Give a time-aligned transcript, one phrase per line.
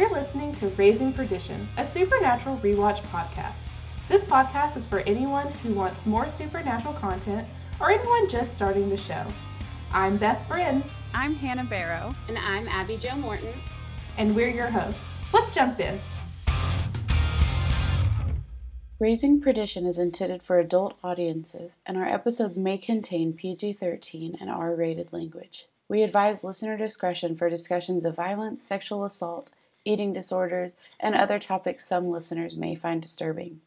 [0.00, 3.52] You're listening to Raising Perdition, a supernatural rewatch podcast.
[4.08, 7.46] This podcast is for anyone who wants more supernatural content
[7.78, 9.26] or anyone just starting the show.
[9.92, 10.82] I'm Beth Bryn,
[11.12, 12.14] I'm Hannah Barrow.
[12.28, 13.52] And I'm Abby Jo Morton.
[14.16, 15.02] and we're your hosts.
[15.34, 16.00] Let's jump in.
[18.98, 24.48] Raising Perdition is intended for adult audiences, and our episodes may contain PG 13 and
[24.48, 25.66] R rated language.
[25.90, 29.50] We advise listener discretion for discussions of violence, sexual assault,
[29.84, 33.60] eating disorders, and other topics some listeners may find disturbing.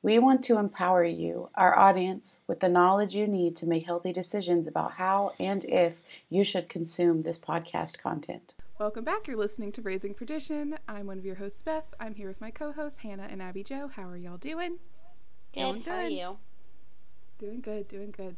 [0.00, 4.12] We want to empower you, our audience, with the knowledge you need to make healthy
[4.12, 5.94] decisions about how and if
[6.28, 8.54] you should consume this podcast content.
[8.78, 9.26] Welcome back.
[9.26, 10.78] You're listening to Raising Perdition.
[10.86, 11.92] I'm one of your hosts, Beth.
[11.98, 13.88] I'm here with my co hosts, Hannah and Abby Jo.
[13.88, 14.78] How are y'all doing?
[15.52, 15.86] Doing Good.
[15.86, 16.36] How are you?
[17.38, 18.36] Doing good, doing good.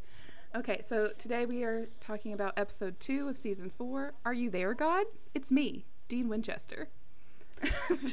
[0.54, 4.74] Okay, so today we are talking about episode two of season four Are You There,
[4.74, 5.06] God?
[5.34, 6.88] It's me, Dean Winchester.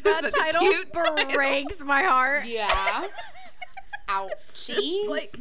[0.04, 1.32] That a title cute title.
[1.34, 2.46] breaks my heart.
[2.48, 3.08] Yeah.
[4.10, 5.08] Ouchie.
[5.08, 5.36] Like,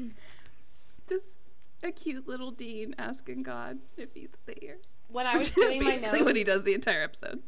[1.09, 1.39] just
[1.83, 4.77] a cute little Dean asking God if he's there.
[5.09, 7.43] when I was Which doing my notes, what he does the entire episode.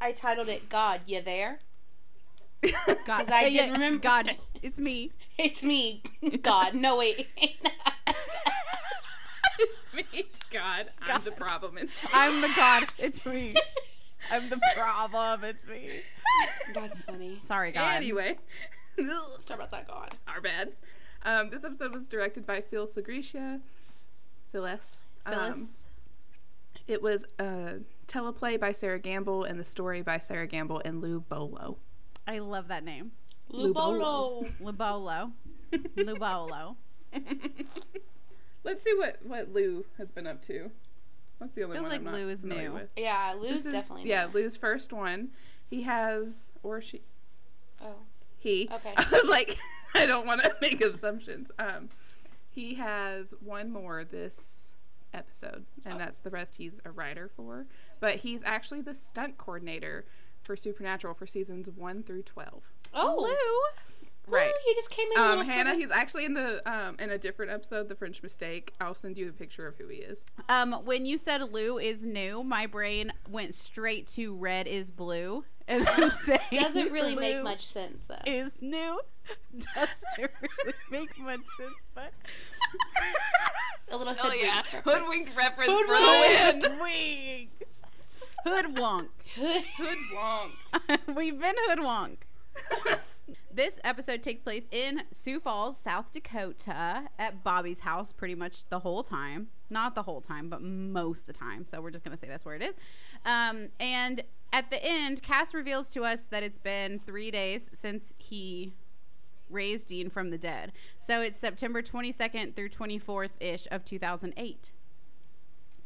[0.00, 1.58] I titled it "God, you there?"
[2.62, 5.12] God, 'Cause I uh, didn't remember- God, it's me.
[5.38, 6.02] It's me,
[6.42, 6.74] God.
[6.74, 7.28] No wait.
[9.58, 10.90] it's me, God.
[11.02, 11.78] I'm the problem.
[11.78, 12.84] It's I'm the God.
[12.98, 13.54] It's me.
[14.30, 15.44] I'm the problem.
[15.44, 16.00] It's me.
[16.72, 17.38] That's funny.
[17.42, 17.96] Sorry, God.
[17.96, 18.38] Anyway,
[18.96, 20.14] Sorry about that, God.
[20.26, 20.72] our bad.
[21.24, 23.60] Um, this episode was directed by Phil Sgriccia.
[24.50, 25.04] Phyllis.
[25.26, 25.86] Um, Phyllis.
[26.86, 31.20] it was a teleplay by Sarah Gamble and the story by Sarah Gamble and Lou
[31.20, 31.76] Bollo.
[32.26, 33.12] I love that name.
[33.52, 34.50] Lubolo.
[34.60, 35.32] Lubolo.
[35.96, 36.76] Lubolo.
[38.64, 40.70] Let's see what, what Lou has been up to.
[41.44, 42.72] That's the only Feels one like I'm not Lou is new.
[42.72, 42.88] with.
[42.96, 44.08] Yeah, Lou's This is- definitely.
[44.08, 44.32] yeah, new.
[44.40, 45.28] Lou's first one.
[45.70, 47.02] He has or she
[47.82, 47.94] Oh.
[48.38, 48.68] he.
[48.72, 48.92] Okay.
[48.96, 49.58] I was like,
[49.94, 51.48] I don't want to make assumptions.
[51.58, 51.88] Um,
[52.50, 54.72] he has one more this
[55.12, 57.66] episode, and that's the rest he's a writer for.
[58.00, 60.04] But he's actually the stunt coordinator
[60.42, 62.62] for Supernatural for seasons one through twelve.
[62.92, 63.93] Oh, Lou.
[64.26, 64.46] Right.
[64.46, 65.18] Lou, he just came in.
[65.22, 68.72] Um, Hannah, further- he's actually in the um in a different episode, The French Mistake.
[68.80, 70.24] I'll send you the picture of who he is.
[70.48, 75.44] Um, when you said Lou is new, my brain went straight to red is blue.
[75.68, 75.86] And
[76.24, 78.16] saying doesn't really make much sense though.
[78.26, 79.00] Is new.
[79.74, 82.12] Doesn't really make much sense, but.
[83.90, 84.84] A little Oh yeah, reference.
[84.84, 86.60] hoodwinked reference for the win.
[86.60, 87.48] Hoodwink.
[88.46, 89.08] Hoodwonk.
[89.36, 91.14] Hoodwonk.
[91.14, 92.16] We've been hoodwonk.
[93.52, 98.80] This episode takes place in Sioux Falls, South Dakota, at Bobby's house pretty much the
[98.80, 99.48] whole time.
[99.70, 101.64] Not the whole time, but most of the time.
[101.64, 102.74] So we're just going to say that's where it is.
[103.24, 108.12] Um, and at the end, Cass reveals to us that it's been three days since
[108.18, 108.74] he
[109.50, 110.72] raised Dean from the dead.
[110.98, 114.72] So it's September 22nd through 24th ish of 2008.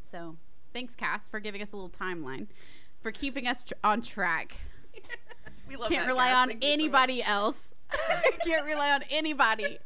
[0.03, 0.37] So
[0.73, 2.47] thanks, Cass, for giving us a little timeline,
[3.01, 4.57] for keeping us tr- on track.
[5.69, 7.75] We love Can't rely on Thank you so anybody else.
[8.45, 9.79] Can't rely on anybody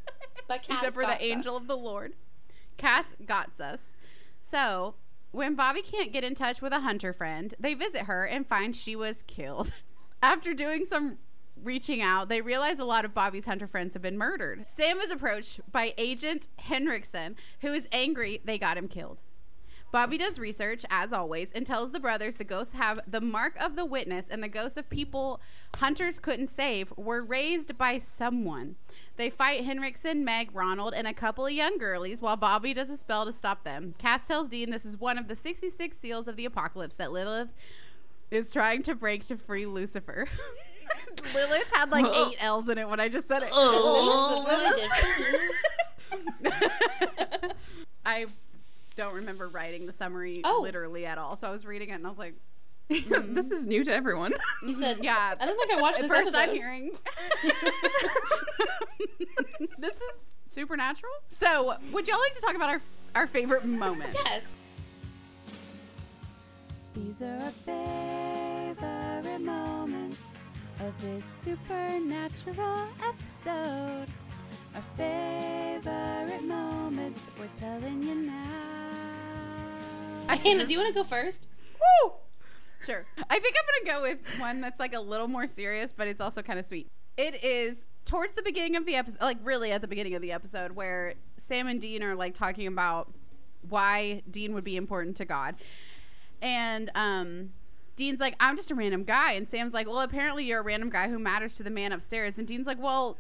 [0.49, 1.61] But Cass except for the angel us.
[1.61, 2.15] of the Lord.
[2.77, 3.95] Cass got us.
[4.41, 4.95] So
[5.31, 8.77] when Bobby can't get in touch with a hunter friend, they visit her and find
[8.77, 9.73] she was killed.
[10.23, 11.19] After doing some
[11.63, 14.69] reaching out, they realize a lot of Bobby's hunter friends have been murdered.
[14.69, 19.23] Sam is approached by Agent Henriksen, who is angry they got him killed.
[19.93, 23.77] Bobby does research, as always, and tells the brothers the ghosts have the mark of
[23.77, 25.39] the witness and the ghosts of people
[25.77, 28.77] hunters couldn't save were raised by someone.
[29.17, 32.97] They fight Henriksen, Meg, Ronald, and a couple of young girlies while Bobby does a
[32.97, 33.95] spell to stop them.
[33.99, 37.51] Cass tells Dean this is one of the 66 seals of the apocalypse that Lilith
[38.31, 40.27] is trying to break to free Lucifer.
[41.35, 43.51] Lilith had like eight L's in it when I just said it.
[48.07, 48.27] I
[48.97, 50.61] don't remember writing the summary Oh.
[50.63, 51.37] literally at all.
[51.37, 52.35] So I was reading it and I was like,
[52.89, 54.33] this is new to everyone.
[54.65, 55.35] You said, yeah.
[55.41, 56.91] I don't think I watched this first, I'm hearing
[59.79, 61.13] this is supernatural.
[61.29, 62.81] So, would y'all like to talk about our
[63.15, 64.15] our favorite moment?
[64.27, 64.57] Yes.
[66.95, 70.19] These are our favorite moments
[70.81, 74.07] of this supernatural episode.
[74.75, 78.43] Our favorite moments, we're telling you now.
[80.29, 81.47] Hannah, do you want to go first?
[81.75, 82.13] Woo!
[82.81, 83.07] Sure.
[83.31, 86.21] I think I'm gonna go with one that's like a little more serious, but it's
[86.21, 86.91] also kind of sweet.
[87.17, 90.33] It is towards the beginning of the episode, like really at the beginning of the
[90.33, 93.13] episode, where Sam and Dean are like talking about
[93.69, 95.55] why Dean would be important to God,
[96.41, 97.51] and um,
[97.95, 99.33] Dean's like, I'm just a random guy.
[99.33, 102.39] And Sam's like, Well, apparently you're a random guy who matters to the man upstairs.
[102.39, 103.19] And Dean's like, Well,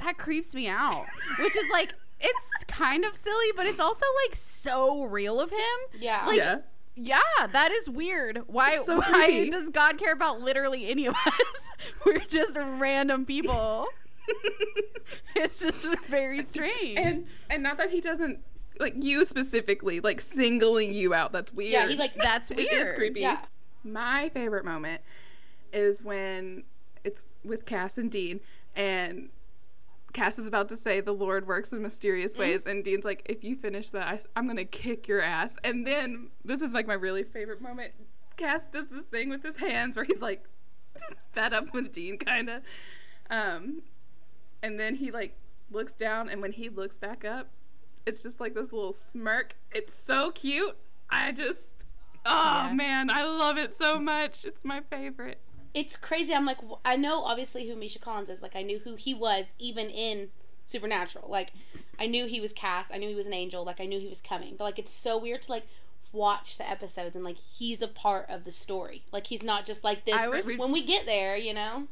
[0.00, 1.06] that creeps me out.
[1.38, 5.58] Which is like, it's kind of silly, but it's also like so real of him.
[5.98, 6.26] Yeah.
[6.26, 6.58] Like, yeah.
[6.96, 8.42] Yeah, that is weird.
[8.46, 9.50] Why, so why creepy.
[9.50, 11.70] does God care about literally any of us?
[12.04, 13.86] We're just random people.
[15.36, 16.98] it's just very strange.
[16.98, 18.40] and and not that he doesn't
[18.78, 21.32] like you specifically like singling you out.
[21.32, 21.72] That's weird.
[21.72, 22.88] yeah, he like That's weird.
[22.88, 23.20] is creepy.
[23.20, 23.40] Yeah.
[23.82, 25.00] My favorite moment
[25.72, 26.64] is when
[27.04, 28.40] it's with Cass and Dean,
[28.76, 29.30] and
[30.12, 32.40] Cass is about to say the Lord works in mysterious Mm-hmm.
[32.40, 35.86] ways, and Dean's like, "If you finish that, I, I'm gonna kick your ass." And
[35.86, 37.92] then this is like my really favorite moment.
[38.36, 40.44] Cass does this thing with his hands where he's like
[41.32, 42.62] fed up with Dean, kind of,
[43.30, 43.82] um,
[44.62, 45.36] and then he like
[45.70, 47.48] looks down, and when he looks back up,
[48.06, 49.54] it's just like this little smirk.
[49.72, 50.76] It's so cute.
[51.10, 51.86] I just,
[52.26, 52.72] oh Yeah.
[52.74, 54.44] man, I love it so much.
[54.44, 55.38] It's my favorite.
[55.74, 56.34] It's crazy.
[56.34, 58.42] I'm like, I know obviously who Misha Collins is.
[58.42, 60.28] Like, I knew who he was even in
[60.66, 61.28] Supernatural.
[61.30, 61.52] Like,
[61.98, 62.92] I knew he was cast.
[62.92, 63.64] I knew he was an angel.
[63.64, 64.54] Like, I knew he was coming.
[64.56, 65.66] But like, it's so weird to like
[66.12, 69.02] watch the episodes and like he's a part of the story.
[69.12, 70.14] Like, he's not just like this.
[70.28, 71.86] Was- when we get there, you know.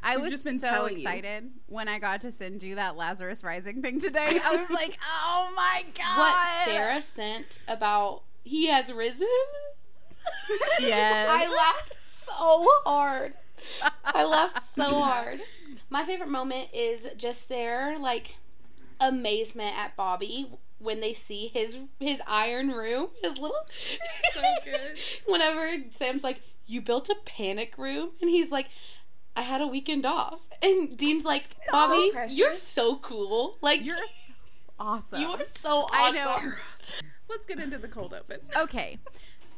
[0.00, 0.98] I We've was just been so telling you.
[1.00, 4.38] excited when I got to send you that Lazarus Rising thing today.
[4.44, 6.18] I was like, oh my god.
[6.18, 9.26] What Sarah sent about he has risen.
[10.80, 11.26] Yes.
[11.28, 11.96] I laughed
[12.36, 13.34] so hard.
[14.04, 15.40] I laughed so hard.
[15.90, 18.36] My favorite moment is just their like
[19.00, 23.56] amazement at Bobby when they see his his iron room, his little
[24.34, 24.98] So good.
[25.26, 28.68] Whenever Sam's like, "You built a panic room," and he's like,
[29.36, 32.36] "I had a weekend off," and Dean's like, "Bobby, precious.
[32.36, 33.58] you're so cool.
[33.60, 34.32] Like You're so
[34.78, 35.20] awesome.
[35.20, 36.52] you are so awesome." I know.
[37.28, 38.40] Let's get into the cold open.
[38.56, 38.98] Okay.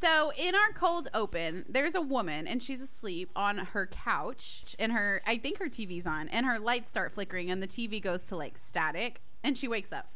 [0.00, 4.92] So in our cold open, there's a woman and she's asleep on her couch and
[4.92, 8.24] her I think her TV's on and her lights start flickering and the TV goes
[8.24, 10.08] to like static and she wakes up.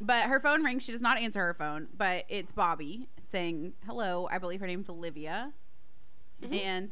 [0.00, 4.28] But her phone rings, she does not answer her phone, but it's Bobby saying, "Hello,
[4.30, 5.52] I believe her name's Olivia."
[6.52, 6.90] And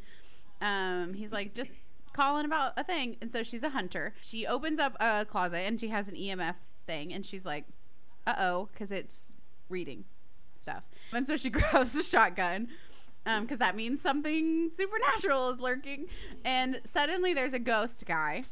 [0.59, 1.79] um he's like just
[2.11, 4.15] calling about a thing and so she's a hunter.
[4.19, 6.55] She opens up a closet and she has an EMF
[6.85, 7.67] thing and she's like,
[8.27, 9.31] "Uh-oh," cuz it's
[9.69, 10.03] reading
[10.53, 10.83] stuff.
[11.15, 12.69] And so she grabs a shotgun
[13.25, 16.07] um, because that means something supernatural is lurking.
[16.43, 18.43] And suddenly there's a ghost guy,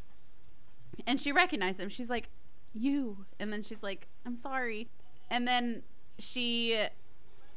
[1.06, 1.90] and she recognizes him.
[1.90, 2.30] She's like,
[2.74, 4.90] "You," and then she's like, "I'm sorry,"
[5.30, 5.84] and then
[6.20, 6.88] she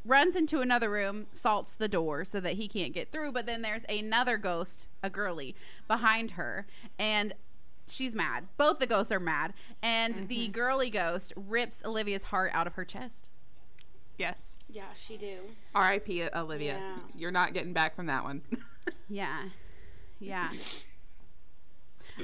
[0.04, 3.32] runs into another room, salts the door so that he can't get through.
[3.32, 5.54] But then there's another ghost, a girly,
[5.86, 6.66] behind her,
[6.98, 7.34] and
[7.88, 8.48] she's mad.
[8.56, 10.52] Both the ghosts are mad, and the mm-hmm.
[10.52, 13.28] girly ghost rips Olivia's heart out of her chest.
[14.18, 14.50] Yes.
[14.74, 15.38] Yeah, she do.
[15.74, 16.24] R.I.P.
[16.34, 16.78] Olivia.
[16.78, 16.96] Yeah.
[17.14, 18.42] You're not getting back from that one.
[19.08, 19.44] Yeah.
[20.20, 20.50] Yeah.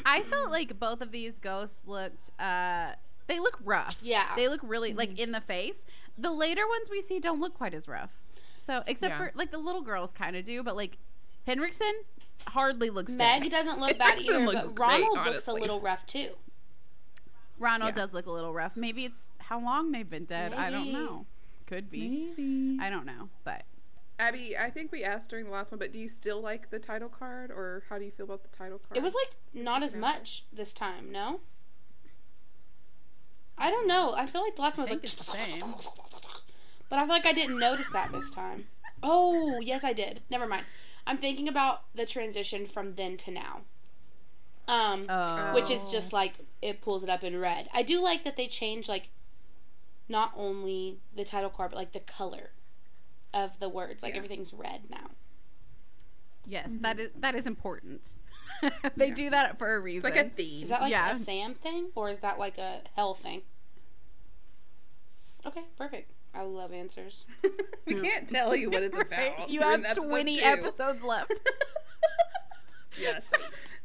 [0.04, 2.92] I felt like both of these ghosts looked uh
[3.28, 3.96] they look rough.
[4.02, 4.34] Yeah.
[4.36, 5.86] They look really like in the face.
[6.18, 8.18] The later ones we see don't look quite as rough.
[8.56, 9.18] So except Yeah.
[9.18, 10.98] for like the little girls kind of do, but like
[11.46, 11.92] Henriksen
[12.48, 13.50] hardly looks Meg dead.
[13.50, 16.30] doesn't look bad either, looks but great, Ronald looks a little rough too.
[17.58, 18.04] Ronald Yeah.
[18.04, 18.76] does look a little rough.
[18.76, 20.52] Maybe it's how long they've been dead.
[20.52, 21.26] I don't know.
[21.70, 22.32] Could be.
[22.36, 22.76] Maybe.
[22.80, 23.62] I don't know, but
[24.18, 26.78] Abby, I think we asked during the last one, but do you still like the
[26.78, 28.98] title card, or how do you feel about the title card?
[28.98, 31.40] It was like not as much this time, no?
[33.56, 34.14] I don't know.
[34.14, 35.74] I feel like the last one I was think like it's the same.
[36.88, 38.64] But I feel like I didn't notice that this time.
[39.02, 40.22] Oh, yes I did.
[40.28, 40.66] Never mind.
[41.06, 43.60] I'm thinking about the transition from then to now.
[44.68, 45.54] Um Oh.
[45.54, 47.68] which is just like it pulls it up in red.
[47.72, 49.08] I do like that they change like
[50.10, 52.50] not only the title card but like the color
[53.32, 54.02] of the words.
[54.02, 54.18] Like Yeah.
[54.18, 55.12] everything's red now.
[56.46, 56.82] Yes, mm-hmm.
[56.82, 58.14] that is that is important.
[58.96, 60.10] they do that for a It's reason.
[60.10, 60.64] like a theme.
[60.64, 61.12] Is that like Yeah.
[61.12, 63.42] a Sam thing or is that like a hell thing?
[65.46, 66.10] Okay, perfect.
[66.34, 67.24] I love answers.
[67.86, 69.34] we can't tell you what it's Right?
[69.36, 69.50] about.
[69.50, 70.44] You have 20 two.
[70.44, 71.40] episodes left.
[73.00, 73.22] Yes.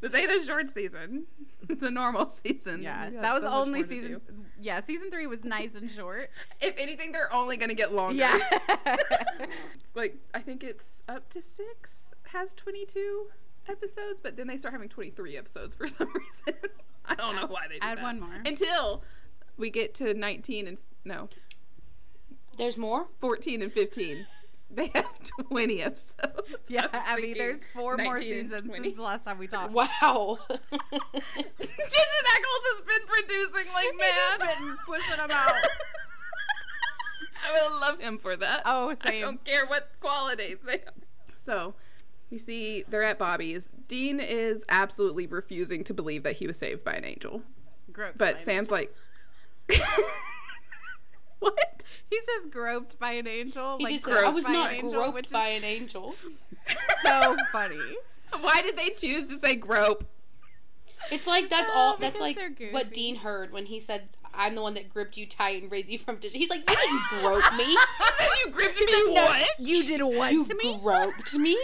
[0.02, 1.26] This ain't a short season.
[1.68, 2.84] It's a normal season.
[2.84, 4.22] yeah, We that was so only season.
[4.62, 6.30] Yeah, season three was nice and short.
[6.62, 8.18] If anything, they're only going to get longer.
[8.18, 8.38] Yeah.
[9.96, 11.90] like I think it's up to six
[12.26, 13.28] has 22
[13.68, 16.62] episodes, but then they start having 23 episodes for some reason.
[17.08, 18.04] I don't know why they do Add that.
[18.04, 18.44] one more.
[18.46, 19.04] until
[19.58, 21.30] we get to 19 and no
[22.58, 23.08] There's more?
[23.22, 24.28] 14 and 15.
[24.76, 25.08] They have
[25.50, 26.42] 20 episodes.
[26.68, 29.72] yeah, I Abby, there's four more seasons since the last time we talked.
[29.72, 30.40] Wow.
[30.50, 34.40] Jensen Ackles has been producing like mad.
[34.60, 35.54] been pushing them out.
[37.48, 38.64] I will love him for that.
[38.66, 39.22] Oh, I same.
[39.22, 40.94] don't care what quality they have.
[41.36, 41.76] So
[42.30, 43.70] we see they're at Bobby's.
[43.88, 47.44] Dean is absolutely refusing to believe that he was saved by an angel.
[47.94, 48.94] Groped But Sam's like,
[51.54, 51.84] What?
[52.10, 53.78] He says groped by an angel.
[53.78, 56.16] He like did say, I was by not an angel, groped which by an angel.
[57.04, 57.80] so funny.
[58.40, 60.06] Why did they choose to say grope?
[61.12, 61.98] It's like that's Oh, all.
[61.98, 62.38] That's like
[62.72, 65.88] what Dean heard when he said, "I'm the one that gripped you tight and raised
[65.88, 66.34] you from." Dis-.
[66.34, 67.78] He's like, "You didn't grope me.
[68.46, 69.48] you gripped me what?
[69.60, 70.80] You did what you to me?
[70.82, 71.58] groped me."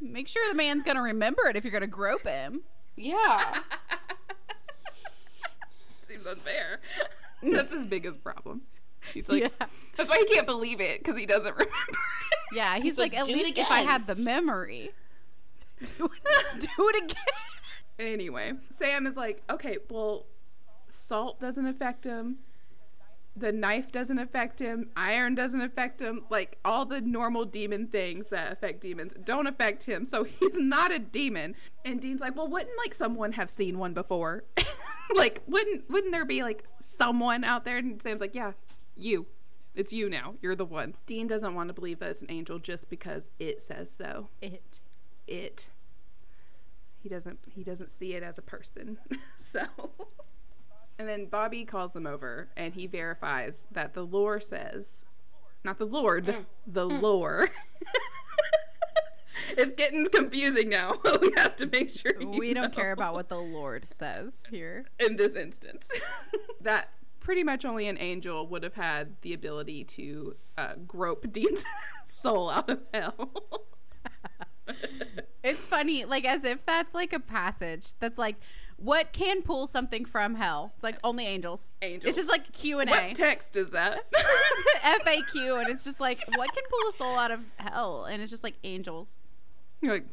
[0.00, 2.62] Make sure the man's gonna remember it if you're gonna grope him.
[2.96, 3.58] Yeah.
[6.06, 6.80] Seems unfair.
[7.42, 8.62] That's his biggest problem.
[9.14, 9.66] He's like, Yeah.
[9.96, 11.64] that's why he can't believe it because he doesn't remember.
[11.90, 11.96] it.
[12.52, 14.92] Yeah, he's, He's like, like, at least if I had the memory.
[15.80, 17.24] Do it, do it again.
[17.98, 20.26] Anyway, Sam is like, okay, well,
[20.86, 22.36] salt doesn't affect him.
[23.36, 24.90] The knife doesn't affect him.
[24.96, 26.22] Iron doesn't affect him.
[26.30, 30.06] Like all the normal demon things that affect demons don't affect him.
[30.06, 31.56] So he's not a demon.
[31.84, 34.44] And Dean's like, well, wouldn't like someone have seen one before?
[35.16, 37.76] like, wouldn't wouldn't there be like someone out there?
[37.78, 38.52] And Sam's like, yeah,
[38.96, 39.26] you.
[39.74, 40.34] It's you now.
[40.40, 40.94] You're the one.
[41.06, 44.80] Dean doesn't want to believe that it's an angel just because it says so It.
[45.26, 45.66] it
[47.02, 48.96] he doesn't he doesn't see it as a person
[49.52, 49.60] so
[50.98, 55.04] and then bobby calls them over and he verifies that the lore says
[55.62, 56.44] not the lord mm.
[56.66, 57.00] the mm.
[57.02, 57.50] lore
[59.58, 63.14] it's getting confusing now we have to make sure you We don't know care about
[63.14, 64.86] what the Lord says here.
[64.98, 65.88] in this instance
[66.60, 66.88] that
[67.24, 71.64] pretty much only an angel would have had the ability to uh, grope dean's
[72.06, 73.32] soul out of hell
[75.42, 78.36] It's funny, like as if that's like a passage that's like,
[78.78, 80.72] what can pull something from hell?
[80.74, 81.70] It's like only angels.
[81.82, 82.08] Angels.
[82.08, 84.10] It's just like Q and A, what text is that
[84.82, 88.06] FAQ, and it's just like, what can pull a soul out of hell?
[88.06, 89.18] And it's just like angels.
[89.82, 90.06] You're like,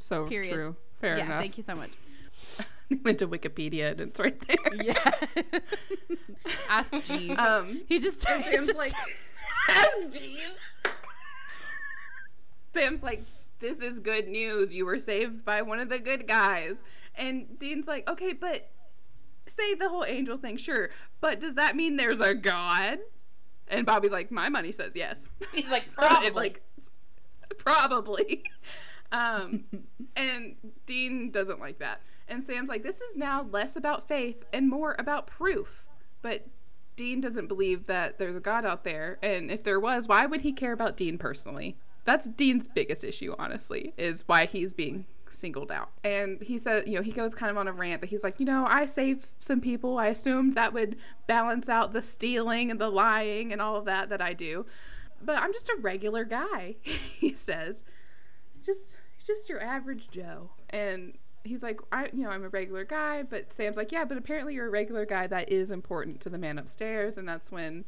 [0.00, 0.54] so Period.
[0.54, 0.76] true.
[1.00, 1.40] Fair yeah, enough.
[1.40, 1.90] thank you so much.
[3.04, 4.74] Went to Wikipedia and it's right there.
[4.82, 5.14] Yeah.
[6.70, 7.38] Ask Jeeves.
[7.38, 8.92] Um, he just, he Sam's like,
[9.68, 10.56] ask Jeeves.
[12.72, 13.22] Sam's like,
[13.60, 14.74] this is good news.
[14.74, 16.76] You were saved by one of the good guys.
[17.14, 18.70] And Dean's like, okay, but
[19.46, 20.90] say the whole angel thing, sure.
[21.20, 22.98] But does that mean there's a God?
[23.66, 25.24] And Bobby's like, my money says yes.
[25.52, 26.30] He's like, probably.
[26.30, 26.62] like
[27.56, 28.44] probably
[29.12, 29.64] um
[30.16, 30.54] and
[30.86, 34.96] dean doesn't like that and sam's like this is now less about faith and more
[34.98, 35.84] about proof.
[36.22, 36.46] But
[36.96, 39.18] dean doesn't believe that there's a god out there.
[39.22, 41.76] And if there was why would he care about dean personally?
[42.04, 45.90] That's dean's biggest issue honestly is why he's being singled out.
[46.02, 48.40] And he said you know he goes kind of on a rant that he's like
[48.40, 49.98] you know i saved some people.
[49.98, 54.08] I assumed that would balance out the stealing and the lying and all of that
[54.08, 54.66] that i do.
[55.20, 57.84] But I'm just a regular guy, he says.
[58.64, 60.50] Just just your average Joe.
[60.70, 61.18] And
[61.48, 64.54] he's like, I you know, I'm a regular guy, but Sam's like, Yeah, but apparently
[64.54, 67.84] you're a regular guy that is important to the man upstairs, and that's when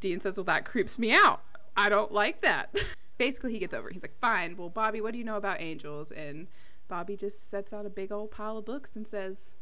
[0.00, 1.42] Dean says, Well, that creeps me out.
[1.76, 2.74] I don't like that.
[3.18, 3.94] Basically he gets over it.
[3.94, 6.10] He's like, Fine, well Bobby, what do you know about angels?
[6.10, 6.48] And
[6.88, 9.52] Bobby just sets out a big old pile of books and says,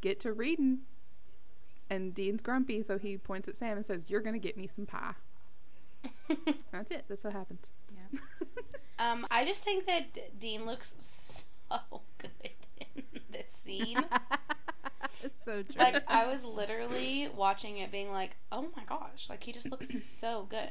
[0.00, 0.80] Get to reading.
[1.90, 4.86] And Dean's grumpy, so he points at Sam and says, You're gonna get me some
[4.86, 5.14] pie.
[6.72, 7.04] That's it.
[7.08, 7.66] That's what happens.
[7.92, 8.20] Yeah.
[9.00, 12.30] Um, I just think that D- Dean looks so good
[12.96, 13.98] in this scene.
[15.22, 15.82] it's so true.
[15.82, 19.88] like I was literally watching it, being like, "Oh my gosh!" Like he just looks
[20.18, 20.70] so good.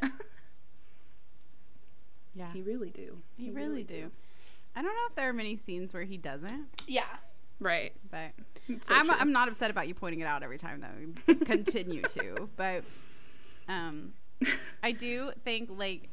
[2.35, 3.17] yeah, He really do.
[3.37, 4.11] he really do.
[4.75, 7.05] I don't know if there are many scenes where he doesn't, Yeah,
[7.59, 7.93] Right.
[8.11, 8.31] but
[8.83, 9.15] so I'm true.
[9.19, 11.33] I'm not upset about you pointing it out every time though.
[11.45, 12.83] Continue to, but
[13.67, 14.13] um,
[14.83, 16.09] I do think like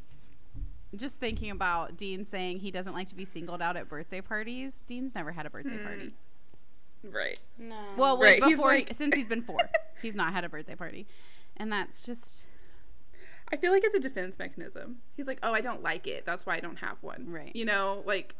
[0.96, 4.82] just thinking about Dean saying he doesn't like to be singled out at birthday parties.
[4.86, 5.84] Dean's never had a birthday Hmm.
[5.84, 6.14] party.
[7.02, 7.38] right.
[7.58, 7.76] no.
[7.96, 9.58] Well, Right, wait, he's before like- since he's been four,
[10.02, 11.06] he's not had a birthday party,
[11.56, 12.48] and that's just
[13.52, 15.02] I feel like it's a defense mechanism.
[15.16, 16.24] He's like, oh, I don't like it.
[16.24, 17.26] That's why I don't have one.
[17.28, 17.54] Right.
[17.54, 18.34] You know, like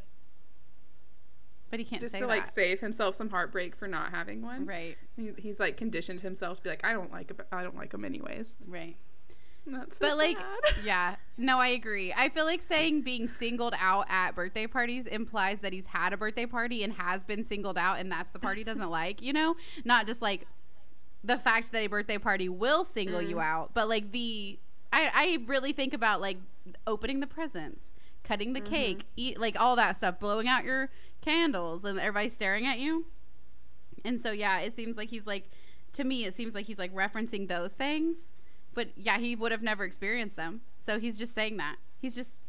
[1.71, 2.29] but he can't just say to that.
[2.29, 4.65] like save himself some heartbreak for not having one.
[4.65, 7.91] right, He, he's like conditioned himself to be like, I don't like, I don't like
[7.91, 8.57] them anyways.
[8.67, 8.97] right.
[9.67, 10.77] That's so But like, sad.
[10.85, 12.13] yeah, no, I agree.
[12.13, 16.17] I feel like saying being singled out at birthday parties implies that he's had a
[16.17, 19.23] birthday party and has been singled out, and that's the part he doesn't like.
[19.23, 20.47] You know, not just like
[21.23, 23.45] the fact that a birthday party will single you mm.
[23.45, 24.59] out, but like the
[24.93, 26.37] I I really think about like
[26.87, 28.75] opening the presents, cutting the mm-hmm.
[28.75, 30.91] cake, eat like all that stuff, blowing out your
[31.23, 33.07] candles, and everybody staring at you.
[34.05, 35.49] And so yeah, it seems like he's like
[35.95, 38.33] to me it seems like he's like referencing those things.
[38.75, 40.63] But yeah, he would have never experienced them.
[40.79, 41.77] So he's just saying that.
[42.01, 42.41] He's just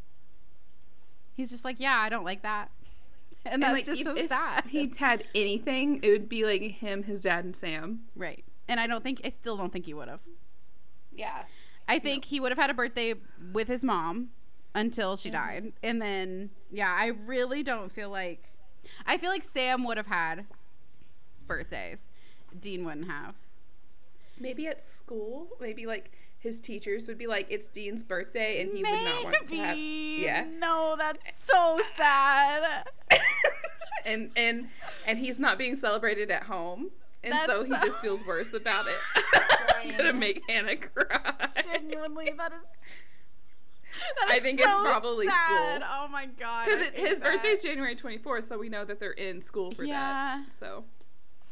[1.35, 2.71] he's just like, yeah, I don't like that,
[3.45, 4.65] and And, that's like, just if- so if sad.
[4.67, 8.05] he had anything, it would be like him, his dad, and Sam.
[8.15, 10.21] right, and I don't think I still don't think he would have.
[11.15, 11.43] Yeah.
[11.87, 13.13] I think he would have had a birthday
[13.53, 14.29] with his mom
[14.73, 15.37] until she mm-hmm.
[15.37, 15.73] died.
[15.83, 18.51] And then, yeah, I really don't feel like.
[19.05, 20.45] I feel like Sam would have had
[21.47, 22.09] birthdays.
[22.59, 23.35] Dean wouldn't have.
[24.39, 28.83] Maybe at school, maybe like his teachers would be like, "It's Dean's birthday," and he
[28.83, 29.77] would not want to have.
[29.77, 30.45] Yeah.
[30.59, 32.87] No, that's so sad.
[34.05, 34.67] and and
[35.05, 36.91] and he's not being celebrated at home,
[37.23, 38.97] and so he so- just feels worse about it.
[39.75, 41.47] I'm gonna make Hannah cry.
[41.63, 42.59] Genuinely, that is.
[44.27, 45.81] I think it's probably sad.
[45.81, 45.89] school.
[45.89, 46.65] Oh my god.
[46.67, 47.23] Because his that.
[47.41, 49.93] birthday's January 24th, so we know that they're in school for Yeah.
[50.39, 50.45] that.
[50.59, 50.83] So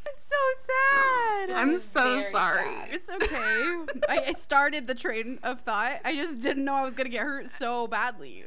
[0.06, 1.50] It's so sad.
[1.50, 2.64] I'm so sorry.
[2.64, 2.88] sad.
[2.92, 3.76] It's okay.
[4.08, 6.00] I, I started the train of thought.
[6.04, 8.44] I just didn't know I was gonna get hurt so badly.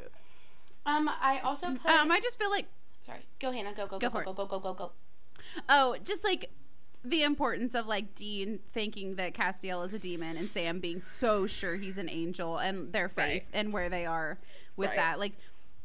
[0.85, 1.91] Um, I also put.
[1.91, 2.65] Um, I just feel like
[3.05, 3.25] sorry.
[3.39, 3.73] Go, Hannah.
[3.75, 4.35] Go, go, Go go, for go, it.
[4.35, 4.91] go, go, go, go, go.
[5.69, 6.49] Oh, just like
[7.03, 11.47] the importance of like Dean thinking that Castiel is a demon and Sam being so
[11.47, 13.45] sure he's an angel and their faith Right.
[13.53, 14.39] and where they are
[14.75, 14.95] with Right.
[14.97, 15.19] that.
[15.19, 15.33] Like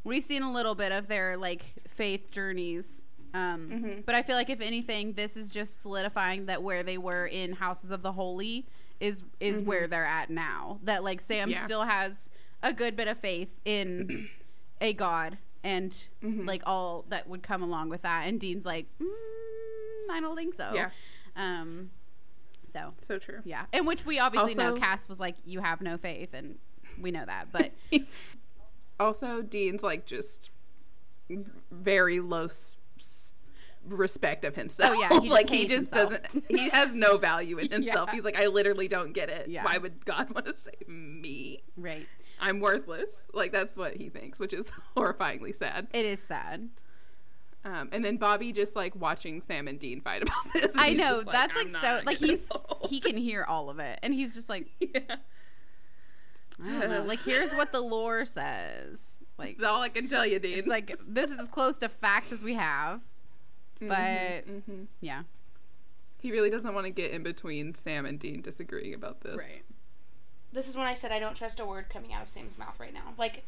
[0.05, 3.02] we've seen a little bit of their like faith journeys.
[3.35, 4.05] Um, Mhm.
[4.05, 7.53] but I feel like if anything, this is just solidifying that where they were in
[7.55, 8.67] Houses of the Holy
[9.01, 10.79] is is where they're at now.
[10.85, 11.65] That like Sam Yeah.
[11.65, 12.29] still has
[12.63, 14.29] a good bit of faith in
[14.81, 16.47] a god and Mhm.
[16.47, 18.27] like all that would come along with that.
[18.29, 19.11] And Dean's like, mm,
[20.11, 20.73] I don't think so.
[20.75, 20.91] Yeah.
[21.35, 21.91] Um.
[22.67, 23.41] So so true.
[23.45, 26.59] yeah, in which we obviously know Also- Cass was like, you have no faith, and
[26.99, 27.51] we know that.
[27.53, 27.73] But
[29.01, 30.51] Also, Dean's like just
[31.71, 32.49] very low
[33.87, 34.95] respect of himself.
[34.97, 36.11] Oh, yeah, he just like he just himself.
[36.11, 36.45] doesn't.
[36.49, 38.09] He has no value in himself.
[38.11, 38.15] Yeah.
[38.17, 39.49] He's like, I literally don't get it.
[39.49, 39.65] Yeah.
[39.65, 41.63] Why would God want to save me?
[41.77, 42.07] right,
[42.41, 43.23] I'm worthless.
[43.33, 45.89] Like that's what he thinks, which is horrifyingly sad.
[45.93, 46.69] it is sad.
[47.65, 50.73] Um, and then Bobby just like watching Sam and Dean fight about this.
[50.77, 54.01] I know just that's like so like he's go." he can hear all of it,
[54.03, 54.99] and he's just like, yeah.
[56.63, 57.05] I don't know.
[57.05, 59.21] Like here's what the lore says.
[59.39, 60.59] Like That's all I can tell you, Dean.
[60.59, 63.01] it's like this is as close to facts as we have.
[63.89, 64.87] But Mhm.
[65.01, 65.23] yeah,
[66.19, 69.37] he really doesn't want to get in between Sam and Dean disagreeing about this.
[69.37, 69.65] Right.
[70.53, 72.79] This is when I said I don't trust a word coming out of Sam's mouth
[72.79, 73.15] right now.
[73.19, 73.45] Like,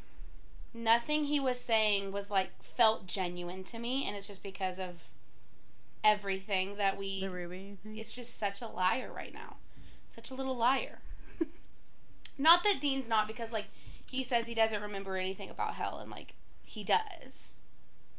[0.72, 5.10] nothing he was saying was like felt genuine to me, and it's just because of
[6.02, 7.20] everything that we.
[7.20, 7.78] the Ruby.
[7.82, 7.96] thing.
[7.96, 9.56] it's just such a liar right now.
[10.08, 10.98] Such a little liar.
[12.38, 13.66] not that Dean's not, because like
[14.06, 17.60] he says he doesn't remember anything about hell, and like he does.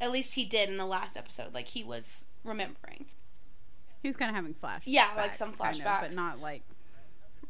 [0.06, 1.54] At least he did in the last episode.
[1.54, 3.08] Like he was remembering.
[4.02, 4.82] He was kind of having flashbacks.
[4.86, 6.00] Yeah, like some kind of, flashbacks.
[6.02, 6.62] but not like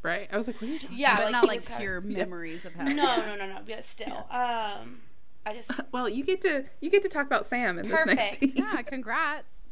[0.02, 0.30] Right?
[0.32, 1.00] I was like, what are you talking about?
[1.00, 2.86] Yeah, but like not like having- pure memories of hell.
[2.86, 3.60] No, no, no, no.
[3.68, 5.02] But still, um,
[5.46, 8.20] I just Well, you get to you get to talk about Sam in this next
[8.38, 8.52] Perfect.
[8.54, 8.64] scene.
[8.72, 9.64] Yeah, congrats.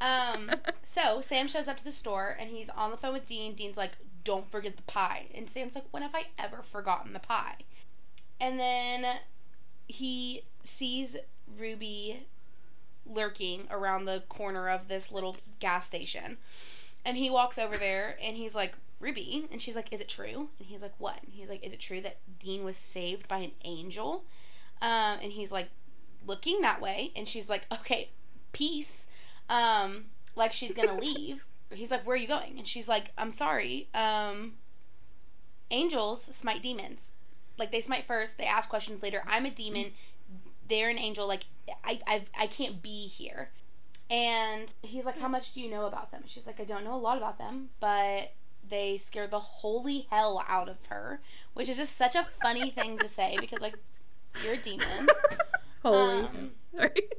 [0.00, 0.50] Um,
[0.82, 3.54] so Sam shows up to the store and he's on the phone with Dean.
[3.54, 3.92] Dean's like,
[4.24, 7.56] "Don't forget the pie," and Sam's like, "When have I ever forgotten the pie?"
[8.40, 9.06] And then
[9.86, 11.16] he sees
[11.58, 12.26] Ruby
[13.06, 16.38] lurking around the corner of this little gas station,
[17.04, 20.48] and he walks over there and he's like, "Ruby," and she's like, "Is it true?"
[20.58, 23.38] And he's like, "What?" And he's like, "Is it true that Dean was saved by
[23.38, 24.24] an angel?"
[24.82, 25.68] Um, and he's like,
[26.26, 28.10] looking that way, and she's like, "Okay,
[28.52, 29.08] peace."
[29.50, 30.04] um,
[30.36, 31.44] like she's gonna leave.
[31.70, 33.88] He's like, "Where are you going?" And she's like, "I'm sorry.
[33.92, 34.54] Um,
[35.70, 37.12] angels smite demons.
[37.58, 38.38] Like they smite first.
[38.38, 39.22] They ask questions later.
[39.26, 39.92] I'm a demon.
[40.70, 41.26] They're an angel.
[41.26, 41.44] Like
[41.84, 43.50] I, I've, I can't be here."
[44.08, 46.94] And he's like, "How much do you know about them?" She's like, "I don't know
[46.94, 48.32] a lot about them, but."
[48.68, 51.20] They scared the holy hell out of her,
[51.54, 53.74] which is just such a funny thing to say because, like,
[54.44, 55.08] you're a demon.
[55.82, 56.24] Holy.
[56.24, 57.14] Um, right?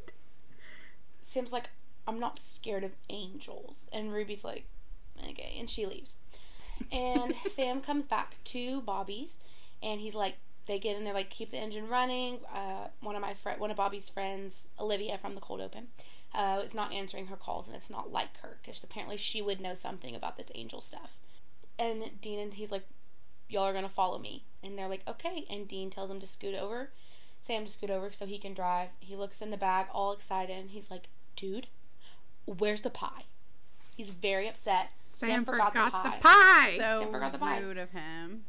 [1.24, 1.70] Sam's like,
[2.08, 3.90] I'm not scared of angels.
[3.92, 4.66] And Ruby's like,
[5.30, 5.56] okay.
[5.58, 6.16] And she leaves.
[6.92, 9.38] And Sam comes back to Bobby's
[9.82, 12.40] and he's like, they get in there, like, keep the engine running.
[12.54, 15.88] Uh, one of my fri one of Bobby's friends, Olivia from the Cold Open,
[16.34, 19.60] uh, is not answering her calls and it's not like her because apparently she would
[19.60, 21.18] know something about this angel stuff.
[21.78, 22.86] And Dean and he's like,
[23.50, 24.44] y'all are going to follow me.
[24.64, 25.46] And they're like, okay.
[25.50, 26.92] And Dean tells him to scoot over.
[27.42, 28.90] Sam to scoot over so he can drive.
[29.00, 31.68] He looks in the bag, all excited, and he's like, dude,
[32.46, 33.26] where's the pie?
[33.96, 34.94] He's very upset.
[35.08, 36.76] Sam forgot, the pie.
[36.78, 37.60] So Sam forgot the pie.
[37.60, 38.46] rude of him.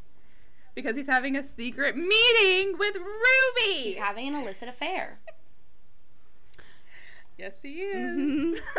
[0.74, 3.82] Because he's having a secret meeting with Ruby.
[3.82, 5.20] He's having an illicit affair.
[7.38, 8.60] yes, he is.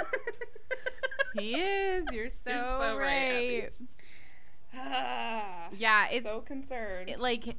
[1.36, 2.06] He is.
[2.12, 3.70] You're so, You're so right, right.
[4.78, 7.10] Ah, Yeah, it's so concerned.
[7.10, 7.58] it, like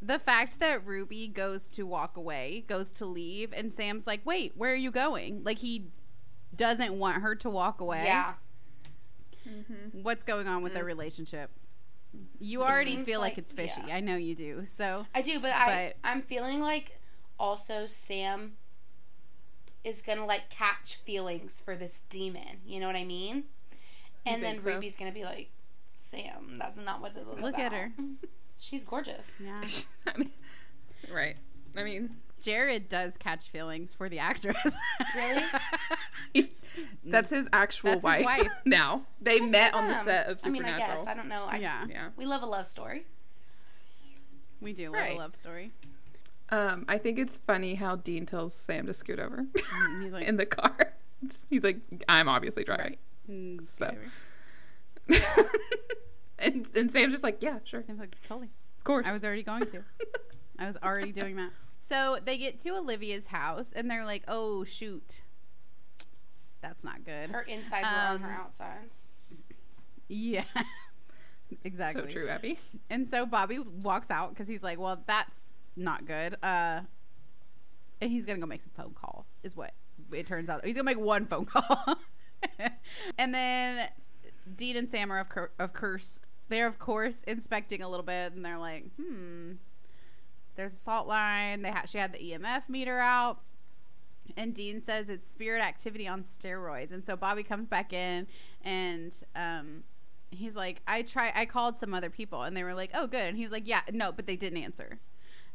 [0.00, 4.52] the fact that Ruby goes to walk away, goes to leave, and Sam's like, "Wait,
[4.56, 5.88] where are you going?" Like he
[6.56, 8.04] doesn't want her to walk away.
[8.06, 8.32] Yeah.
[9.92, 10.86] What's going on with their Mm.
[10.86, 11.50] relationship?
[12.38, 13.80] You already feel like, like- it's fishy.
[13.86, 13.96] yeah.
[13.96, 14.64] I know you do.
[14.64, 16.98] So I do, but, I But- I'm feeling like
[17.38, 18.56] also Sam
[19.84, 22.60] is gonna like catch feelings for this demon.
[22.64, 23.44] You know what I mean?
[24.24, 24.66] And then so?
[24.66, 25.50] Ruby's gonna be like,
[25.96, 27.92] Sam, that's not what this is Look at her.
[28.58, 29.42] She's gorgeous.
[29.44, 29.62] yeah,
[30.14, 30.30] I mean,
[31.12, 31.36] right.
[31.76, 32.10] I mean,
[32.42, 34.76] Jared does catch feelings for the actress.
[35.16, 35.44] Really?
[37.04, 38.48] that's his actual That's his wife, wife.
[38.66, 39.06] now.
[39.20, 40.74] They met on the set of Supernatural.
[40.74, 41.44] I mean, I guess I don't know.
[41.48, 42.08] I, yeah, Yeah.
[42.16, 43.06] We love a love story.
[44.60, 45.14] we do love Right.
[45.14, 45.72] a love story.
[46.50, 50.26] Um, I think it's funny how Dean tells Sam to scoot over Mm, He's like,
[50.28, 50.76] in the car.
[51.48, 51.78] He's like,
[52.08, 52.96] I'm obviously driving.
[53.30, 55.22] "Mm, So- scary."
[56.38, 58.48] and and Sam's just like, yeah, sure, Sam's like, totally.
[58.78, 59.06] of course.
[59.08, 59.82] I was already going to.
[60.58, 61.50] I was already doing that.
[61.92, 65.20] So they get to Olivia's house and they're like, "Oh shoot,
[66.62, 69.02] that's not good." Her insides were on her Um, outsides.
[70.08, 70.44] Yeah,
[71.64, 72.02] exactly.
[72.02, 72.58] so true, Abby.
[72.88, 76.80] And so Bobby walks out because he's like, "Well, that's not good." Uh,
[78.00, 79.36] and he's gonna go make some phone calls.
[79.42, 79.72] Is what
[80.12, 80.64] it turns out.
[80.64, 81.96] He's gonna make one phone call,
[83.18, 83.88] and then
[84.56, 88.32] Dean and Sam are of, cur- of course they're of course inspecting a little bit,
[88.32, 89.52] and they're like, "Hmm."
[90.56, 91.62] There's a salt line.
[91.62, 93.40] They ha- she had the EMF meter out.
[94.36, 96.92] And Dean says it's spirit activity on steroids.
[96.92, 98.26] And so Bobby comes back in
[98.62, 99.82] and um,
[100.30, 103.26] he's like, I try I called some other people and they were like, Oh good.
[103.26, 104.98] And he's like, Yeah, no, but they didn't answer.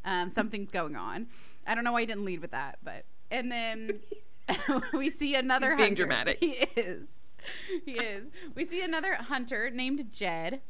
[0.05, 1.27] Um, something's going on.
[1.65, 3.99] I don't know why he didn't lead with that, but and then
[4.93, 6.03] we see another He's being hunter.
[6.03, 6.38] dramatic.
[6.39, 7.07] He is.
[7.86, 8.27] He is.
[8.55, 10.62] We see another hunter named Jed.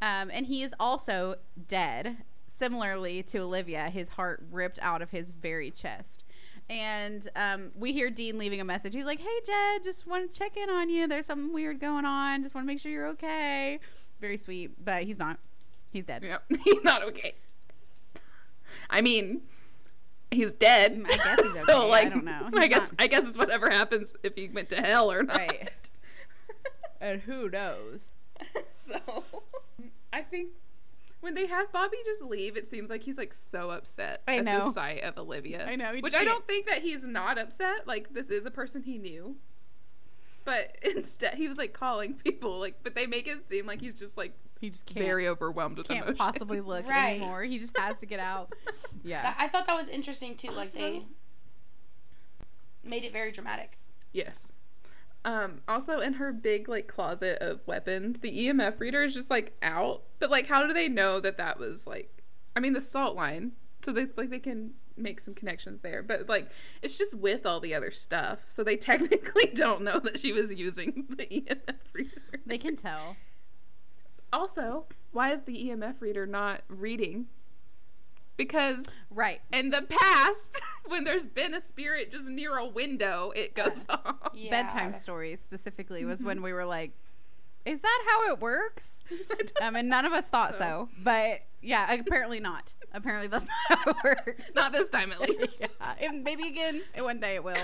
[0.00, 1.36] Um, and he is also
[1.66, 2.18] dead.
[2.58, 6.24] Similarly to Olivia, his heart ripped out of his very chest.
[6.68, 8.94] And um, we hear Dean leaving a message.
[8.94, 11.06] He's like, "Hey, Jed, just want to check in on you.
[11.06, 12.42] There's something weird going on.
[12.42, 13.78] Just want to make sure you're okay."
[14.20, 15.38] Very sweet, but he's not.
[15.92, 16.24] He's dead.
[16.24, 17.34] Yep, he's not okay.
[18.90, 19.42] I mean,
[20.32, 21.00] he's dead.
[21.08, 21.64] I guess he's okay.
[21.68, 22.50] so I don't know.
[22.54, 25.22] I He's guess not- I guess it's whatever happens if he went to hell or
[25.22, 25.36] not.
[25.38, 25.70] Right.
[27.00, 28.10] And who knows?
[28.90, 29.22] so
[30.12, 30.48] I think
[31.20, 34.44] when they have Bobby just leave, it seems like he's like so upset I at
[34.44, 34.66] know.
[34.68, 35.66] the sight of Olivia.
[35.66, 37.86] I know, he Which just I don't think that he's not upset.
[37.86, 39.36] Like this is a person he knew.
[40.44, 43.98] But instead he was like calling people like but they make it seem like he's
[43.98, 45.04] just like He just can't.
[45.04, 46.16] very overwhelmed with can't emotion.
[46.16, 47.16] possibly look Right.
[47.16, 47.42] anymore.
[47.42, 48.52] He just has to get out.
[49.04, 49.22] Yeah.
[49.22, 50.50] That, I thought that was interesting too.
[50.50, 51.04] Like they
[52.84, 53.78] made it very dramatic.
[54.12, 54.50] Yes.
[55.24, 59.56] Um, also in her big like closet of weapons, the EMF reader is just like
[59.62, 60.02] out.
[60.18, 62.22] But like, how do they know that that was like?
[62.56, 63.52] I mean, the salt line,
[63.84, 66.02] so they like they can make some connections there.
[66.02, 66.50] But like,
[66.82, 70.52] it's just with all the other stuff, so they technically don't know that she was
[70.52, 72.22] using the EMF reader.
[72.46, 73.16] they can tell.
[74.32, 77.26] Also, why is the EMF reader not reading?
[78.38, 79.42] Because Right.
[79.52, 84.30] in the past, when there's been a spirit just near a window, it goes off.
[84.32, 86.92] Yeah, Bedtime stories specifically was when we were like,
[87.66, 89.02] is that how it works?
[89.60, 90.88] um, and none of us thought so.
[91.02, 92.74] But yeah, apparently not.
[92.94, 94.50] Apparently that's not how it works.
[94.54, 95.60] Not this time, at least.
[95.60, 95.94] yeah.
[96.00, 97.56] And maybe again, one day it will.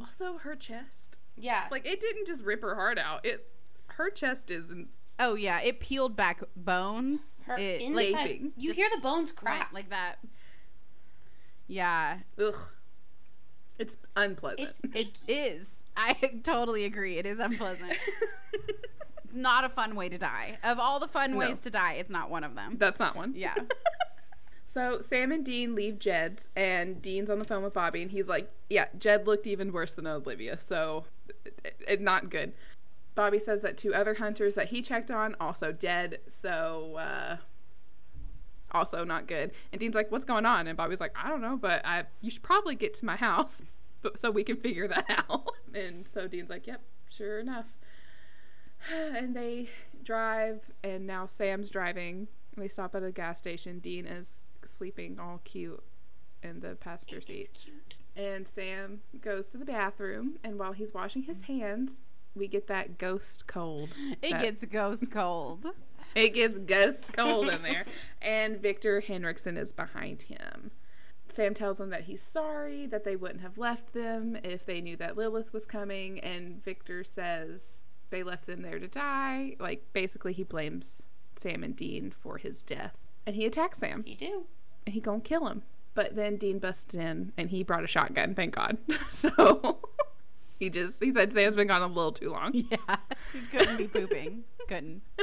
[0.00, 1.18] also, her chest.
[1.36, 1.64] Yeah.
[1.70, 3.26] Like, it didn't just rip her heart out.
[3.26, 3.46] It,
[3.88, 7.42] her chest is in, Oh yeah, it peeled back bones.
[7.46, 8.12] her it, inside.
[8.28, 8.52] gaping.
[8.56, 9.70] You hear the bones crack.
[9.72, 10.16] like that.
[11.66, 12.56] Yeah, ugh.
[13.78, 14.70] It's unpleasant.
[14.94, 15.84] It's it is.
[15.96, 17.18] I totally agree.
[17.18, 17.92] It is unpleasant.
[19.32, 20.58] not a fun way to die.
[20.64, 21.38] Of all the fun No.
[21.38, 22.76] ways to die, it's not one of them.
[22.78, 23.34] That's not one.
[23.36, 23.54] Yeah.
[24.64, 28.28] So Sam and Dean leave Jed's, and Dean's on the phone with Bobby, and he's
[28.28, 31.04] like, "Yeah, Jed looked even worse than Olivia, so
[31.64, 32.52] it, it, not good."
[33.16, 37.36] Bobby says that two other hunters that he checked on also dead, so uh,
[38.70, 39.50] also not good.
[39.72, 42.30] And Dean's like, "What's going on?" And Bobby's like, "I don't know, but I you
[42.30, 43.62] should probably get to my house,
[44.02, 47.66] but, so we can figure that out." And so Dean's like, "Yep, sure enough."
[48.92, 49.70] And they
[50.04, 52.28] drive, and now Sam's driving.
[52.56, 53.80] They stop at a gas station.
[53.80, 55.82] Dean is sleeping all cute
[56.42, 57.48] in the passenger seat.
[57.64, 57.96] cute.
[58.14, 62.04] And Sam goes to the bathroom, and while he's washing his hands,
[62.36, 63.90] we get that ghost cold.
[64.22, 65.66] It That- gets ghost cold.
[66.14, 67.84] It gets ghost cold in there.
[68.22, 70.70] And Victor Henriksen is behind him.
[71.30, 74.96] Sam tells him that he's sorry, that they wouldn't have left them if they knew
[74.96, 76.18] that Lilith was coming.
[76.20, 79.56] And Victor says they left them there to die.
[79.60, 81.04] Like, basically, he blames
[81.38, 82.96] Sam and Dean for his death.
[83.26, 84.02] and he attacks Sam.
[84.06, 84.46] He do.
[84.86, 85.64] and he gonna kill him.
[85.92, 88.78] But then Dean busts in and he brought a shotgun, thank God.
[89.10, 89.80] so
[90.58, 92.52] he just he said Sam's been gone a little too long.
[92.54, 92.76] Yeah,
[93.32, 94.44] he couldn't be pooping.
[94.68, 95.02] Couldn't.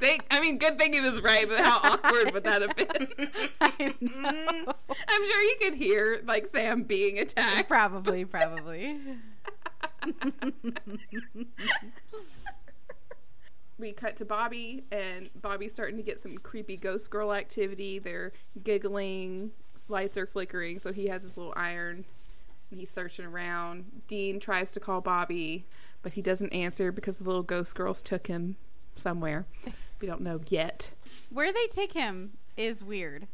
[0.00, 3.08] Thank, I mean, good thing he was right, but how awkward would that have been?
[3.60, 4.72] I know.
[5.08, 7.68] I'm sure you could hear like Sam being attacked.
[7.68, 8.98] Probably, probably.
[13.78, 17.98] we cut to Bobby, and Bobby's starting to get some creepy ghost girl activity.
[17.98, 19.50] They're giggling,
[19.88, 22.04] lights are flickering, so he has his little iron.
[22.70, 24.02] He's searching around.
[24.08, 25.66] Dean tries to call Bobby,
[26.02, 28.56] but he doesn't answer because the little ghost girls took him
[28.94, 29.46] somewhere.
[30.00, 30.90] We don't know yet.
[31.30, 33.26] Where they take him is weird.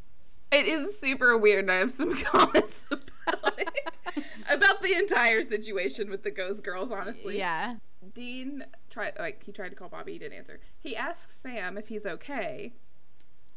[0.52, 4.24] It is super weird, I have some comments about it.
[4.48, 7.36] about the entire situation with the ghost girls, honestly.
[7.38, 7.76] Yeah.
[8.14, 10.60] Dean tried like he tried to call Bobby, he didn't answer.
[10.78, 12.74] He asks Sam if he's okay,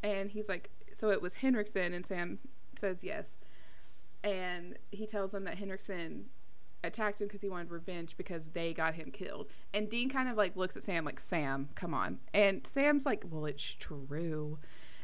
[0.02, 2.38] and he's like, "So it was Henriksen," and Sam
[2.80, 3.36] says yes,
[4.32, 6.26] and he tells them that Henriksen
[6.84, 9.50] attacked him because he wanted revenge because they got him killed.
[9.74, 13.24] And Dean kind of like looks at Sam like, "Sam, come on," and Sam's like,
[13.28, 14.58] "Well, it's true,"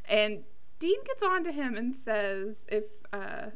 [0.04, 0.44] and
[0.78, 3.46] Dean gets on to him and says, "If uh,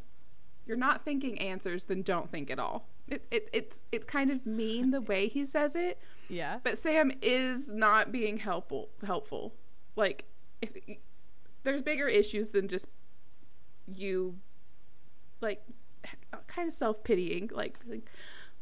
[0.67, 4.45] you're not thinking answers, then don't think at all." It, it, it's it's kind of
[4.47, 6.59] mean the way he says it, Yeah.
[6.63, 8.91] but Sam is not being helpful.
[9.07, 9.55] Helpful,
[9.97, 10.25] like
[10.61, 10.71] if
[11.63, 12.87] there's bigger issues than just
[13.87, 14.39] you,
[15.41, 15.63] like
[16.47, 17.51] kind of self pitying.
[17.53, 18.03] Like, like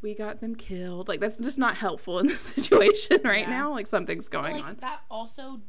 [0.02, 1.08] we got them killed.
[1.08, 3.50] Like that's just not helpful in the situation right Yeah.
[3.50, 3.72] now.
[3.72, 4.76] Like something's going like on.
[4.80, 5.60] that also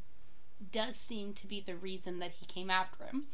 [0.72, 3.26] does seem to be the reason that he came after him.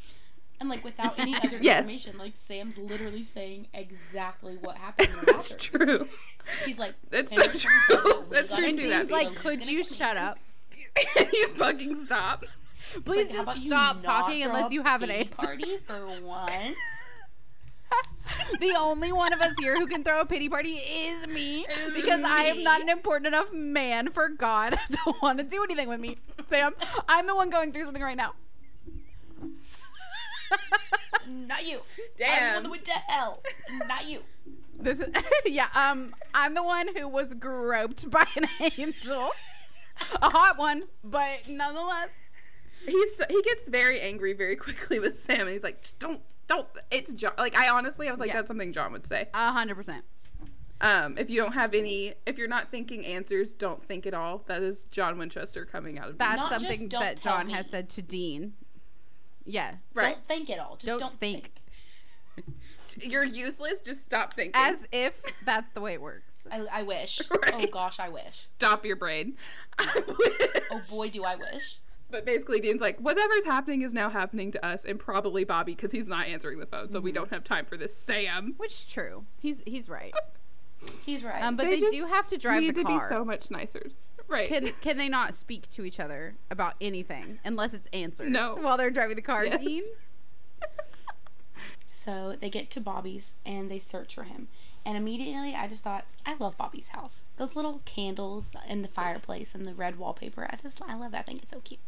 [0.60, 1.80] And like without any other Yes.
[1.82, 6.08] information, like Sam's literally saying exactly what happened That's true.
[6.66, 7.58] He's like, That's so true.
[7.58, 10.38] said that we That's true too, killed, like, could you shut me." up?
[11.34, 12.46] you fucking stop.
[13.06, 15.34] Please Like, just stop talking unless you have an answer.
[15.36, 16.76] party for once.
[18.60, 22.24] the only one of us here who can throw a pity party is me because
[22.24, 26.00] I am not an important enough man for God to want to do anything with
[26.00, 26.18] me.
[26.44, 26.74] Sam,
[27.08, 28.34] I'm the one going through something right now.
[31.28, 31.80] Not you.
[32.18, 32.28] Damn.
[32.28, 32.54] I'm the Damn.
[32.54, 33.42] one that went to hell.
[33.88, 34.20] Not you.
[34.80, 35.08] This is
[35.46, 39.32] yeah, um I'm the one who was groped by an angel.
[40.22, 42.18] A hot one, but nonetheless.
[42.86, 46.68] He's he gets very angry very quickly with Sam, and he's like, "Just don't, don't."
[46.92, 47.34] It's John.
[47.38, 48.36] Like I honestly, I was like, Yeah.
[48.36, 49.30] that's something John would say.
[49.34, 50.04] A hundred percent.
[50.82, 54.44] Um, if you don't have any, if you're not thinking answers, don't think at all.
[54.48, 57.54] That is John Winchester coming out of That's Not something that John me.
[57.54, 58.54] has said to Dean.
[59.46, 59.76] Yeah.
[59.94, 60.16] right.
[60.16, 60.76] Don't think at all.
[60.76, 61.62] Just Don't don't, think.
[62.36, 62.48] think.
[63.12, 63.80] You're useless.
[63.82, 64.52] Just stop thinking.
[64.56, 66.46] As if that's the way it works.
[66.52, 67.22] I, I wish.
[67.32, 67.54] Right.
[67.56, 68.48] Oh gosh, I wish.
[68.58, 69.38] stop your brain.
[70.72, 71.78] Oh boy, do I wish.
[72.14, 75.92] But basically, Dean's like, whatever's happening is now happening to us, and probably Bobby because
[75.92, 77.06] he's not answering the phone, so Mm-hmm.
[77.06, 77.98] we don't have time for this.
[77.98, 78.54] Sam.
[78.58, 79.26] Which is true.
[79.40, 80.14] He's he's right.
[81.06, 81.42] He's right.
[81.42, 83.00] Um, but They they, do have to drive need the to car.
[83.00, 83.90] be so much nicer.
[84.28, 84.48] Right.
[84.48, 88.30] can can they not speak to each other about anything unless it's answers?
[88.30, 88.56] No.
[88.58, 89.60] While they're driving the car, Yes.
[89.60, 89.84] Dean.
[91.92, 94.50] So they get to Bobby's and they search for him.
[94.86, 97.24] And immediately I just thought, I love Bobby's house.
[97.38, 100.46] Those little candles in the fireplace and the red wallpaper.
[100.52, 101.20] I just, I love that.
[101.20, 101.80] I think it's so cute.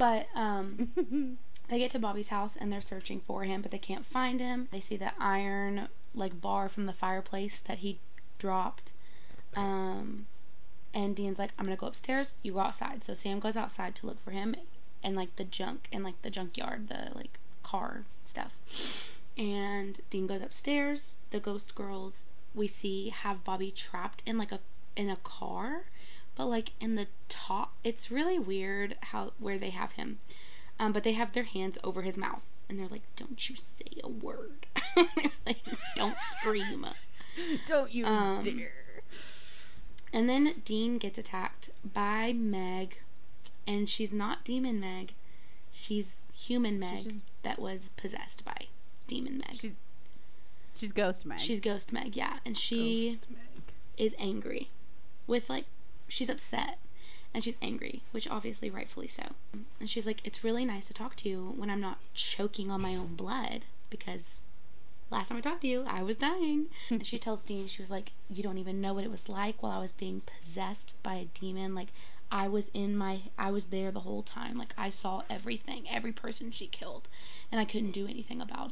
[0.00, 0.88] But um,
[1.68, 4.68] they get to Bobby's house and they're searching for him, but they can't find him.
[4.72, 7.98] They see the iron like bar from the fireplace that he
[8.38, 8.92] dropped.
[9.54, 10.24] Um,
[10.94, 12.36] and Dean's like, I'm gonna go upstairs.
[12.42, 13.04] You go outside.
[13.04, 14.56] So Sam goes outside to look for him,
[15.04, 18.56] and like the junk and like the junkyard, the like car stuff.
[19.36, 21.16] And Dean goes upstairs.
[21.30, 24.60] The ghost girls we see have Bobby trapped in like a
[24.96, 25.82] in a car,
[26.40, 27.74] but like in the top.
[27.84, 30.18] It's really weird how where they have him.
[30.78, 33.84] Um, but they have their hands over his mouth, and they're like, "Don't you say
[34.02, 34.66] a word.
[35.46, 35.58] Like,
[35.96, 36.86] Don't scream."
[37.66, 39.02] Don't you Um, dare.
[40.12, 43.00] And then Dean gets attacked by Meg,
[43.66, 45.12] and she's not Demon Meg.
[45.72, 48.66] She's human Meg just- that was possessed by
[49.06, 49.56] Demon Meg.
[49.60, 49.74] She's
[50.74, 51.38] she's Ghost Meg.
[51.40, 53.38] She's Ghost Meg, yeah, and she Meg.
[53.98, 54.70] is angry,
[55.26, 55.66] with like,
[56.10, 56.78] she's upset,
[57.32, 59.22] and she's angry, which obviously rightfully so.
[59.78, 62.82] And she's like, "It's really nice to talk to you when I'm not choking on
[62.82, 64.44] my own blood because."
[65.10, 66.66] Last time I talked to you, I was dying.
[66.88, 66.94] Hmm.
[66.94, 69.60] and she tells Dean, she was like, You don't even know what it was like
[69.60, 71.74] while I was being possessed by a demon.
[71.74, 71.88] Like,
[72.30, 74.56] I was in my, I was there the whole time.
[74.56, 77.08] Like, I saw everything, every person she killed,
[77.50, 78.68] and I couldn't do anything about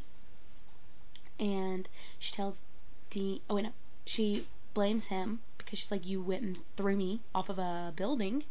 [1.39, 1.45] it.
[1.45, 1.89] And
[2.21, 2.63] she tells
[3.11, 3.73] Dean, oh, wait, no,
[4.07, 8.45] she blames him because she's like, You went and threw me off of a building.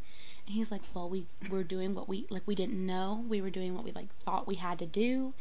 [0.45, 2.43] And he's like, well, we were doing what we like.
[2.45, 3.25] We didn't know.
[3.27, 5.33] We were doing what we like thought we had to do,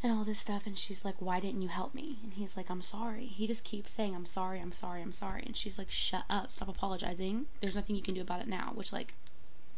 [0.00, 0.64] and all this stuff.
[0.64, 2.18] And she's like, why didn't you help me?
[2.22, 3.26] And he's like, I'm sorry.
[3.26, 5.42] He just keeps saying, I'm sorry, I'm sorry, I'm sorry.
[5.44, 7.46] And she's like, shut up, stop apologizing.
[7.60, 8.70] There's nothing you can do about it now.
[8.74, 9.14] Which like,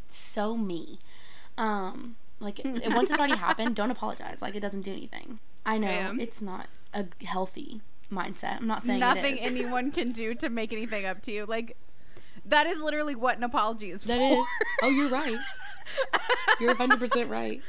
[0.09, 0.99] so me.
[1.57, 4.43] Um, like once it's already happened, don't apologize.
[4.43, 5.39] Like it doesn't do anything.
[5.65, 6.21] I know Damn.
[6.21, 7.81] it's not a healthy
[8.15, 8.57] mindset.
[8.59, 9.47] I'm not saying Nothing it is.
[9.47, 11.45] anyone can do to make anything up to you.
[11.47, 11.77] Like
[12.47, 14.39] that is literally what an apology is That for.
[14.41, 14.47] is.
[14.83, 15.39] Oh, you're right.
[16.61, 17.61] You're 100% right.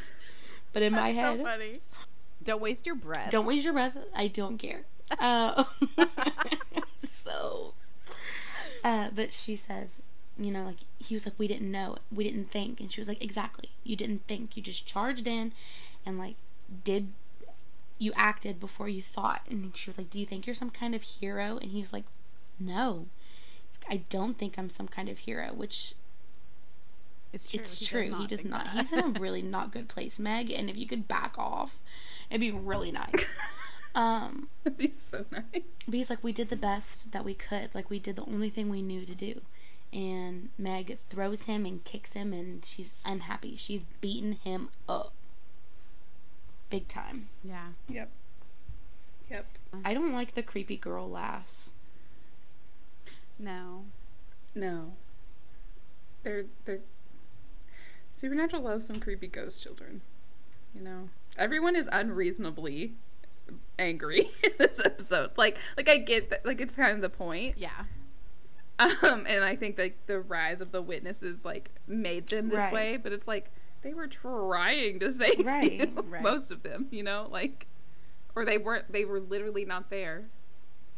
[0.73, 1.81] But in my so head, funny.
[2.43, 3.29] Don't waste your breath.
[3.31, 3.97] don't waste your breath.
[4.15, 4.81] I don't care.
[5.19, 5.65] Uh,
[6.95, 7.73] so,
[8.83, 10.01] uh, but she says,
[10.37, 11.97] you know, like, he was like, we didn't know.
[12.11, 12.79] We didn't think.
[12.79, 13.69] And she was like, exactly.
[13.83, 14.55] You didn't think.
[14.55, 15.51] You just charged in
[16.05, 16.35] and, like,
[16.83, 17.11] did.
[17.97, 19.41] You acted before you thought.
[19.49, 21.57] And she was like, Do you think you're some kind of hero?
[21.61, 22.05] And he's like,
[22.59, 23.07] No.
[23.89, 25.93] I don't think I'm some kind of hero, which
[27.33, 27.59] It's true.
[27.59, 28.15] it's He does true.
[28.19, 28.65] he does not.
[28.65, 28.73] that.
[28.75, 30.51] He's in a really not good place, Meg.
[30.51, 31.79] And if you could back off,
[32.29, 33.25] it'd be really nice.
[33.93, 35.63] Um, That'd be so nice.
[35.85, 37.69] but he's like, we did the best that we could.
[37.73, 39.39] Like we did the only thing we knew to do.
[39.93, 43.55] And Meg throws him and kicks him, and she's unhappy.
[43.55, 45.13] She's beaten him up,
[46.69, 47.29] big time.
[47.43, 47.69] yeah.
[47.89, 48.09] Yep.
[49.29, 49.45] Yep.
[49.83, 51.73] I don't like the creepy girl laughs.
[53.39, 53.85] No.
[54.53, 54.93] No.
[56.23, 56.79] They're they're
[58.13, 60.01] Supernatural loves some creepy ghost children.
[60.73, 61.09] You know.
[61.37, 62.93] Everyone is unreasonably
[63.77, 65.31] angry in this episode.
[65.37, 67.57] Like like I get that like it's kind of the point.
[67.57, 67.83] Yeah.
[68.79, 72.73] Um and I think like the rise of the witnesses like made them this Right.
[72.73, 73.51] way, but it's like
[73.85, 76.03] they were trying to save Right, you.
[76.09, 76.21] right.
[76.23, 77.67] Most of them, you know, like
[78.35, 80.25] or they weren't they were literally not there.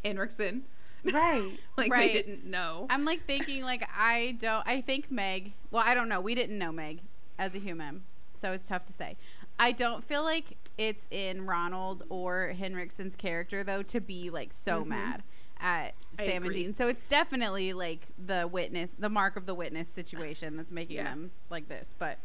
[0.03, 0.63] Henriksen.
[1.03, 1.57] Right.
[1.77, 2.11] like Right.
[2.11, 2.87] they didn't know.
[2.89, 6.57] I'm like thinking like I don't I think Meg well I don't know we didn't
[6.57, 6.99] know Meg
[7.37, 9.15] as a human so it's tough to say
[9.59, 14.83] I don't feel like it's in Ronald or Henriksen's character though to be like so
[14.83, 14.87] Mhm.
[14.87, 15.23] mad
[15.61, 16.53] at I Sam and.
[16.53, 20.97] Dean so it's definitely like the witness the mark of the witness situation that's making
[20.97, 21.03] Yeah.
[21.05, 22.17] them like this but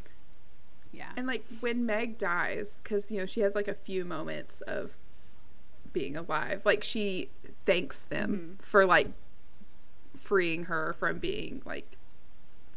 [0.93, 4.61] yeah And like when Meg dies, because you know she has like a few moments
[4.63, 4.97] of
[5.93, 6.63] being alive.
[6.65, 7.29] Like she
[7.67, 9.09] thanks them for like
[10.17, 11.97] freeing her from being like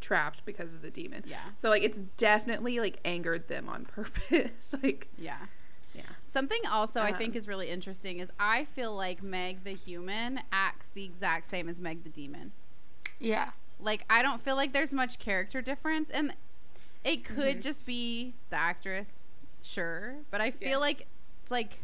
[0.01, 1.23] trapped because of the demon.
[1.25, 4.73] yeah So like it's definitely like angered them on purpose.
[4.83, 5.37] like yeah
[5.93, 6.01] yeah.
[6.25, 10.41] Something also I think Um, is really interesting is I feel like Meg the human
[10.51, 12.51] acts the exact same as Meg the demon.
[13.19, 13.51] Yeah.
[13.79, 16.33] like I don't feel like there's much character difference and
[17.05, 17.61] it could Mhm.
[17.61, 19.27] just be the actress,
[19.63, 20.77] sure, but I feel Yeah.
[20.77, 21.07] like
[21.41, 21.79] it's like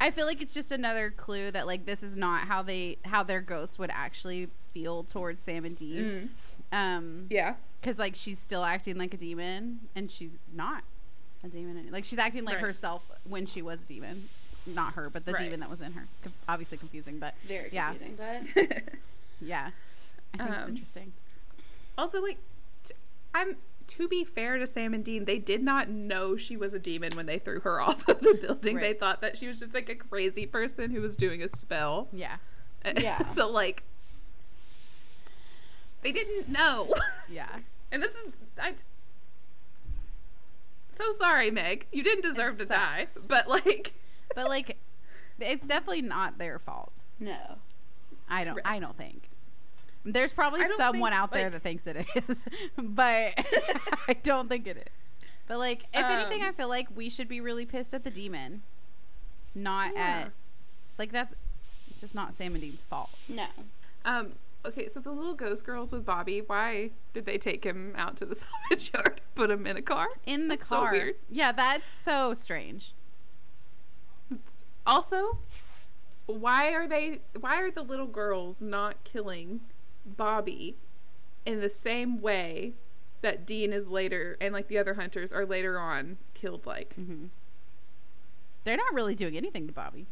[0.00, 3.22] I feel like it's just another clue that like this is not how they how
[3.22, 6.30] their ghost would actually feel towards Sam and Dean.
[6.72, 6.76] Mm.
[6.76, 7.54] Um Yeah.
[7.82, 10.84] cuz like she's still acting like a demon and she's not
[11.42, 11.78] a demon.
[11.78, 12.64] any- Like she's acting like Right.
[12.64, 14.28] herself when she was a demon.
[14.66, 15.44] Not her, but the Right.
[15.44, 16.06] demon that was in her.
[16.12, 17.94] It's com- obviously confusing, but Very Yeah.
[17.94, 18.82] confusing, but
[19.40, 19.70] yeah.
[20.34, 21.12] I think it's Um, interesting.
[21.96, 22.38] also like
[22.84, 22.94] t-
[23.34, 23.56] I'm
[23.88, 27.12] to be fair to Sam and Dean, they did not know she was a demon
[27.14, 28.76] when they threw her off of the building.
[28.78, 32.08] They thought that she was just like a crazy person who was doing a spell.
[32.12, 32.36] Yeah.
[32.96, 33.26] Yeah.
[33.28, 33.82] so like
[36.02, 36.92] they didn't know.
[37.28, 37.48] Yeah.
[37.90, 38.74] and this is I
[40.96, 41.86] so sorry, Meg.
[41.92, 43.06] You didn't deserve It to die.
[43.28, 43.92] But like
[44.34, 44.78] But like,
[45.40, 47.02] it's definitely not their fault.
[47.18, 47.56] no.
[48.28, 48.56] I don't.
[48.56, 48.64] Right.
[48.66, 49.28] I don't think.
[50.08, 52.44] There's probably someone think, out there like- that thinks it is,
[52.78, 53.34] but
[54.08, 54.84] I don't think it is.
[55.48, 58.10] But like, if anything, Um, I feel like we should be really pissed at the
[58.10, 58.62] demon,
[59.54, 60.24] not Yeah.
[60.26, 60.32] at
[60.98, 61.34] like that's.
[61.90, 63.10] It's just not Sam and Dean's fault.
[63.28, 63.46] No.
[64.04, 64.32] um
[64.64, 68.24] okay, so the little ghost girls with Bobby, why did they take him out to
[68.26, 68.34] the
[68.70, 70.08] salvage yard, put him in a car?
[70.26, 70.92] In the That's so car.
[70.92, 71.14] weird.
[71.30, 72.92] Yeah, that's so strange.
[74.86, 75.38] Also,
[76.26, 79.60] why are they why are the little girls not killing
[80.06, 80.76] Bobby
[81.44, 82.74] in the same way
[83.22, 86.94] that Dean is later and like the other hunters are later on killed like?
[86.94, 87.26] hmm
[88.64, 90.06] They're not really doing anything to Bobby.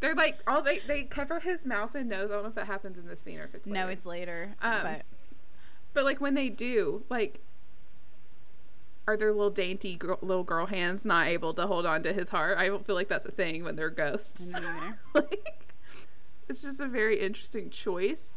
[0.00, 2.30] They're like all they they cover his mouth and nose.
[2.30, 4.54] I don't know if that happens in this scene or if it's No, it's later.
[4.60, 5.02] Um, but
[5.92, 7.40] But like when they do, like,
[9.06, 12.58] are their little dainty little girl hands not able to hold on to his heart?
[12.58, 14.42] I don't feel like that's a thing when they're ghosts.
[15.14, 15.74] Like,
[16.48, 18.34] it's just a very interesting choice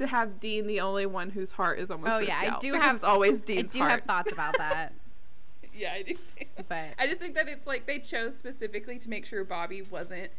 [0.00, 2.12] to have Dean the only one whose heart is almost.
[2.12, 3.90] Oh, ripped yeah, I do have- it's always I do heart.
[3.92, 4.92] have thoughts about that,
[5.74, 6.46] yeah, I do too.
[6.68, 10.30] but I just think that it's like they chose specifically to make sure Bobby wasn't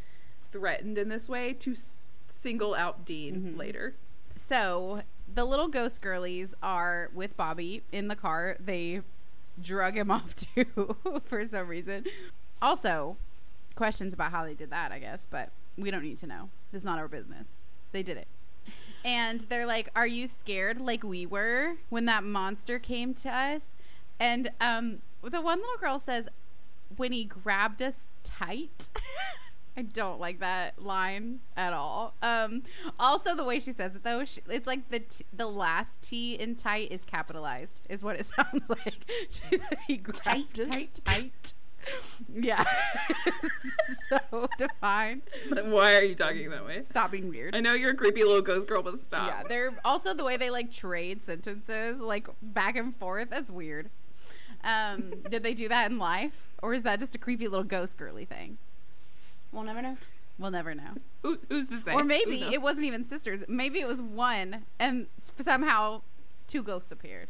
[0.51, 1.97] threatened in this way to s-
[2.27, 3.57] single out Dean Mhm.
[3.57, 3.95] later.
[4.35, 5.03] so
[5.33, 8.57] the little ghost girlies are with Bobby in the car.
[8.59, 9.01] They
[9.61, 12.05] drug him off too for some reason.
[12.61, 13.15] Also,
[13.75, 16.49] questions about how they did that, I guess, but we don't need to know.
[16.73, 17.55] It's not our business.
[17.93, 18.27] They did it.
[19.03, 23.75] And they're like, "Are you scared like we were when that monster came to us?"
[24.19, 26.27] And um the one little girl says,
[26.97, 28.89] "When he grabbed us tight."
[29.77, 32.13] I don't like that line at all.
[32.21, 32.63] Um,
[32.99, 36.33] also, the way she says it though, she, it's like the t- the last T
[36.35, 39.09] in tight is capitalized, is what it sounds like.
[39.29, 40.99] She said he grabbed us tight.
[41.05, 41.53] tight.
[42.33, 42.63] Yeah,
[44.09, 45.23] so defined.
[45.49, 46.81] Why are you talking that way?
[46.81, 47.55] Stop being weird.
[47.55, 49.27] I know you're a creepy little ghost girl, but stop.
[49.27, 53.29] Yeah, they're also the way they like trade sentences, like back and forth.
[53.29, 53.89] That's weird.
[54.63, 57.97] Um, did they do that in life, or is that just a creepy little ghost
[57.97, 58.57] girly thing?
[59.51, 59.97] We'll never know.
[60.39, 60.95] We'll never know.
[61.23, 61.93] Who, who's to say?
[61.93, 63.43] Or maybe it wasn't even sisters.
[63.47, 66.01] Maybe it was one, and somehow
[66.47, 67.27] two ghosts appeared.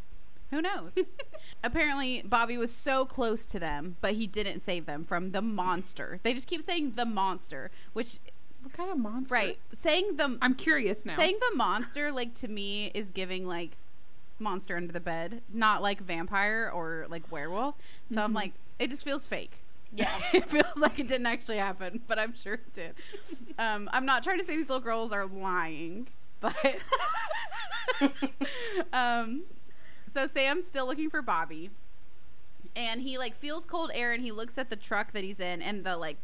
[0.51, 0.97] Who knows?
[1.63, 6.19] Apparently, Bobby was so close to them, but he didn't save them from the monster.
[6.23, 8.19] They just keep saying the monster, which
[8.61, 9.33] What kind of monster?
[9.33, 11.15] right saying the I'm curious now.
[11.15, 13.77] saying the monster like to me is giving like
[14.39, 17.75] monster under the bed, not like vampire or like werewolf.
[18.09, 19.59] So I'm like, it just feels fake.
[19.93, 20.19] Yeah.
[20.33, 22.95] it feels like it didn't actually happen, but I'm sure it did.
[23.59, 26.07] Um, I'm not trying to say these little girls are lying,
[26.39, 26.55] but
[28.93, 29.43] um,
[30.11, 31.69] so Sam's still looking for Bobby,
[32.75, 35.61] and he like feels cold air, and he looks at the truck that he's in,
[35.61, 36.17] and the like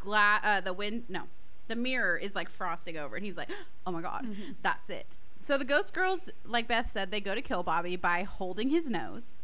[0.00, 1.22] glass, uh, the wind, no,
[1.68, 3.50] the mirror is like frosting over, and he's like,
[3.86, 4.26] oh my god,
[4.62, 5.06] that's it.
[5.40, 8.88] So the ghost girls, like Beth said, they go to kill Bobby by holding his
[8.90, 9.34] nose.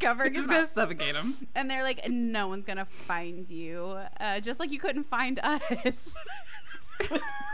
[0.01, 0.57] covering his Just mouth.
[0.59, 1.35] gonna suffocate him.
[1.55, 6.15] And they're like, no one's gonna find you, uh, just like you couldn't find us.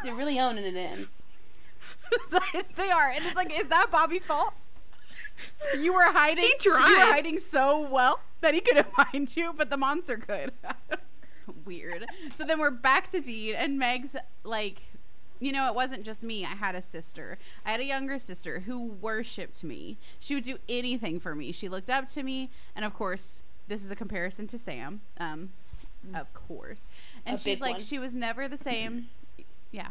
[0.05, 1.09] They're really owning it in.
[2.76, 4.52] They are, and it's like, is that Bobby's fault?
[5.78, 6.44] You were hiding.
[6.44, 6.86] He tried.
[6.88, 10.52] You were hiding so well that he couldn't find you, but the monster could.
[11.64, 12.06] Weird.
[12.36, 14.82] So then we're back to Dean, and Meg's like,
[15.40, 16.44] you know, it wasn't just me.
[16.44, 17.38] I had a sister.
[17.64, 19.96] I had a younger sister who worshipped me.
[20.20, 21.50] She would do anything for me.
[21.52, 25.00] She looked up to me, and of course, this is a comparison to Sam.
[25.18, 25.50] Um,
[26.14, 26.84] of course,
[27.24, 27.80] and A she's like, one.
[27.80, 29.08] she was never the same.
[29.74, 29.88] Yeah.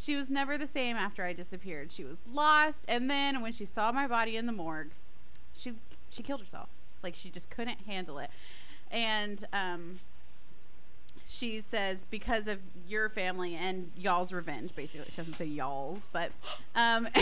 [0.00, 1.92] She was never the same after I disappeared.
[1.92, 4.92] She was lost, and then when she saw my body in the morgue,
[5.52, 5.74] she
[6.08, 6.70] she killed herself.
[7.02, 8.30] Like she just couldn't handle it.
[8.90, 10.00] And um
[11.28, 16.32] she says because of your family and y'all's revenge basically she doesn't say y'all's but
[16.74, 17.06] um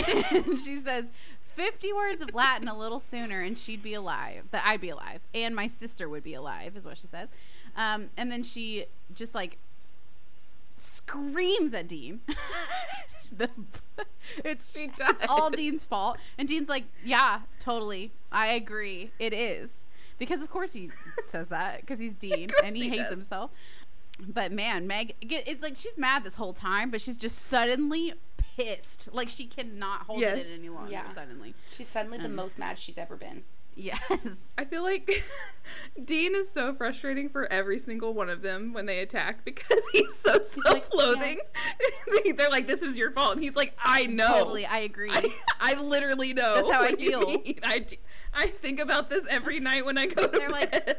[0.65, 1.11] she says
[1.43, 5.19] 50 words of latin a little sooner and she'd be alive that i'd be alive
[5.35, 7.29] and my sister would be alive is what she says
[7.75, 9.59] um and then she just like
[10.81, 12.21] screams at dean
[13.37, 13.49] The-
[14.43, 15.11] it's She does.
[15.21, 16.17] it's all Dean's fault.
[16.39, 18.11] And Dean's like, yeah, totally.
[18.31, 19.11] I agree.
[19.19, 19.85] It is.
[20.17, 20.89] Because of course he
[21.27, 23.11] says that because he's Dean and he, he hates does.
[23.11, 23.51] himself.
[24.19, 29.09] But man, Meg, it's like she's mad this whole time, but she's just suddenly pissed.
[29.13, 30.45] Like she cannot hold Yes.
[30.45, 30.91] it in any longer.
[30.91, 31.11] Yeah.
[31.13, 33.43] Suddenly, She's suddenly the Um, most mad she's ever been.
[33.79, 34.49] Yes.
[34.57, 35.23] I feel like
[36.05, 40.13] Dean is so frustrating for every single one of them when they attack because he's
[40.15, 41.39] so like, self-loathing.
[42.35, 45.09] They're like, "This is your fault," and he's like, "I know, Totally, I agree.
[45.11, 46.55] I, I literally know.
[46.55, 47.23] That's how I feel.
[47.63, 47.85] I,
[48.33, 50.97] I think about this every night when I go to They're like- bed.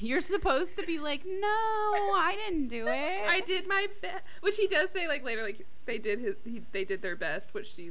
[0.00, 3.20] You're supposed to be like, no, I didn't do it.
[3.28, 6.62] I did my best, which he does say like later, like they did his, he,
[6.72, 7.90] they did their best, which she,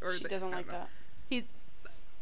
[0.00, 0.72] or She doesn't like know.
[0.72, 0.88] that.
[1.28, 1.42] He's,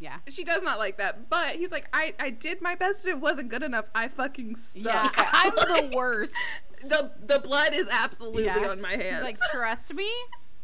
[0.03, 0.19] yeah.
[0.29, 3.21] She does not like that, but he's like, I, I did my best and it
[3.21, 3.87] wasn't good enough.
[3.95, 4.85] I fucking suck.
[4.85, 6.35] Yeah, I'm the worst.
[6.83, 8.59] the the blood is absolutely Yeah.
[8.69, 9.23] on my hands.
[9.23, 10.11] Like, trust me.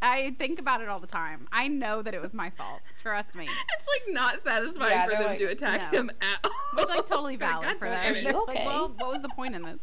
[0.00, 1.48] I think about it all the time.
[1.50, 2.80] I know that it was my fault.
[3.02, 3.44] Trust me.
[3.46, 5.98] it's like not satisfying Yeah, for them like, to attack no.
[6.00, 6.50] him at all.
[6.74, 8.14] Which like totally They're like, valid for them.
[8.14, 8.64] it." you Like, okay?
[8.66, 9.82] well, what was the point in this?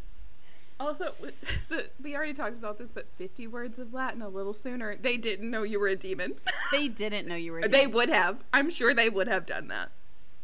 [0.78, 1.14] Also,
[1.68, 4.96] the, we already talked about this, but 50 words of Latin a little sooner.
[4.96, 6.34] They didn't know you were a demon.
[6.72, 7.60] They didn't know you were.
[7.60, 8.42] a they would have.
[8.52, 9.90] I'm sure they would have done that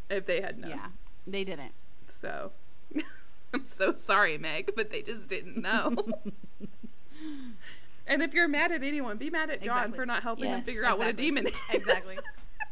[0.08, 0.70] if they had known.
[0.70, 0.86] Yeah,
[1.26, 1.72] they didn't.
[2.08, 2.52] So,
[3.54, 5.94] I'm so sorry, Meg, but they just didn't know.
[8.06, 9.96] and if you're mad at anyone, be mad at John Exactly.
[9.96, 11.54] for not helping him Yes, figure out what a demon is.
[11.70, 12.18] Exactly.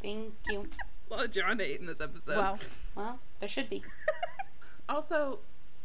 [0.01, 0.69] Thank you.
[1.11, 2.37] a lot of John hate in this episode.
[2.37, 2.59] well,
[2.97, 3.83] Well, there should be.
[4.89, 5.41] also,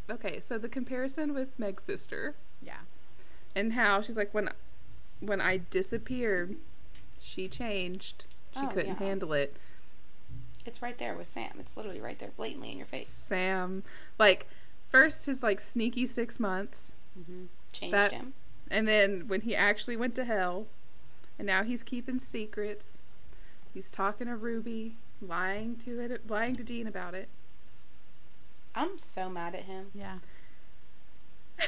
[0.09, 2.79] okay, so the comparison with Meg's sister yeah.
[3.55, 4.49] and how she's like when
[5.19, 6.55] when I disappeared,
[7.19, 8.25] she changed.
[8.53, 9.07] She Oh, couldn't yeah.
[9.07, 9.55] handle it.
[10.65, 11.57] It's right there with Sam.
[11.59, 13.09] It's literally right there, blatantly in your face.
[13.13, 13.83] Sam,
[14.17, 14.47] like
[14.89, 17.45] first his like sneaky six months, mm-hmm.
[17.71, 18.33] Changed That- him.
[18.71, 20.67] and then when he actually went to hell,
[21.37, 22.97] And now he's keeping secrets.
[23.73, 27.27] He's talking to Ruby, lying to it, lying to Dean about it.
[28.85, 29.87] I'm so mad at him.
[29.93, 30.17] Yeah.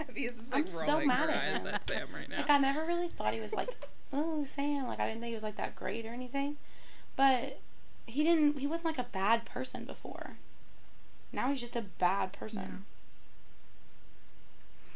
[0.00, 1.74] Abby is just I'm so mad her at eyes him.
[1.74, 2.38] at Sam right now.
[2.38, 3.70] Like I never really thought he was like,
[4.12, 4.86] oh Sam.
[4.86, 6.56] Like I didn't think he was like that great or anything,
[7.14, 7.60] but
[8.06, 8.58] he didn't.
[8.58, 10.38] He wasn't like a bad person before.
[11.32, 12.84] Now he's just a bad person.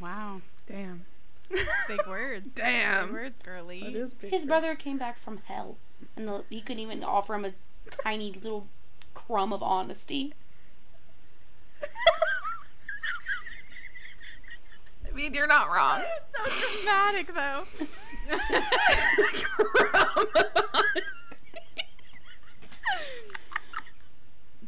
[0.01, 0.41] Wow.
[0.67, 1.05] Damn.
[1.89, 2.55] Big words.
[2.55, 3.07] Damn.
[3.07, 3.81] Big words, girly.
[3.83, 5.77] That is big His brother came back from hell,
[6.17, 7.51] and the, he couldn't even offer him a
[7.91, 8.67] tiny little
[9.15, 10.33] crumb of honesty.
[15.09, 16.01] I mean, you're not wrong.
[16.35, 16.43] so
[16.81, 17.65] dramatic, though.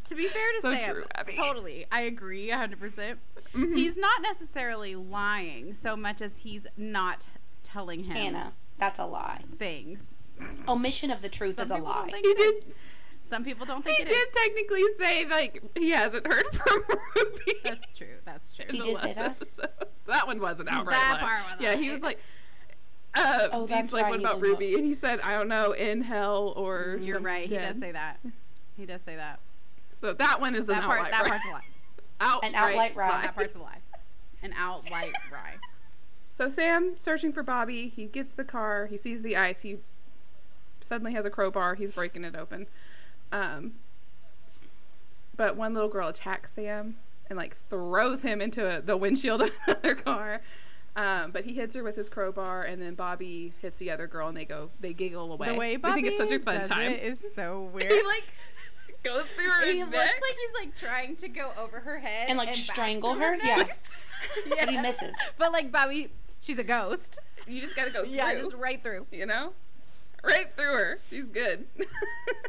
[0.07, 1.35] to be fair to So Sam, true, Abby.
[1.35, 2.79] totally, I agree 100%.
[2.79, 3.19] percent
[3.55, 3.77] Mhm.
[3.77, 7.27] He's not necessarily lying so much as he's not
[7.63, 9.43] telling him Hannah, that's a lie.
[9.59, 10.17] things.
[10.67, 12.11] Omission of the truth Some is a lie.
[12.13, 12.65] He it is.
[12.65, 12.75] did.
[13.25, 14.29] Some people don't He think it did is.
[14.35, 16.85] technically say like he hasn't heard from
[17.17, 17.55] Ruby.
[17.65, 18.07] That's true.
[18.25, 18.67] That's true.
[18.71, 19.31] He the did say that?
[19.41, 19.71] episode.
[20.07, 20.91] That one wasn't outright.
[21.01, 21.21] That lie.
[21.21, 22.21] part wasn't Yeah, he was like.
[23.17, 24.49] Uh, Oh, Dean's like, right, what about didn't know.
[24.51, 24.75] Ruby?
[24.75, 26.99] And he said, I don't know, in hell or.
[27.01, 27.49] You're some right.
[27.49, 28.19] He does say that.
[28.77, 29.39] He does say that.
[30.01, 30.99] So that one is That an part.
[31.01, 31.29] outright That lie.
[31.29, 31.61] part's a lie.
[32.21, 33.23] Outright An outright lie.
[33.23, 33.79] That part's a lie.
[34.43, 35.55] An outright lie.
[36.35, 37.89] So Sam searching for Bobby.
[37.89, 38.87] He gets the car.
[38.87, 39.63] He sees the ice.
[39.63, 39.79] He
[40.85, 41.77] suddenly has a crowbar.
[41.77, 42.67] He's breaking it open.
[43.33, 43.73] Um,
[45.37, 46.97] but one little girl attacks Sam
[47.29, 50.41] and like throws him into a, the windshield of another car.
[50.97, 54.29] Um, but he hits her with his crowbar, and then Bobby hits the other girl,
[54.29, 55.49] and they go, they giggle away.
[55.49, 56.93] The way They Bobby think it's such a fun does time.
[56.93, 57.91] it is so weird.
[57.91, 58.25] he like
[59.03, 59.91] goes through her he neck.
[59.91, 63.23] looks like he's like trying to go over her head And like back strangle through
[63.25, 63.37] her.
[63.43, 63.57] Yeah.
[63.57, 63.79] neck.
[64.49, 65.15] But he misses.
[65.37, 66.11] But like Bobby,
[66.41, 67.19] she's a ghost.
[67.49, 68.13] you just gotta go through.
[68.15, 69.07] Yeah, just right through.
[69.11, 69.53] you know?
[70.27, 70.99] Right through her.
[71.11, 71.67] She's good.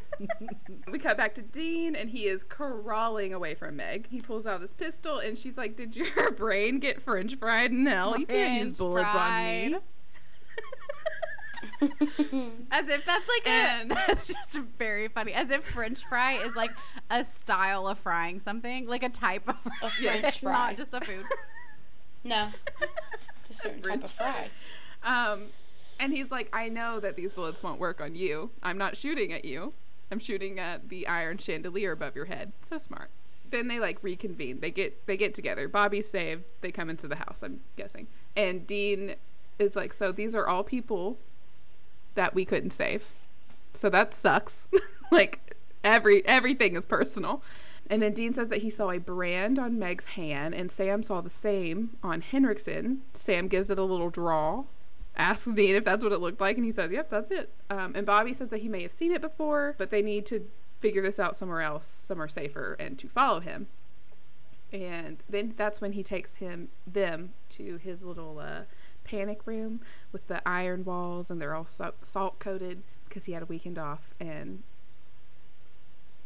[0.92, 4.08] we cut back to Dean, and he is crawling away from Meg.
[4.10, 7.86] He pulls out his pistol, and she's like, Did your brain get french fried in
[7.86, 8.18] hell?
[8.18, 9.76] You can't use French bullets on me.
[12.72, 15.34] As if that's like And- a that's just very funny.
[15.34, 16.72] As if French fry is like
[17.10, 20.52] a style of frying something, like a type of A fry, French fry.
[20.52, 21.26] not just a food.
[22.24, 22.50] No.
[23.42, 24.50] It's a certain type of fry.
[25.04, 25.48] Um,
[26.00, 28.52] and he's like, I know that these bullets won't work on you.
[28.62, 29.74] I'm not shooting at you.
[30.12, 32.52] I'm shooting at the iron chandelier above your head.
[32.68, 33.10] So smart.
[33.50, 34.60] Then they like reconvene.
[34.60, 35.68] They get they get together.
[35.68, 36.44] Bobby's saved.
[36.62, 37.40] They come into the house.
[37.42, 38.08] I'm guessing.
[38.36, 39.16] And Dean
[39.60, 41.18] is like, so these are all people
[42.16, 43.06] that we couldn't save.
[43.74, 44.68] So that sucks.
[45.12, 47.42] like every everything is personal.
[47.88, 51.22] And then Dean says that he saw a brand on Meg's hand, and Sam saw
[51.22, 53.02] the same on Henriksen.
[53.14, 54.64] Sam gives it a little draw,
[55.18, 57.94] asks Dean if that's what it looked like, and he says, "Yep, that's it." Um,
[57.96, 60.48] and Bobby says that he may have seen it before, but they need to
[60.80, 63.68] figure this out somewhere else, somewhere safer, and to follow him.
[64.72, 68.62] And then that's when he takes him them to his little uh,
[69.04, 69.80] panic room
[70.12, 74.14] with the iron walls, and they're all salt coated because he had a weekend off,
[74.20, 74.64] and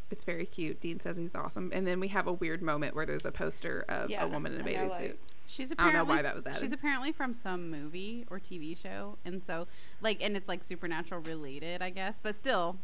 [0.10, 0.82] it's very cute.
[0.82, 3.86] Dean says he's awesome, and then we have a weird moment where there's a poster
[3.88, 5.20] of Yeah, a woman in a bathing suit.
[5.52, 6.60] She's I don't know apparently why that was added.
[6.62, 9.68] she's apparently from some movie or TV show, and so
[10.00, 12.78] like, and it's like supernatural related, I guess, but still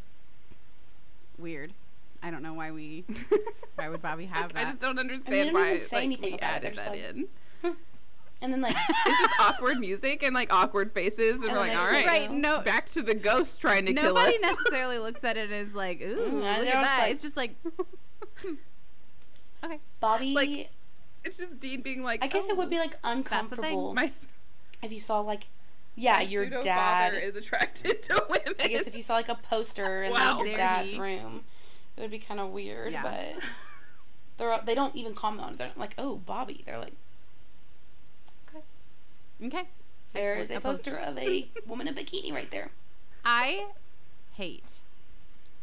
[1.38, 1.74] weird.
[2.24, 3.04] I don't know why we
[3.76, 4.58] why would Bobby have I that.
[4.68, 6.62] I just don't they understand don't why even say like, anything we about it.
[6.62, 7.76] They're added just that like- in.
[8.42, 11.78] And then like It's just awkward music and like awkward faces, and, And we're like,
[11.78, 14.26] all right, right, right, no, back to the ghost trying to kill us.
[14.26, 17.00] nobody necessarily looks at it as like, ooh, Mm, look they're at that.
[17.00, 17.56] like- it's just like,
[19.64, 20.70] okay, Bobby Like,
[21.30, 24.12] it's just Dean being like, I guess it oh, would be "Oh, like uncomfortable my,
[24.82, 25.48] if you saw like
[25.96, 28.56] yeah, your dad is attracted to women.
[28.60, 30.38] I guess if you saw like a poster in Wow.
[30.38, 31.00] like, your dad's he.
[31.00, 31.46] room,
[31.96, 32.92] it would be kind of weird.
[32.92, 33.04] Yeah.
[33.04, 33.44] But
[34.38, 35.58] they're they don't even comment on it.
[35.58, 36.64] They're like, oh, Bobby.
[36.66, 36.94] They're like,
[38.50, 38.64] okay.
[39.46, 39.68] Okay.
[40.14, 42.72] There is a poster of a woman in a bikini right there.
[43.24, 43.68] I
[44.34, 44.80] hate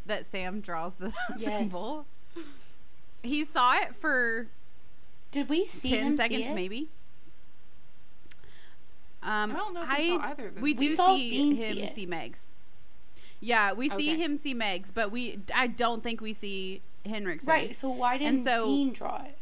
[0.06, 1.44] that Sam draws the Yes.
[1.44, 2.06] symbol.
[3.22, 4.48] He saw it for
[5.32, 6.54] Did we see 10 him seconds see it?
[6.54, 6.88] maybe.
[9.22, 10.62] Um, I don't know if we saw either of them.
[10.62, 12.46] We We do saw see Dean him see see Megs.
[13.40, 14.16] Yeah, we see Okay.
[14.16, 17.48] him see Megs, but we I don't think we see Henriksen.
[17.48, 17.74] Right.
[17.74, 19.38] So why didn't so- Dean draw it?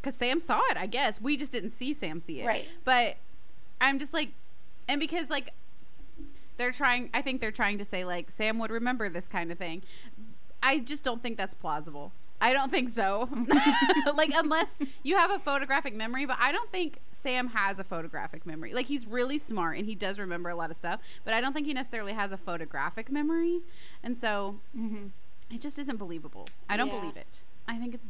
[0.00, 1.20] Because Sam saw it, I guess.
[1.20, 2.46] We just didn't see Sam see it.
[2.46, 2.66] Right.
[2.84, 3.16] But
[3.82, 4.30] I'm just like,
[4.88, 5.52] and because like
[6.56, 9.58] they're trying, I think they're trying to say like Sam would remember this kind of
[9.58, 9.82] thing.
[10.62, 12.12] I just don't think that's plausible.
[12.40, 13.28] I don't think so.
[14.14, 18.46] like unless you have a photographic memory, but I don't think Sam has a photographic
[18.46, 18.72] memory.
[18.72, 21.52] Like he's really smart and he does remember a lot of stuff, but I don't
[21.52, 23.60] think he necessarily has a photographic memory.
[24.02, 25.08] And so mm-hmm.
[25.50, 26.46] it just isn't believable.
[26.68, 27.00] I don't Yeah.
[27.00, 27.42] believe it.
[27.68, 28.08] I think it's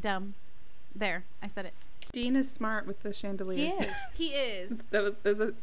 [0.00, 0.34] dumb.
[0.94, 1.74] There, I said it.
[2.10, 3.58] Dean is smart with the chandelier.
[3.58, 3.90] He chandelier.
[3.90, 3.96] is.
[4.14, 4.72] He is.
[4.90, 5.54] That was that was a that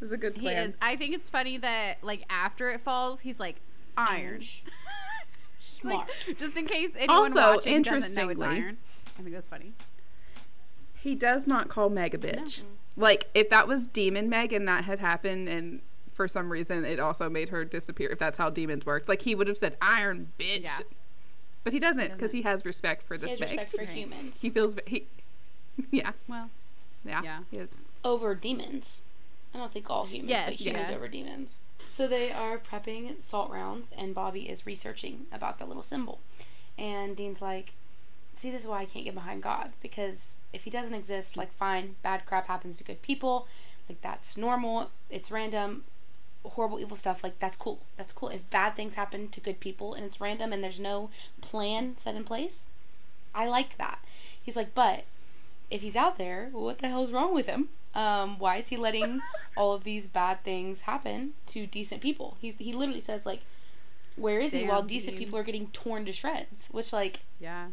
[0.00, 0.66] was a good He plan.
[0.66, 0.76] is.
[0.82, 3.60] I think it's funny that like after it falls, he's like
[3.96, 4.42] iron.
[5.64, 6.08] Smart.
[6.36, 8.78] Just in case anyone Also, watching doesn't know it's interestingly- iron.
[9.18, 9.72] I think that's funny.
[10.94, 12.62] He does not call Meg a bitch.
[12.96, 15.80] Like if that was Demon Meg and that had happened and
[16.12, 19.08] for some reason it also made her disappear if that's how demons worked.
[19.08, 20.62] Like he would have said iron bitch.
[20.64, 20.78] Yeah.
[21.64, 23.48] But he doesn't because he has respect for he this has Meg.
[23.50, 23.88] respect for Right.
[23.88, 24.40] humans.
[24.42, 25.06] He feels he
[25.90, 26.12] Yeah.
[26.28, 26.50] Well,
[27.04, 27.22] Yeah.
[27.22, 27.38] Yeah.
[27.50, 27.70] He is.
[28.04, 29.02] over demons.
[29.54, 30.96] I don't think all humans, Yes, but humans yeah.
[30.96, 31.58] over demons.
[31.92, 36.20] So they are prepping salt rounds, and Bobby is researching about the little symbol.
[36.78, 37.74] And Dean's like,
[38.32, 41.52] "See, this is why I can't get behind God because if He doesn't exist, like,
[41.52, 43.46] fine, bad crap happens to good people,
[43.90, 44.90] like that's normal.
[45.10, 45.84] It's random,
[46.46, 47.22] horrible, evil stuff.
[47.22, 47.80] Like that's cool.
[47.98, 48.30] That's cool.
[48.30, 51.10] If bad things happen to good people and it's random and there's no
[51.42, 52.70] plan set in place,
[53.34, 54.02] I like that."
[54.42, 55.04] He's like, "But."
[55.72, 57.70] if he's out there, what the hell's wrong with him?
[57.94, 59.20] Um, why is he letting
[59.56, 62.36] all of these bad things happen to decent people?
[62.40, 63.42] He's he literally says like,
[64.16, 65.26] where is he while decent Dean.
[65.26, 66.68] people are getting torn to shreds?
[66.70, 67.68] Which like, yeah.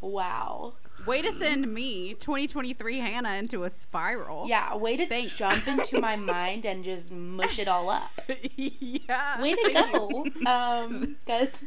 [0.00, 0.74] wow,
[1.06, 4.46] Way to send me, 2023 Hannah, into a spiral.
[4.48, 5.36] yeah, way to Thanks.
[5.36, 8.10] jump into my mind and just mush it all up.
[8.56, 9.40] yeah.
[9.42, 11.64] Way to go, um, because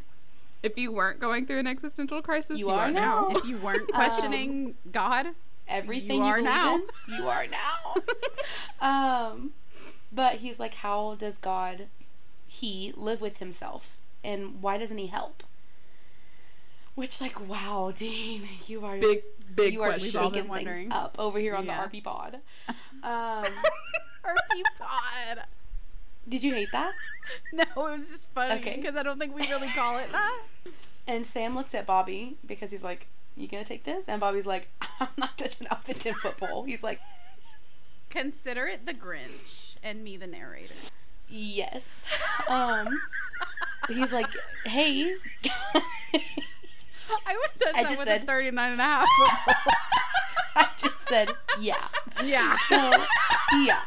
[0.64, 3.28] If you weren't going through an existential crisis, You you, are are, now.
[3.30, 3.38] now.
[3.38, 5.28] If you weren't questioning God,
[5.68, 6.76] everything You you, are believe now.
[6.76, 6.82] in,
[7.16, 7.96] you are now.
[9.32, 9.52] um,
[10.12, 11.88] but he's like, how does God,
[12.48, 15.44] he live with himself, and why doesn't he help?
[16.96, 19.24] Which, like, wow, Dean, you are big
[19.56, 20.06] big you are question.
[20.08, 21.90] We've all shaking things up over here on Yes.
[21.92, 22.38] the RP pod.
[23.04, 23.46] Um,
[24.26, 25.46] RP pod.
[26.28, 26.92] did you hate that?
[27.54, 28.78] No, it was just funny Okay.
[28.78, 30.40] because I don't think we really call it that.
[31.06, 33.08] And Sam looks at Bobby because he's like,
[33.38, 34.68] "You gonna take this?" And Bobby's like,
[35.00, 37.00] "I'm not touching out the ten foot pole." He's like,
[38.10, 40.74] Consider it the Grinch and me the narrator.
[41.30, 42.08] "Yes."
[42.50, 43.00] Um,
[43.88, 44.28] he's like,
[44.66, 45.16] "Hey."
[47.26, 49.08] I would touch I that with said- a 39 and a half.
[50.56, 51.30] I just said,
[51.60, 51.88] "Yeah."
[52.24, 52.56] yeah.
[52.68, 52.92] So,
[53.64, 53.82] yeah.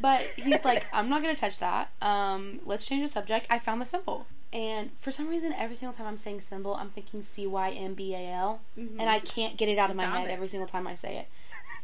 [0.00, 1.90] but he's like, I'm not gonna touch that.
[2.02, 3.46] Um, let's change the subject.
[3.50, 4.26] I found the symbol.
[4.52, 7.94] And for some reason, every single time I'm saying symbol, I'm thinking C Y M
[7.94, 10.30] B A L, and I can't get it out of my head it.
[10.30, 11.28] every single time I say it.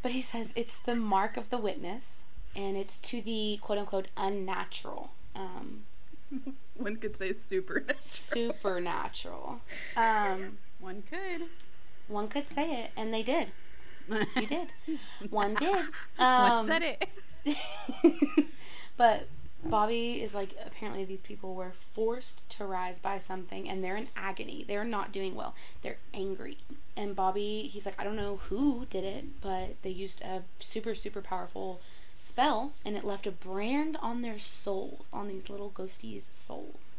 [0.01, 2.23] But he says it's the mark of the witness,
[2.55, 5.83] and it's to the quote unquote unnatural, um,
[6.75, 7.83] One could say it's super.
[7.99, 9.61] supernatural.
[9.95, 11.47] Um, One could.
[12.07, 13.51] one could say it, and they did.
[14.09, 14.67] You did.
[15.29, 15.75] One did.
[16.17, 17.09] One Um, said it.
[18.97, 19.27] but
[19.65, 24.07] Bobby is like, apparently these people were forced to rise by something and they're in
[24.15, 24.63] agony.
[24.67, 25.55] They're not doing well.
[25.81, 26.57] They're angry.
[26.95, 30.93] And Bobby, he's like, I don't know who did it, but they used a super,
[30.93, 31.81] super powerful
[32.19, 36.91] spell and it left a brand on their souls, on these little ghosties' souls.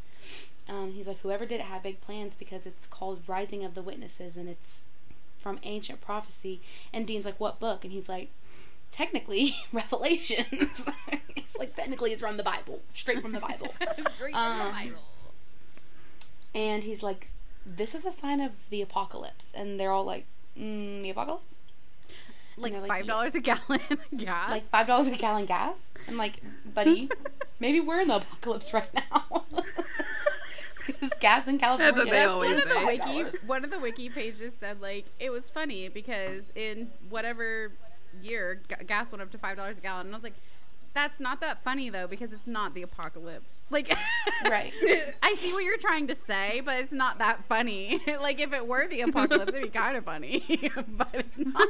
[0.68, 3.82] Um, he's like, whoever did it had big plans because it's called Rising of the
[3.82, 4.84] Witnesses and it's
[5.44, 6.62] from ancient prophecy.
[6.92, 7.84] And Dean's like, what book?
[7.84, 8.30] And he's like,
[8.90, 10.88] technically Revelations.
[11.36, 13.68] it's like technically it's from the Bible, straight from the Bible.
[14.32, 14.94] Um,
[16.54, 17.28] and he's like,
[17.66, 20.26] "This is a sign of the apocalypse," and they're all like,
[20.58, 21.58] mm, "The apocalypse?
[22.56, 23.80] Like like, five dollars a gallon
[24.16, 24.50] gas.
[24.50, 27.08] Like five dollars a gallon gas?" I'm like, "Buddy,
[27.60, 29.44] maybe we're in the apocalypse right now."
[30.86, 31.92] Because gas in California.
[31.92, 34.54] That's what they that's always one it's of the wiki one of the wiki pages
[34.54, 37.72] said like it was funny because in whatever
[38.22, 40.34] year g- gas went up to five dollars a gallon and I was like
[40.94, 43.88] that's not that funny though because it's not the apocalypse like
[44.48, 44.72] Right.
[45.22, 48.66] I see what you're trying to say but it's not that funny like if it
[48.66, 50.44] were the apocalypse it'd be kind of funny
[50.88, 51.68] but it's not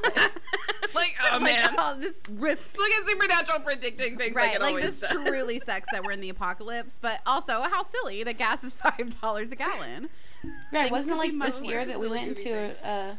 [0.95, 1.75] like, oh, oh Like, man.
[1.79, 5.11] oh, this rip Look at Supernatural predicting things like Right, it like always this does.
[5.11, 9.18] truly sucks that we're in the apocalypse, but also how silly that gas is five
[9.20, 10.09] dollars a gallon.
[10.72, 10.83] Right.
[10.83, 12.75] Things Wasn't it like this year that we went into thing.
[12.85, 13.18] a,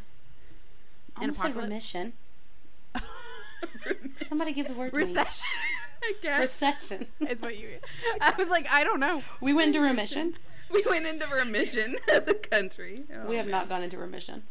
[1.16, 1.56] I almost said apocalypse?
[1.68, 2.12] remission.
[4.26, 5.02] Somebody give the word to me.
[5.04, 5.46] Recession,
[6.02, 6.38] I guess.
[6.40, 7.06] Recession.
[7.20, 7.78] is what you.
[8.20, 9.22] I was like, I don't know.
[9.40, 10.34] We went into remission.
[10.70, 13.04] We went into remission as a country.
[13.14, 13.52] Oh, We have man.
[13.52, 14.42] not gone into remission.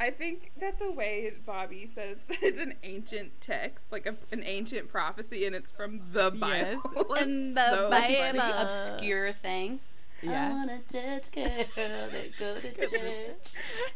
[0.00, 4.42] I think that the way Bobby says that it's an ancient text, like a, an
[4.44, 6.80] ancient prophecy, and it's from the Bible.
[7.16, 8.06] is in the so Bible.
[8.14, 8.62] It's funny.
[8.62, 9.80] obscure thing.
[10.22, 13.52] I wanna touch girl that go to church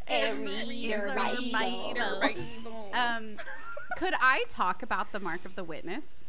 [0.09, 2.91] and read her Bible.
[2.95, 3.37] Um,
[3.97, 6.25] could I talk about the mark of the witness?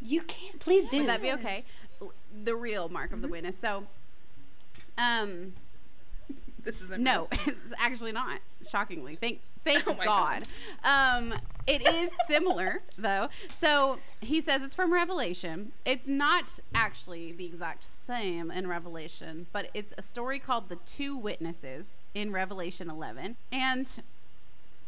[0.00, 0.58] You can't.
[0.60, 0.98] Please do.
[0.98, 1.64] Would that be okay?
[2.44, 3.58] The real mark of the witness.
[3.58, 3.84] So,
[4.96, 5.52] um,
[6.64, 8.40] This is no, it's actually not.
[8.68, 10.44] Shockingly, thank thank Oh my God.
[10.84, 11.34] Um,
[11.66, 13.28] it is similar though.
[13.54, 15.72] So he says it's from Revelation.
[15.84, 21.16] It's not actually the exact same in Revelation, but it's a story called the Two
[21.16, 24.02] Witnesses in Revelation 11, and.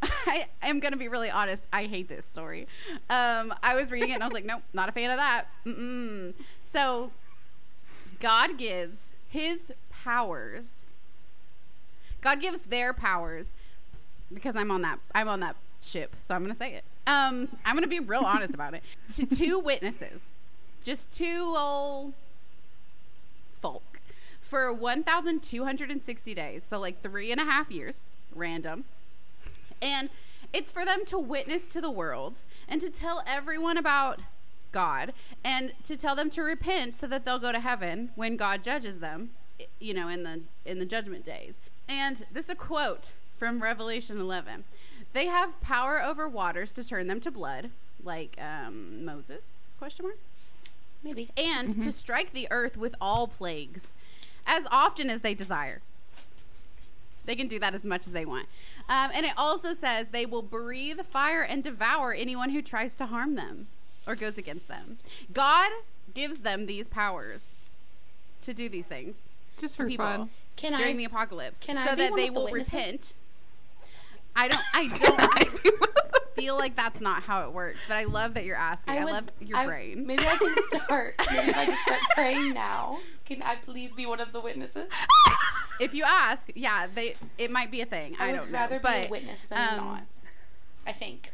[0.03, 1.69] I am gonna be really honest.
[1.73, 2.67] I hate this story.
[3.09, 5.45] Um, I was reading it and I was like, nope, not a fan of that.
[5.67, 6.35] Mm-mm.
[6.63, 7.13] So,
[8.21, 10.87] God gives His powers.
[12.21, 13.55] God gives their powers
[14.33, 14.99] because I'm on that.
[15.15, 16.85] I'm on that ship, so I'm gonna say it.
[17.07, 18.83] Um, I'm gonna be real honest about it.
[19.17, 20.27] To two witnesses,
[20.85, 22.15] just two old
[23.61, 24.01] folk,
[24.41, 26.65] for 1,260 days.
[26.65, 28.01] So like three and a half years,
[28.35, 28.85] random.
[29.83, 30.09] And
[30.53, 34.21] it's for them to witness to the world and to tell everyone about
[34.71, 35.13] God
[35.45, 39.01] and to tell them to repent so that they'll go to heaven when God judges
[39.01, 39.31] them,
[39.79, 41.61] you know, in the in the judgment days.
[41.89, 44.65] And this is a quote from Revelation 11.
[45.13, 47.71] They have power over waters to turn them to blood,
[48.03, 49.75] like um, Moses?
[49.79, 50.19] Question mark
[51.03, 51.29] Maybe.
[51.37, 53.93] and to strike the earth with all plagues
[54.47, 55.83] as often as they desire.
[57.25, 58.47] They can do that as much as they want.
[58.89, 63.07] Um, and it also says they will breathe fire and devour anyone who tries to
[63.07, 63.69] harm them
[64.07, 64.99] or goes against them.
[65.33, 65.71] God
[66.15, 67.55] gives them these powers
[68.41, 69.29] to do these things
[69.61, 70.31] Just for people fun.
[70.57, 70.99] Can during I?
[70.99, 72.73] the apocalypse can so I that they of the will witnesses?
[72.75, 73.15] repent.
[74.35, 75.45] I don't I don't I
[76.35, 78.95] feel like that's not how it works, but I love that you're asking.
[78.95, 80.07] I, would- love your I- brain.
[80.07, 81.15] Maybe I can start.
[81.31, 82.99] maybe if I just start praying now.
[83.25, 84.89] Can I please be one of the witnesses?
[85.83, 88.15] If you ask, yeah, they it might be a thing.
[88.19, 90.03] I, would don't know, rather but be a witness than um, not.
[90.87, 91.33] I think.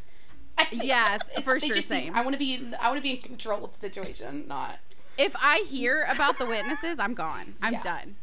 [0.57, 2.15] I think Yes, for sure, just same.
[2.15, 2.55] I want to be.
[2.55, 4.79] in- I want to be in control of the situation, not.
[5.17, 7.55] if I hear about the witnesses, I'm gone.
[7.63, 7.83] I'm Yeah.
[7.83, 8.17] done.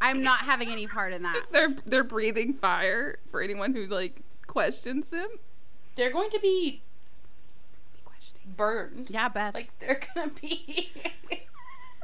[0.00, 1.46] I'm not having any part in that.
[1.52, 5.28] they're they're breathing fire for anyone who like questions them.
[5.96, 6.82] They're going to be
[8.56, 9.10] burned.
[9.10, 9.54] Yeah, Beth.
[9.54, 10.90] Like they're gonna be.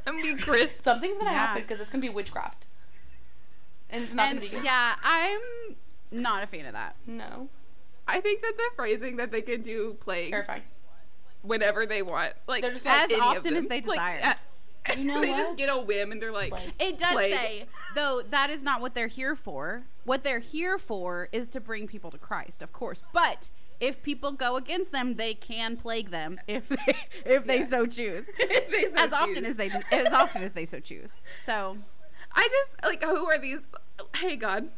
[0.07, 0.77] I mean, Chris.
[0.83, 1.37] Something's gonna Yeah.
[1.47, 2.67] happen because it's gonna be witchcraft,
[3.89, 4.63] and it's not and gonna be good.
[4.65, 5.39] yeah, I'm
[6.11, 6.95] not a fan of that.
[7.05, 7.49] No,
[8.07, 10.63] I think that the phrasing that they can do plague terrifying.
[11.41, 13.69] whenever they want, like They're just As any of often as them.
[13.69, 14.35] they Like, desire.
[14.89, 15.37] uh, You know they what?
[15.37, 16.73] just get a whim and they're like, Plague.
[16.79, 17.31] It does Plague.
[17.33, 19.83] say, though, that is not what they're here for.
[20.03, 23.03] What they're here for is to bring people to Christ, of course.
[23.13, 23.49] But
[23.81, 28.25] if people go against them, they can plague them if they if they so choose.
[28.39, 31.17] if they so as often as they as often as they so choose.
[31.43, 31.77] So,
[32.33, 33.67] I just like who are these?
[34.15, 34.69] Hey God,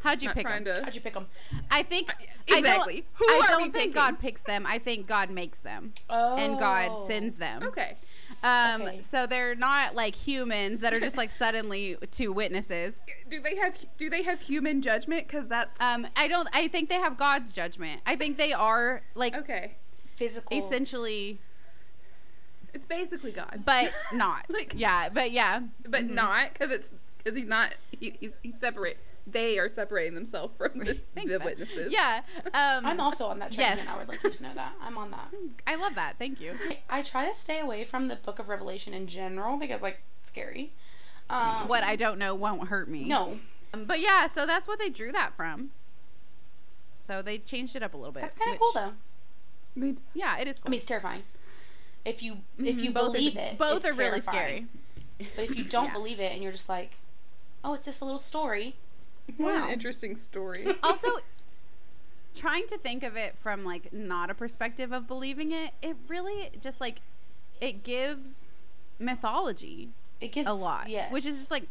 [0.00, 0.64] how'd you not pick them?
[0.64, 0.80] to.
[0.82, 1.26] How'd you pick them?
[1.70, 2.10] I think
[2.48, 3.04] Exactly.
[3.04, 3.92] I Who don't, I are don't we think picking?
[3.92, 4.64] God picks them.
[4.66, 6.36] I think God makes them, Oh.
[6.36, 7.62] and God sends them.
[7.64, 7.68] Oh.
[7.68, 7.96] Okay.
[8.44, 9.00] Um, Okay.
[9.00, 13.00] so they're not like humans that are just like suddenly two witnesses.
[13.30, 15.28] Do they have do they have human judgment?
[15.28, 16.48] Because that's Um, I don't.
[16.52, 18.00] I think they have God's judgment.
[18.04, 19.76] I think they are like okay.
[20.16, 20.56] Physical.
[20.58, 21.40] essentially,
[22.74, 24.46] It's basically God, but not.
[24.50, 25.60] Like- yeah, but yeah.
[25.88, 27.74] but not because it's because he's not.
[27.98, 28.98] He, he's he's separate.
[29.26, 31.92] They are separating themselves from the, Thanks, the witnesses.
[31.92, 32.22] Yeah.
[32.46, 33.80] Um, I'm also on that train, Yes.
[33.80, 35.32] and I would like you to know that I'm on that.
[35.66, 36.16] I love that.
[36.18, 36.54] Thank you.
[36.90, 40.72] I try to stay away from the Book of Revelation in general because, like, scary.
[41.30, 43.04] Um, What I don't know won't hurt me.
[43.04, 43.38] No,
[43.72, 45.70] Um, But yeah, so that's what they drew that from.
[46.98, 48.20] So they changed it up a little bit.
[48.22, 48.92] that's kind of cool though.
[49.76, 50.68] They- Yeah, it is cool.
[50.68, 51.22] I mean, it's terrifying.
[52.04, 54.66] If you if you Mhm, both believe are, it, both it's are really scary.
[55.18, 55.92] But if you don't Yeah.
[55.92, 56.98] believe it and you're just like,
[57.64, 58.76] oh, it's just a little story.
[59.36, 59.64] What Wow.
[59.66, 60.66] an interesting story.
[60.82, 61.08] also
[62.34, 66.50] trying to think of it from like not a perspective of believing it it really
[66.60, 67.00] just like
[67.60, 68.46] it gives
[68.98, 71.12] mythology It gives a lot yes.
[71.12, 71.66] which is just like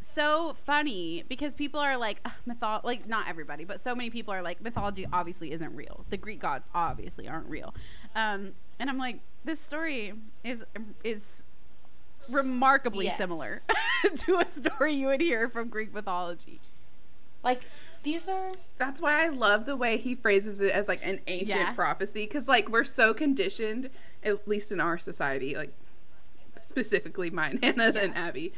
[0.00, 4.32] so funny because people are like "Ugh, mytho like not everybody but so many people
[4.32, 7.74] are like mythology obviously isn't real the greek gods obviously aren't real
[8.14, 10.12] um and i'm like this story
[10.44, 10.64] is
[11.02, 11.42] is
[12.32, 13.16] remarkably Yes.
[13.18, 13.58] similar
[14.18, 16.60] to a story you would hear from greek mythology
[17.48, 17.62] like
[18.02, 21.48] these are That's why I love the way he phrases it as like an ancient
[21.48, 21.72] Yeah.
[21.72, 23.90] prophecy because like we're so conditioned,
[24.22, 25.72] at least in our society, like
[26.62, 28.52] specifically mine, Hannah and Abby,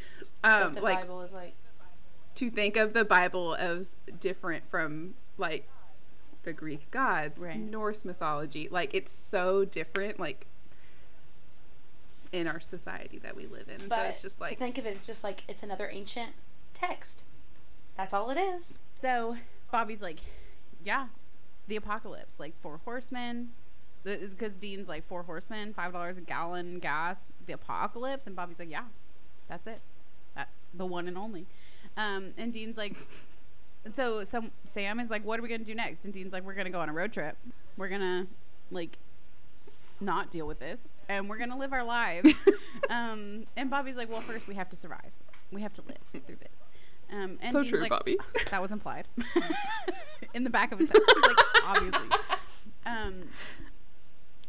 [0.45, 1.55] um, the like Bible is like
[2.35, 5.69] to think of the Bible as different from like
[6.43, 7.59] the Greek gods, Right.
[7.59, 8.69] Norse mythology.
[8.71, 10.19] Like it's so different.
[10.21, 10.47] Like
[12.33, 13.89] in our society that we live in.
[13.89, 16.33] But so it's just to like think of it, it's just like it's another ancient
[16.75, 17.25] text.
[18.01, 18.79] That's all it is.
[18.93, 19.37] So
[19.71, 20.21] Bobby's like,
[20.83, 21.09] yeah,
[21.69, 23.51] the apocalypse, like four horsemen.
[24.03, 28.71] Because Dean's like four horsemen, five dollars a gallon gas, the apocalypse, and Bobby's like,
[28.71, 28.85] yeah,
[29.51, 29.83] that's it,
[30.35, 31.45] that the one and only.
[31.99, 32.97] Um, and Dean's like,
[33.93, 36.07] so some Sam is like, what are we gonna do next?
[36.07, 37.37] And Dean's like, we're gonna go on a road trip.
[37.77, 38.29] We're gonna
[38.71, 38.97] like
[40.01, 42.33] not deal with this, and we're gonna live our lives.
[42.89, 45.13] um, and Bobby's like, well, first we have to survive.
[45.53, 46.70] We have to live through this.
[47.13, 48.19] Um, and so true, like, Bobby.
[48.51, 49.07] that was implied
[50.35, 50.99] in the back of his head.
[51.23, 52.09] Like, obviously.
[52.87, 53.23] Um,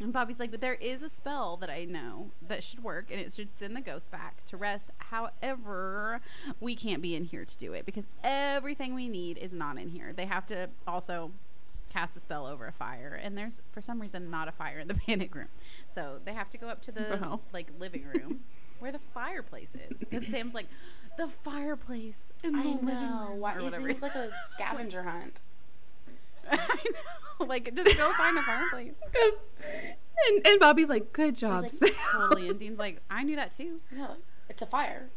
[0.00, 3.20] and Bobby's like, but there is a spell that I know that should work, and
[3.20, 4.90] it should send the ghost back to rest.
[4.98, 6.20] However,
[6.60, 9.88] we can't be in here to do it because everything we need is not in
[9.88, 10.12] here.
[10.12, 11.30] They have to also
[11.90, 14.88] cast the spell over a fire, and there's for some reason not a fire in
[14.88, 15.48] the panic room,
[15.88, 17.40] so they have to go up to the Wow.
[17.52, 18.40] like living room
[18.82, 20.04] where the fireplace is.
[20.10, 20.66] Because Sam's like,
[21.16, 23.26] the fireplace in the I living know.
[23.30, 25.40] room, Why or it like a scavenger hunt?
[26.50, 27.46] I know.
[27.46, 28.94] Like, just go find a fireplace.
[30.28, 31.62] and, and Bobby's like, good job.
[31.62, 32.48] like, Sam." totally.
[32.50, 33.80] And Dean's like, I knew that too.
[33.90, 34.16] No,
[34.48, 35.08] it's a fire.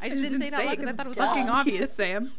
[0.00, 1.92] I just didn't say it out loud because I thought it was fucking fucking obvious,
[1.92, 2.32] Sam.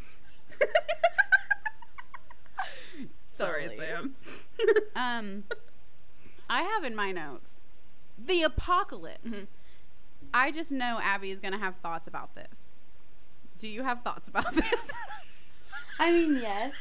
[3.32, 3.78] Sorry, Totally.
[3.78, 4.16] Sam.
[4.96, 5.44] Um,
[6.50, 7.62] I have in my notes
[8.24, 9.46] the apocalypse.
[10.34, 12.72] I just know Abby is going to have thoughts about this.
[13.60, 14.92] Do you have thoughts about this?
[16.00, 16.74] I mean, yes.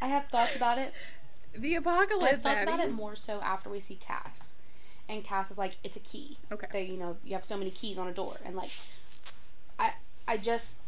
[0.00, 0.92] I have thoughts about it.
[1.54, 2.30] The I apocalypse.
[2.32, 4.54] have thoughts about it more so after we see Cass.
[5.08, 6.38] And Cass is like, it's a key.
[6.52, 6.66] Okay.
[6.72, 8.36] There, you know, you have so many keys on a door.
[8.44, 8.70] And like,
[9.78, 9.92] I
[10.28, 10.80] I just,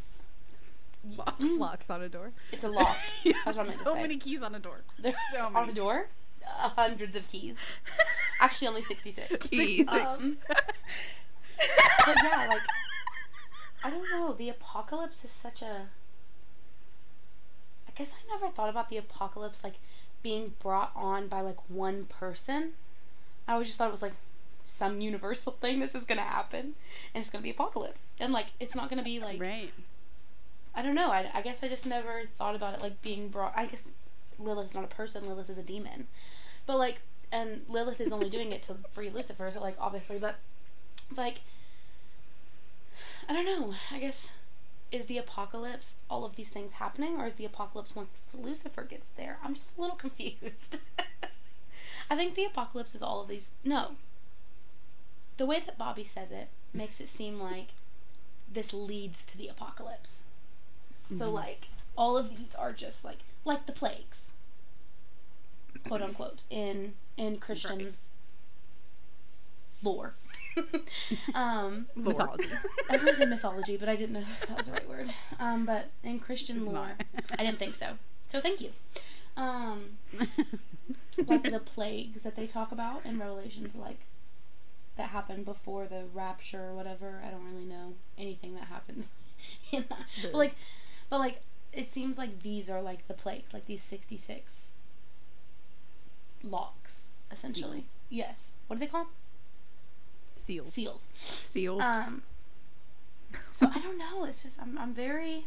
[1.39, 2.33] Flux on a door.
[2.53, 2.97] it's a lock.
[3.25, 4.03] That's what I meant to so say.
[4.03, 4.81] many keys on a door.
[4.99, 5.57] There's So many.
[5.57, 6.09] on a door,
[6.47, 7.57] uh, hundreds of keys.
[8.41, 9.47] Actually, only 66.
[9.47, 9.89] Keys.
[9.89, 10.39] Um,
[12.07, 12.63] but yeah, like,
[13.83, 14.33] I don't know.
[14.33, 15.87] The apocalypse is such a.
[17.89, 19.75] I guess I never thought about the apocalypse like
[20.23, 22.73] being brought on by like one person.
[23.47, 24.15] I always just thought it was like
[24.65, 26.75] some universal thing that's just gonna happen,
[27.15, 29.73] and it's gonna be apocalypse, and like it's not gonna be like Right.
[30.75, 31.11] I don't know.
[31.11, 33.53] I, I guess I just never thought about it like being brought.
[33.57, 33.89] I guess
[34.39, 35.27] Lilith's not a person.
[35.27, 36.07] Lilith is a demon,
[36.67, 37.01] but like,
[37.33, 39.51] and Lilith is only doing it to free Lucifer.
[39.51, 40.37] So like, obviously, but
[41.17, 41.41] like,
[43.29, 43.75] I don't know.
[43.93, 44.31] I guess
[44.91, 49.09] is the apocalypse all of these things happening, or is the apocalypse once Lucifer gets
[49.09, 49.39] there?
[49.45, 50.79] I'm just a little confused.
[52.11, 53.53] I think the apocalypse is all of these.
[53.65, 53.93] No.
[55.37, 57.69] The way that Bobby says it makes it seem like
[58.51, 60.25] this leads to the apocalypse.
[61.11, 61.35] So mm-hmm.
[61.35, 64.33] like all of these are just like like the plagues,
[65.87, 67.93] quote unquote, in in Christian Right.
[69.83, 70.15] lore.
[71.35, 72.49] um, Mythology.
[72.89, 75.13] I was gonna say mythology, but I didn't know if that was the right word.
[75.39, 76.93] Um, but in Christian lore.
[77.39, 77.99] I didn't think so.
[78.31, 78.71] So thank you.
[79.37, 79.99] Um,
[81.27, 84.01] like the plagues that they talk about in Revelations, like
[84.97, 87.23] that happened before the rapture or whatever.
[87.25, 89.11] I don't really know anything that happens
[89.73, 90.07] in that.
[90.23, 90.55] But like,
[91.09, 91.43] but like,
[91.73, 94.73] it seems like these are like the plagues, like these sixty-six
[96.43, 97.81] locks, essentially.
[97.81, 97.93] Seals.
[98.11, 98.51] Yes.
[98.67, 99.13] What do they call them?
[100.49, 100.73] Seals.
[100.73, 101.09] Seals.
[101.15, 101.83] Seals.
[101.83, 102.23] Um.
[103.51, 104.25] So I don't know.
[104.25, 105.45] It's just I'm I'm very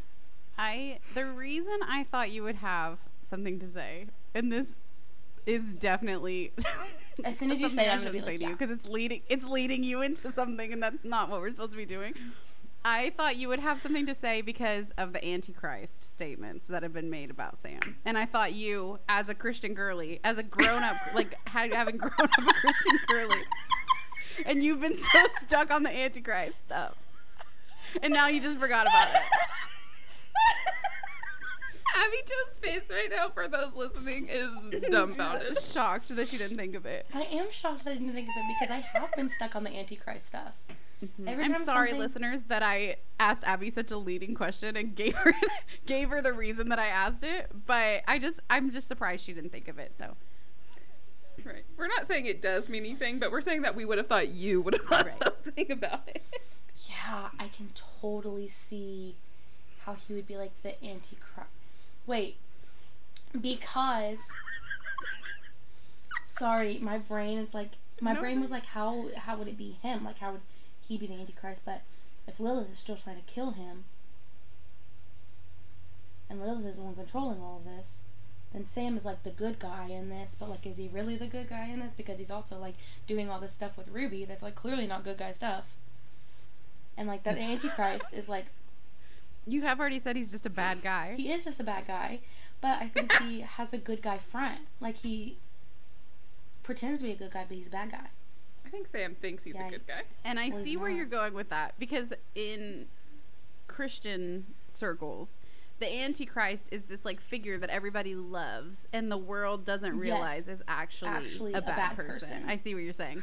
[0.58, 4.76] I the reason I thought you would have something to say, and this
[5.48, 6.52] is definitely
[7.26, 8.44] As soon as you something say it, I I'm gonna be shouldn't say like, to
[8.44, 8.56] you yeah.
[8.56, 11.78] because it's leading it's leading you into something, and that's not what we're supposed to
[11.78, 12.14] be doing.
[12.86, 16.94] I thought you would have something to say because of the Antichrist statements that have
[16.94, 20.84] been made about Sam, and I thought you, as a Christian girly, as a grown
[20.84, 23.42] up, like having grown up a Christian girly,
[24.46, 26.96] and you've been so stuck on the Antichrist stuff,
[28.02, 29.22] and now you just forgot about it.
[31.94, 34.50] Abby Jo's face right now for those listening is
[34.90, 35.54] dumbfounded.
[35.54, 37.06] Just shocked that she didn't think of it.
[37.14, 39.64] I am shocked that I didn't think of it because I have been stuck on
[39.66, 40.54] the Antichrist stuff.
[41.04, 41.28] Mm-hmm.
[41.28, 44.96] Every I'm time sorry, something- listeners, that I asked Abby such a leading question and
[44.96, 45.34] gave her
[45.86, 47.50] gave her the reason that I asked it.
[47.66, 49.94] But I just I'm just surprised she didn't think of it.
[49.94, 50.16] So
[51.46, 51.64] Right.
[51.78, 54.30] We're not saying it does mean anything, but we're saying that we would have thought
[54.30, 55.24] you would have thought Right.
[55.24, 56.24] something about it.
[56.90, 57.70] Yeah, I can
[58.02, 59.16] totally see
[59.86, 61.50] how he would be like the Antichrist.
[62.06, 62.38] Wait,
[63.40, 64.20] because
[66.24, 67.72] sorry, my brain is like
[68.02, 70.04] my No, brain was like, how how would it be him?
[70.04, 70.42] Like, how would
[70.88, 71.62] he be the Antichrist?
[71.66, 71.82] But
[72.28, 73.86] if Lilith is still trying to kill him,
[76.30, 78.02] and Lilith is the one controlling all of this,
[78.54, 80.36] then Sam is like the good guy in this.
[80.40, 81.94] But like, is he really the good guy in this?
[81.94, 82.76] Because he's also like
[83.08, 85.76] doing all this stuff with Ruby that's like clearly not good guy stuff.
[86.98, 88.48] and like that Antichrist is like
[89.48, 91.14] You have already said he's just a bad guy.
[91.18, 92.20] he is just a bad guy,
[92.60, 94.60] but I think he has a good guy front.
[94.80, 95.38] Like he
[96.64, 98.08] pretends to be a good guy, but he's a bad guy.
[98.66, 99.88] I think Sam thinks he's a good Yikes.
[99.88, 100.02] guy.
[100.24, 100.98] And I Well, he's see where not.
[100.98, 102.86] you're going with that because in
[103.68, 105.38] Christian circles,
[105.82, 110.02] the Antichrist is this like figure that everybody loves and the world doesn't Yes.
[110.02, 112.30] realize is actually, Actually a, a bad, bad person.
[112.30, 112.44] person.
[112.48, 113.22] I see what you're saying.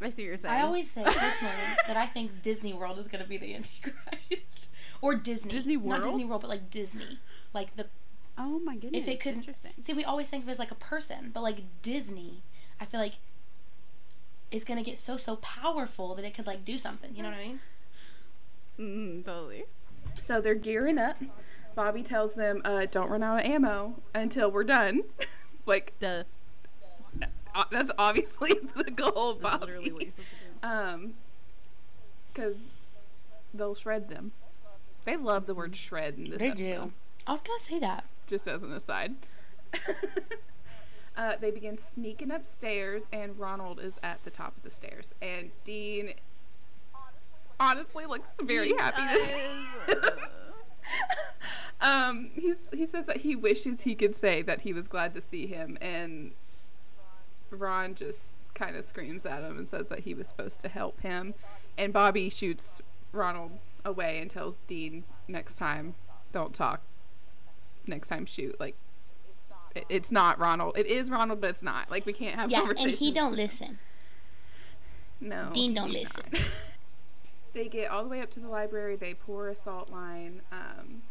[0.00, 0.54] I see what you're saying.
[0.54, 1.54] I always say personally
[1.86, 4.68] that I think Disney World is going to be the Antichrist,
[5.02, 5.50] or Disney.
[5.50, 6.14] Disney World, not World?
[6.18, 7.18] Disney World, but like Disney,
[7.52, 7.86] like the.
[8.38, 9.02] Oh my goodness.
[9.02, 9.72] If it could, interesting.
[9.82, 12.42] see, we always think of it as like a person, but like Disney,
[12.80, 13.14] I feel like
[14.50, 17.14] is going to get so so powerful that it could like do something.
[17.14, 17.60] You know what I mean?
[18.78, 19.64] Mm, totally.
[20.20, 21.16] So they're gearing up.
[21.74, 25.02] Bobby tells them, uh, "Don't run out of ammo until we're done."
[25.66, 26.24] like Duh.
[27.54, 29.60] uh, that's obviously the goal, That's Bobby.
[29.66, 30.50] literally what you're supposed to do.
[30.62, 31.14] Um,
[32.34, 32.56] because
[33.54, 34.32] they'll shred them.
[35.06, 36.84] They love the word shred in this They episode.
[36.86, 36.92] do.
[37.26, 38.04] I was going to say that.
[38.26, 39.14] Just as an aside.
[41.16, 45.50] uh, they begin sneaking upstairs, and Ronald is at the top of the stairs, and
[45.64, 46.12] Dean
[47.58, 49.94] honestly looks very happy to see.
[51.80, 55.20] Um, he's he says that he wishes he could say that he was glad to
[55.20, 56.32] see him, and
[57.50, 58.20] Ron just
[58.54, 61.34] kind of screams at him and says that he was supposed to help him,
[61.78, 62.80] and Bobby shoots
[63.12, 63.52] Ronald
[63.84, 65.94] away and tells Dean next time,
[66.32, 66.82] don't talk.
[67.86, 68.60] Next time, shoot.
[68.60, 68.76] Like,
[69.74, 70.76] it- it's not Ronald.
[70.76, 71.90] It is Ronald, but it's not.
[71.90, 73.78] Like, we can't have Yeah, and he don't listen.
[75.20, 75.48] No.
[75.52, 76.24] Dean don't do listen.
[77.52, 78.96] they get all the way up to the library.
[78.96, 80.42] They pour a salt line.
[80.52, 81.02] Um,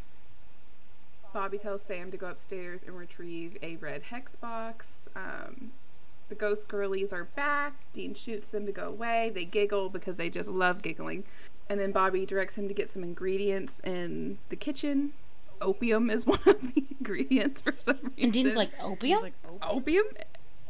[1.34, 5.08] Bobby tells Sam to go upstairs and retrieve a red hex box.
[5.16, 5.72] Um,
[6.30, 7.74] the ghost girlies are back.
[7.94, 9.32] Dean shoots them to go away.
[9.34, 11.24] They giggle because they just love giggling.
[11.70, 15.14] And then Bobby directs him to get some ingredients in the kitchen.
[15.62, 18.14] Opium is one of the ingredients for some reason.
[18.18, 19.22] And Dean's like, opium?
[19.22, 19.58] Like, oh.
[19.62, 20.06] opium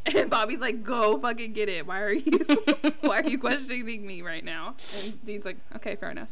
[0.14, 1.86] and bobby's like go fucking get it.
[1.86, 2.38] Why are you
[3.00, 4.74] why are you questioning me right now?
[5.04, 6.28] And dean's like okay fair enough.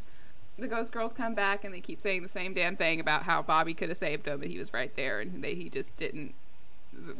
[0.59, 3.43] The ghost girls come back and they keep saying the same damn thing about how
[3.43, 6.35] bobby could have saved him and he was right there and they, he just didn't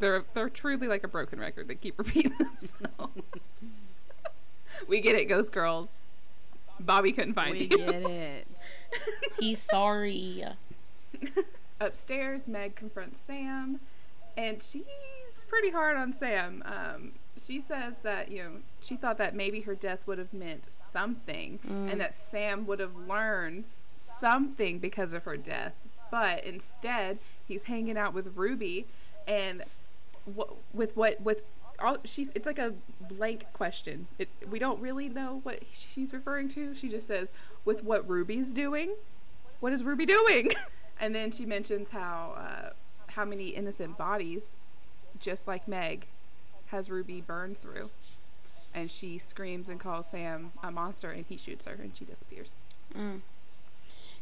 [0.01, 1.69] they're they're truly like a broken record.
[1.69, 3.23] They keep repeating themselves.
[4.87, 5.89] We get it ghost girls.
[6.81, 7.69] Bobby couldn't find we you.
[7.69, 8.47] get it.
[9.39, 10.45] He's sorry.
[11.81, 13.81] Upstairs, Meg confronts Sam,
[14.37, 14.85] and she's
[15.49, 16.63] pretty hard on Sam.
[16.67, 20.65] Um, she says that you know she thought that maybe her death would have meant
[20.71, 21.59] something,
[21.91, 25.73] and that Sam would have learned something because of her death.
[26.11, 28.87] But instead, he's hanging out with Ruby,
[29.27, 29.63] and
[30.37, 31.43] wh- with what with
[31.79, 32.75] all she's it's like a
[33.09, 34.09] blank question.
[34.19, 36.75] It, we don't really know what she's referring to.
[36.75, 37.29] She just says
[37.65, 38.95] with what Ruby's doing.
[39.61, 40.53] What is Ruby doing?
[41.01, 42.71] and then she mentions how uh,
[43.13, 44.55] how many innocent bodies,
[45.21, 46.07] just like Meg,
[46.67, 47.91] has Ruby burned through.
[48.75, 52.55] And she screams and calls Sam a monster, and he shoots her, and she disappears.
[52.97, 53.23] Mm.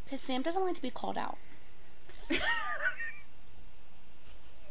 [0.05, 1.37] Because Sam doesn't like to be called out.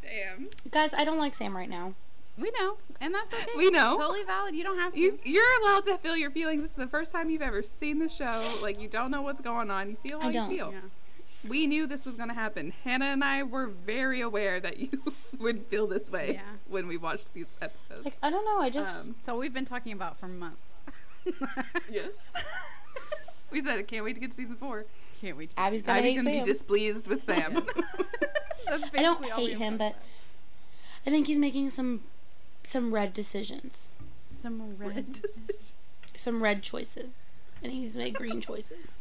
[0.01, 0.49] Damn.
[0.71, 1.93] Guys, I don't like Sam right now.
[2.37, 3.45] We know, and that's okay.
[3.55, 3.95] We know.
[3.95, 4.55] Totally valid.
[4.55, 4.99] You don't have to.
[4.99, 6.63] You you're allowed to feel your feelings.
[6.63, 8.41] This is the first time you've ever seen the show.
[8.61, 9.89] Like you don't know what's going on.
[9.91, 10.51] You feel how I don't.
[10.51, 10.71] you feel.
[10.73, 10.79] Yeah.
[11.47, 12.73] We knew this was going to happen.
[12.83, 14.89] Hannah and I were very aware that you
[15.39, 16.41] would feel this way Yeah.
[16.67, 18.05] when we watched these episodes.
[18.05, 18.59] Like, I don't know.
[18.61, 19.05] I just.
[19.05, 20.73] Um, So we've been talking about for months.
[21.91, 22.13] yes.
[23.51, 24.85] we said, I can't wait to get to season four.
[25.21, 25.51] Can't wait.
[25.51, 27.65] To Abby's gonna Abby's going to be displeased with Sam.
[28.67, 29.95] That's I don't all hate him, but
[31.05, 32.01] I think he's making some
[32.63, 33.91] some red decisions,
[34.33, 35.13] some red.
[35.13, 35.73] decisions.
[36.15, 37.19] some red choices,
[37.63, 38.97] and he's made green choices.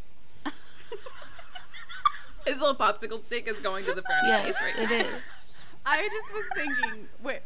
[2.46, 5.16] His little popsicle stick is going to the front Yes, face right it now.
[5.16, 5.22] is.
[5.86, 7.40] I just was thinking, wait,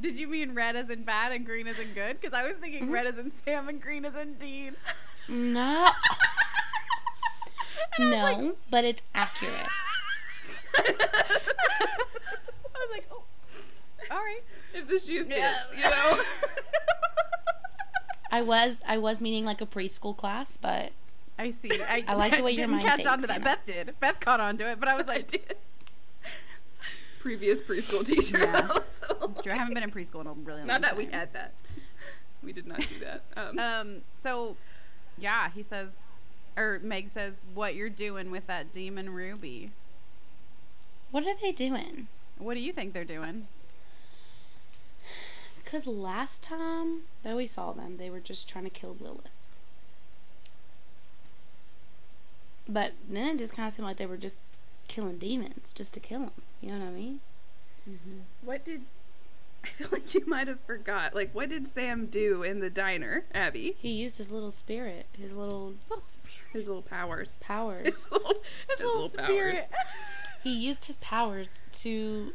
[0.00, 2.20] did you mean red as in bad and green as in good?
[2.20, 2.92] Because I was thinking mm-hmm.
[2.92, 4.76] red as in Sam and green as in Dean.
[5.28, 5.90] No,
[7.98, 9.68] no, but it's accurate.
[10.76, 10.82] I
[12.74, 13.22] was like, oh,
[14.10, 14.42] all right.
[14.74, 15.54] If the shoe fits, Yeah.
[15.76, 15.82] you
[16.16, 16.22] know?
[18.30, 20.92] I was I was meaning like a preschool class, but
[21.42, 21.70] I see.
[21.88, 23.32] I, I like the way your didn't mind catch on to that.
[23.42, 23.44] Hannah.
[23.44, 23.94] Beth did.
[24.00, 25.56] Beth caught on to it, but I was I like, did.
[27.20, 28.38] Previous preschool teacher.
[28.38, 28.68] Yeah.
[29.10, 29.50] also.
[29.50, 31.14] I haven't been in preschool in a really long Not that we time.
[31.14, 31.52] had that.
[32.42, 33.22] We did not do that.
[33.36, 33.96] Um, Um.
[34.14, 34.56] So,
[35.18, 35.98] yeah, he says,
[36.56, 39.72] or Meg says, "What you're doing with that demon Ruby?
[41.10, 42.06] what are they doing?
[42.38, 43.46] What do you think they're doing?"
[45.64, 49.30] Because last time that we saw them, they were just trying to kill Lilith.
[52.68, 54.36] But then it just kind of seemed like they were just
[54.88, 56.30] killing demons just to kill them.
[56.60, 57.20] You know what I mean?
[58.44, 58.82] What did
[59.64, 61.14] I feel like you might have forgot?
[61.14, 63.76] Like, what did Sam do in the diner, Abby?
[63.78, 66.38] He used his little spirit, his little His little spirit.
[66.52, 67.34] His little powers.
[67.40, 67.86] powers.
[67.86, 69.58] His little, his His little, little powers.
[70.42, 72.32] he used his powers to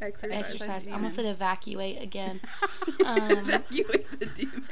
[0.00, 0.38] Exorcise.
[0.54, 0.88] exorcise.
[0.88, 2.40] I almost said evacuate again.
[3.04, 4.64] um, Evacuate the demon.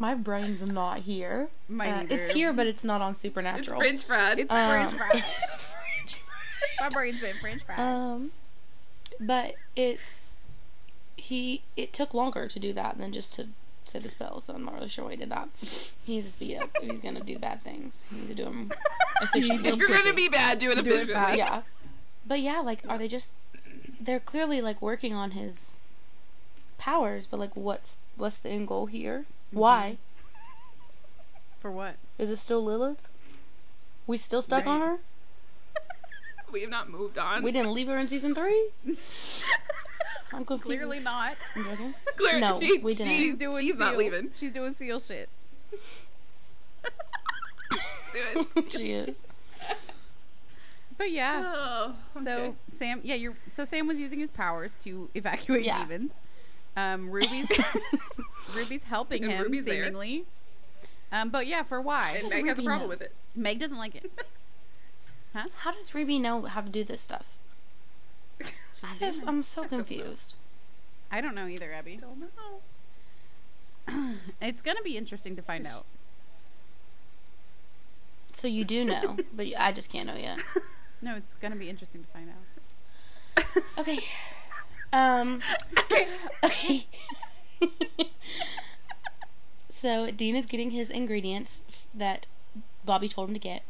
[0.00, 1.48] My brain's not here.
[1.68, 3.80] Mine Uh, it's here, but it's not on Supernatural.
[3.82, 4.02] it's Supernatural.
[4.02, 4.38] French fried.
[4.40, 6.20] It's Um, French fries.
[6.80, 7.78] My brain's been French fries.
[7.78, 8.32] Um,
[9.20, 10.38] but it's
[11.16, 11.62] he.
[11.76, 13.48] It took longer to do that than just to
[13.84, 14.40] say the spell.
[14.40, 15.48] So I'm not really sure why he did that.
[16.06, 18.02] He needs to speed up if he's gonna do bad things.
[18.08, 18.72] He needs to do them
[19.22, 19.68] efficiently.
[19.70, 21.12] If you're gonna be bad, do it do it efficiently.
[21.14, 21.36] fast.
[21.38, 21.62] Yeah.
[22.26, 23.34] But yeah, like, are they just?
[24.00, 25.76] They're clearly like working on his
[26.78, 29.26] powers, but like, what's what's the end goal here?
[29.52, 31.60] Why mm-hmm.
[31.60, 31.96] For what?
[32.18, 33.08] is it still Lilith?
[34.06, 34.96] We still stuck on her?
[36.52, 37.44] We have not moved on.
[37.44, 38.70] We didn't leave her in season three.
[40.32, 40.64] I'm confused.
[40.64, 41.36] Clearly not.
[41.54, 41.94] I'm joking.
[42.16, 43.10] Clear- No, she- we didn't.
[43.12, 44.32] She's, She's doing she's not leaving.
[44.34, 45.28] She's doing seal shit.
[48.12, 48.46] Do.
[48.68, 49.24] She is.
[50.98, 51.52] But yeah.
[51.54, 52.56] Oh, So.
[52.72, 53.34] Sam, yeah, you're.
[53.48, 55.84] So Sam was using his powers to evacuate Yeah.
[55.84, 56.14] demons.
[56.76, 57.50] Um, Ruby's
[58.56, 59.84] Ruby's helping And him Ruby's there.
[59.84, 60.24] seemingly.
[61.12, 62.12] Um, but yeah, for why?
[62.12, 62.88] and does Meg has a problem know?
[62.88, 63.12] with it.
[63.34, 64.10] Meg doesn't like it.
[65.34, 67.36] How does Ruby know how to do this stuff?
[68.42, 70.34] I just, I'm so confused.
[71.08, 71.96] I don't know either, Abby.
[72.00, 74.16] Don't know.
[74.40, 75.84] It's gonna be interesting to find out.
[78.32, 80.40] So you do know, but I just can't know yet.
[81.02, 83.62] No, it's gonna be interesting to find out.
[83.78, 83.98] Okay.
[84.92, 85.40] Um.
[86.44, 86.86] Okay.
[89.68, 91.62] so Dean is getting his ingredients
[91.94, 92.26] that
[92.84, 93.62] Bobby told him to get,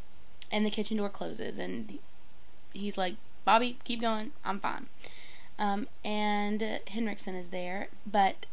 [0.50, 1.98] and the kitchen door closes, and
[2.72, 4.32] he's like, "Bobby, keep going.
[4.44, 4.86] I'm fine."
[5.58, 8.46] Um, and uh, Henriksen is there, but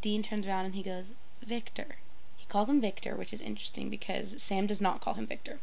[0.00, 1.12] Dean turns around and he goes,
[1.44, 1.96] "Victor."
[2.36, 5.58] He calls him Victor, which is interesting because Sam does not call him Victor.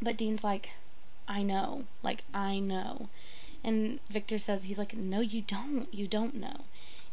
[0.00, 0.70] But Dean's like,
[1.28, 3.08] "I know, like I know."
[3.64, 5.92] And Victor says, he's like, no, you don't.
[5.92, 6.62] You don't know.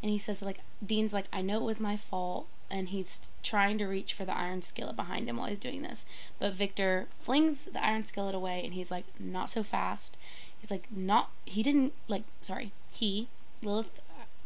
[0.02, 2.48] And he says, like, Dean's like, I know it was my fault.
[2.72, 6.06] And he's trying to reach for the iron skillet behind him while he's doing this.
[6.38, 10.18] But Victor flings the iron skillet away and he's like, not so fast.
[10.60, 13.28] He's like, not, he didn't, like, sorry, he,
[13.64, 14.02] Lilith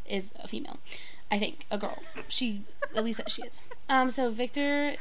[0.07, 0.79] is a female.
[1.31, 2.03] I think, a girl.
[2.27, 2.61] She,
[2.95, 3.59] at least she is.
[3.89, 4.95] Um, so Victor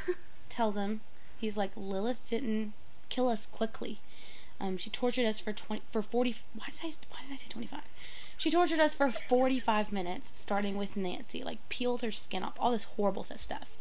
[0.49, 1.03] tells him,
[1.39, 2.73] he's like, Lilith didn't
[3.09, 4.01] kill us quickly.
[4.63, 6.37] Um, she tortured us for twenty for forty.
[6.55, 7.83] Why did I why did I say twenty five?
[8.39, 11.43] She tortured us for forty five minutes, starting with Nancy.
[11.43, 13.77] Like peeled her skin off, all this horrible th- stuff.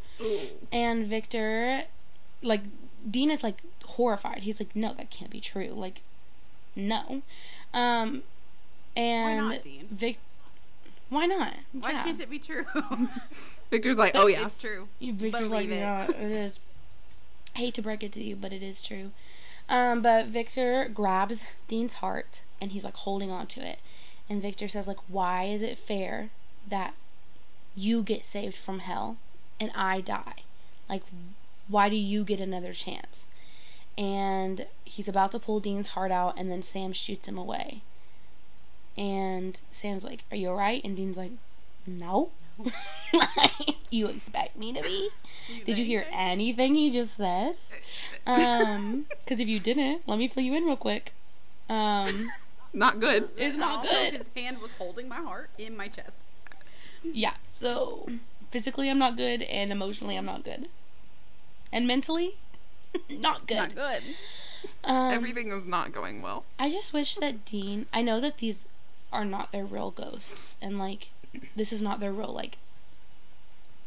[0.72, 1.84] And Victor,
[2.42, 2.62] like
[3.08, 4.38] Dean is like horrified.
[4.42, 5.68] He's like, no, that can't be true.
[5.70, 6.02] Like,
[6.76, 7.22] no.
[7.72, 8.22] Um,
[8.96, 9.88] and not, Dean?
[9.90, 10.18] Vic,
[11.10, 11.54] why not?
[11.72, 12.04] Why Yeah.
[12.04, 12.64] can't it be true?
[13.70, 14.44] Victor's like, oh yeah.
[14.46, 14.88] it's true.
[15.00, 15.76] Victor's like, Believe it.
[15.80, 16.60] yeah, it is.
[17.56, 19.10] I hate to break it to you, but it is true.
[19.68, 23.78] Um, but Victor grabs Dean's heart and he's like holding on to it.
[24.28, 26.30] And Victor says, like, why is it fair
[26.68, 26.94] that
[27.74, 29.16] you get saved from hell
[29.58, 30.44] and I die?
[30.88, 31.02] Like,
[31.68, 33.26] why do you get another chance?
[33.96, 37.82] And he's about to pull Dean's heart out, and then Sam shoots him away.
[38.96, 40.82] And Sam's like, Are you alright?
[40.84, 41.32] And Dean's like,
[41.86, 42.30] No.
[42.58, 45.08] Like, you expect me to be?
[45.66, 47.56] Did you hear anything he just said?
[48.26, 51.12] Um, because if you didn't, let me fill you in real quick.
[51.68, 52.30] Um,
[52.72, 53.30] Not good.
[53.36, 54.14] it's not Also, good.
[54.14, 56.12] His hand was holding my heart in my chest.
[57.02, 58.08] Yeah, so
[58.50, 60.68] physically I'm not good, and emotionally I'm not good,
[61.72, 62.36] and mentally
[63.10, 63.56] not good.
[63.56, 64.02] Not good.
[64.84, 66.44] Um, Everything is not going well.
[66.58, 67.86] I just wish that Dean.
[67.92, 68.68] I know that these
[69.12, 71.08] are not their real ghosts, and like
[71.56, 72.58] this is not their real like.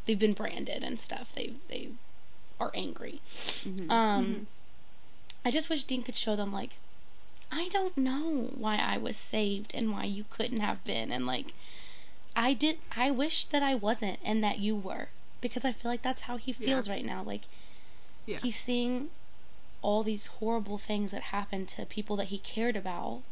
[0.06, 1.32] They've been branded and stuff.
[1.34, 1.88] They they
[2.60, 3.20] are angry.
[3.90, 4.46] Um,
[5.44, 6.76] I just wish Dean could show them like,
[7.52, 11.52] I don't know why I was saved and why you couldn't have been, and like,
[12.34, 12.78] I did.
[12.96, 15.08] I wish that I wasn't and that you were,
[15.40, 16.94] because I feel like that's how he feels Yeah.
[16.94, 17.22] right now.
[17.22, 17.42] Like
[18.26, 18.38] Yeah.
[18.42, 19.08] he's seeing
[19.82, 23.22] all these horrible things that happened to people that he cared about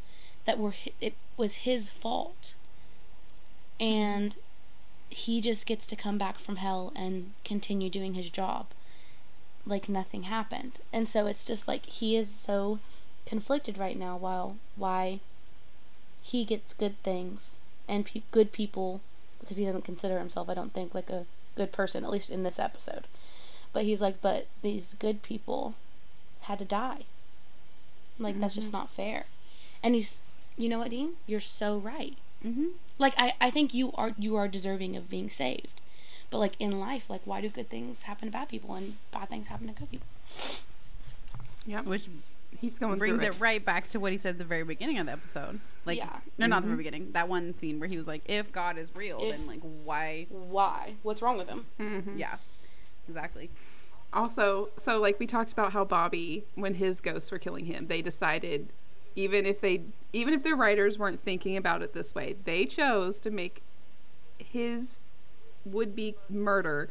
[0.44, 2.54] that were it was his fault
[3.80, 4.36] and
[5.10, 8.66] he just gets to come back from hell and continue doing his job
[9.66, 12.78] like nothing happened and so it's just like he is so
[13.26, 15.20] conflicted right now while why
[16.22, 19.00] he gets good things and pe- good people
[19.40, 21.24] because he doesn't consider himself i don't think like a
[21.56, 23.04] good person at least in this episode
[23.72, 25.74] But he's like, but these good people
[26.42, 27.04] had to die.
[28.18, 28.78] Like that's just mm-hmm.
[28.78, 29.26] not fair.
[29.82, 30.22] And he's,
[30.56, 31.14] you know what, Dean?
[31.26, 32.16] You're so right.
[32.44, 32.66] Mm-hmm.
[32.98, 35.80] Like I, I think you are you are deserving of being saved.
[36.30, 39.28] But like in life, like why do good things happen to bad people and bad
[39.30, 40.06] things happen to good people?
[41.66, 42.08] Yeah, Which
[42.60, 44.98] he's going brings through it right back to what he said at the very beginning
[44.98, 45.60] of the episode.
[45.86, 46.18] Like, Yeah.
[46.38, 47.12] no, not the very beginning.
[47.12, 50.26] That one scene where he was like, "If God is real, If- then like why?"
[50.28, 50.94] Why?
[51.02, 51.66] What's wrong with him?
[51.80, 52.18] Mhm.
[52.18, 52.36] Yeah,
[53.08, 53.50] exactly.
[54.12, 58.02] Also, so like we talked about how Bobby, when his ghosts were killing him, they
[58.02, 58.68] decided,
[59.16, 59.82] even if they,
[60.12, 63.62] even if their writers weren't thinking about it this way, they chose to make
[64.38, 65.00] his
[65.64, 66.90] would-be murder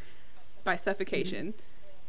[0.63, 1.53] by suffocation.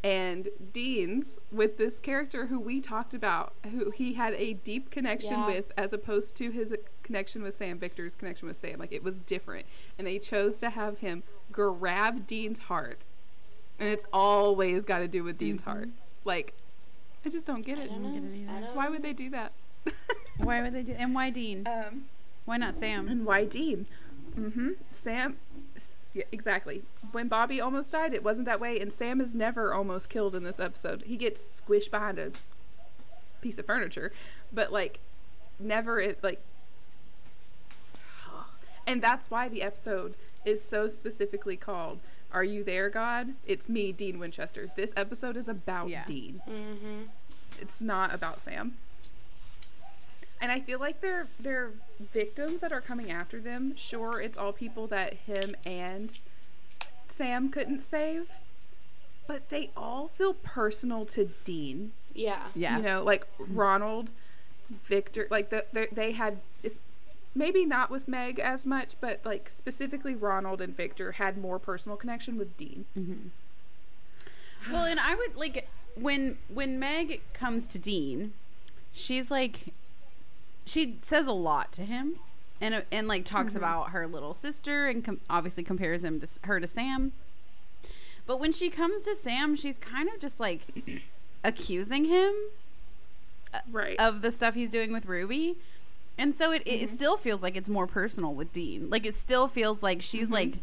[0.02, 5.32] And Dean's with this character who we talked about, who he had a deep connection
[5.32, 5.46] Yeah.
[5.46, 8.78] with, as opposed to his connection with Sam, Victor's connection with Sam.
[8.78, 9.66] Like it was different.
[9.98, 13.00] And they chose to have him grab Dean's heart
[13.78, 15.70] and it's always got to do with Dean's mm-hmm.
[15.70, 15.88] heart.
[16.24, 16.54] Like,
[17.24, 17.90] I just don't get I it.
[17.90, 18.52] don't know.
[18.52, 19.52] I don't Why would they do that?
[20.38, 20.92] Why would they do?
[20.98, 21.66] And why Dean?
[21.66, 22.04] um,
[22.44, 23.08] Why not Sam?
[23.08, 23.86] and why Dean?
[24.38, 24.70] Mm-hmm.
[24.90, 25.36] Sam.
[26.12, 26.82] Yeah, exactly.
[27.12, 30.42] When Bobby almost died, it wasn't that way, and Sam is never almost killed in
[30.44, 31.02] this episode.
[31.06, 32.32] He gets squished behind a
[33.40, 34.12] piece of furniture,
[34.52, 35.00] but like,
[35.58, 36.40] never it like.
[38.86, 42.00] And that's why the episode is so specifically called
[42.32, 44.70] "Are You There, God?" It's me, Dean Winchester.
[44.76, 46.04] This episode is about Yeah.
[46.06, 46.42] Dean.
[46.48, 47.02] Mm-hmm.
[47.60, 48.76] It's not about Sam.
[50.44, 51.70] And I feel like they're they're
[52.12, 53.74] victims that are coming after them.
[53.76, 56.12] Sure, it's all people that him and
[57.08, 58.28] Sam couldn't save,
[59.26, 61.92] but they all feel personal to Dean.
[62.12, 62.48] Yeah.
[62.54, 62.76] Yeah.
[62.76, 64.10] You know, like Ronald,
[64.84, 66.78] Victor, like the, the they had it's
[67.34, 71.96] maybe not with Meg as much, but like specifically Ronald and Victor had more personal
[71.96, 72.84] connection with Dean.
[72.94, 74.72] Mm-hmm.
[74.74, 78.34] Well, and I would like when when Meg comes to Dean,
[78.92, 79.72] she's like
[80.64, 82.16] she says a lot to him
[82.60, 83.58] and uh, and like talks mm-hmm.
[83.58, 87.12] about her little sister and com- obviously compares him to her to Sam.
[88.26, 90.62] But when she comes to Sam, she's kind of just like
[91.44, 92.32] accusing him
[93.52, 93.96] uh, Right.
[93.98, 95.56] of the stuff he's doing with Ruby.
[96.16, 98.88] And so it, it, it still feels like it's more personal with Dean.
[98.88, 100.34] Like it still feels like she's mm-hmm.
[100.34, 100.54] like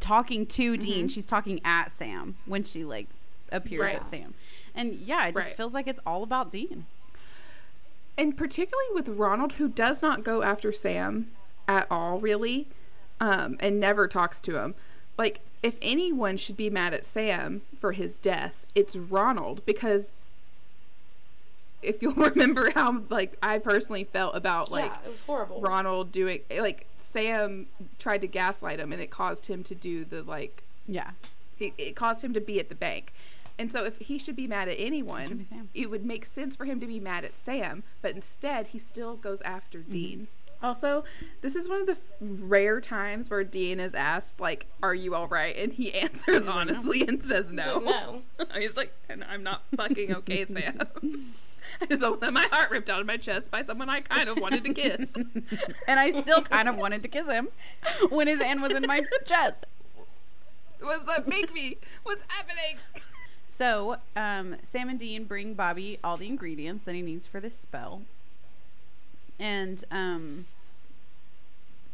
[0.00, 1.08] talking to Dean.
[1.08, 3.08] She's talking at Sam when she like
[3.52, 3.96] appears Right.
[3.96, 4.34] at Sam.
[4.74, 5.56] And yeah, it just Right.
[5.56, 6.86] feels like it's all about Dean.
[8.16, 11.30] And particularly with Ronald, who does not go after Sam
[11.66, 12.68] at all, really,
[13.20, 14.74] um, and never talks to him.
[15.18, 20.08] Like, if anyone should be mad at Sam for his death, it's Ronald because
[21.82, 25.60] if you'll remember how like I personally felt about like yeah, it was horrible.
[25.60, 27.66] Ronald doing like Sam
[27.98, 31.10] tried to gaslight him and it caused him to do the like Yeah.
[31.58, 33.12] it, it caused him to be at the bank.
[33.58, 36.80] And so if he should be mad at anyone, it would make sense for him
[36.80, 39.92] to be mad at Sam, but instead he still goes after mm-hmm.
[39.92, 40.28] Dean.
[40.62, 41.04] Also,
[41.42, 45.14] this is one of the f- rare times where Dean is asked like, "Are you
[45.14, 47.80] all right?" and he answers honestly and says no.
[47.80, 48.22] no.
[48.58, 50.78] He's like, "And I'm not fucking okay, Sam."
[51.80, 54.38] I just want my heart ripped out of my chest by someone I kind of
[54.38, 55.14] wanted to kiss.
[55.86, 57.48] And I still kind of wanted to kiss him
[58.10, 59.66] when his hand was in my chest.
[60.80, 61.78] What's that uh, make me?
[62.02, 62.76] What's happening?
[63.46, 67.56] So, um, Sam and Dean bring Bobby all the ingredients that he needs for this
[67.56, 68.02] spell.
[69.38, 70.46] And um,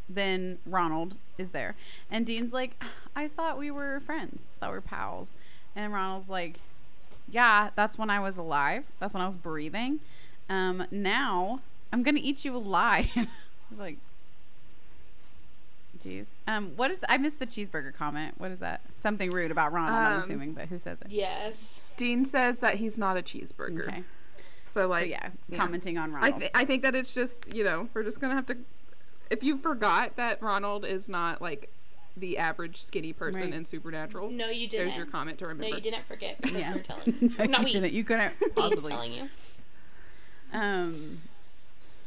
[0.09, 1.75] then Ronald is there.
[2.11, 2.83] And Dean's like,
[3.15, 5.35] I thought we were friends, thought we were pals.
[5.75, 6.61] And Ronald's like,
[7.29, 8.85] Yeah, that's when I was alive.
[8.99, 10.01] That's when I was breathing.
[10.49, 11.61] Um, now
[11.93, 13.09] I'm to eat you alive.
[13.71, 13.99] Was like,
[16.05, 16.27] Jeez.
[16.47, 18.35] Um, what is I missed the cheeseburger comment.
[18.39, 18.81] What is that?
[18.99, 21.09] Something rude about Ronald, I'm Um, assuming, but who says it?
[21.11, 21.83] Yes.
[21.97, 23.83] Dean says that he's not a cheeseburger.
[23.89, 24.05] Okay.
[24.73, 25.59] So like, so yeah, yeah.
[25.59, 26.41] commenting on I, Ronald.
[26.41, 28.57] th- I think that it's just you know we're just gonna have to.
[29.29, 31.71] If you forgot that Ronald is not like
[32.17, 33.53] the average skinny person Right.
[33.55, 34.87] in Supernatural, No, you didn't.
[34.87, 35.71] there's your comment to remember.
[35.71, 36.75] No, you didn't forget because Yeah.
[36.75, 37.35] We're telling.
[37.39, 37.73] No, not you we.
[37.73, 37.93] didn't.
[37.93, 38.91] You couldn't Dean's possibly.
[38.91, 39.29] telling you.
[40.53, 41.21] Um,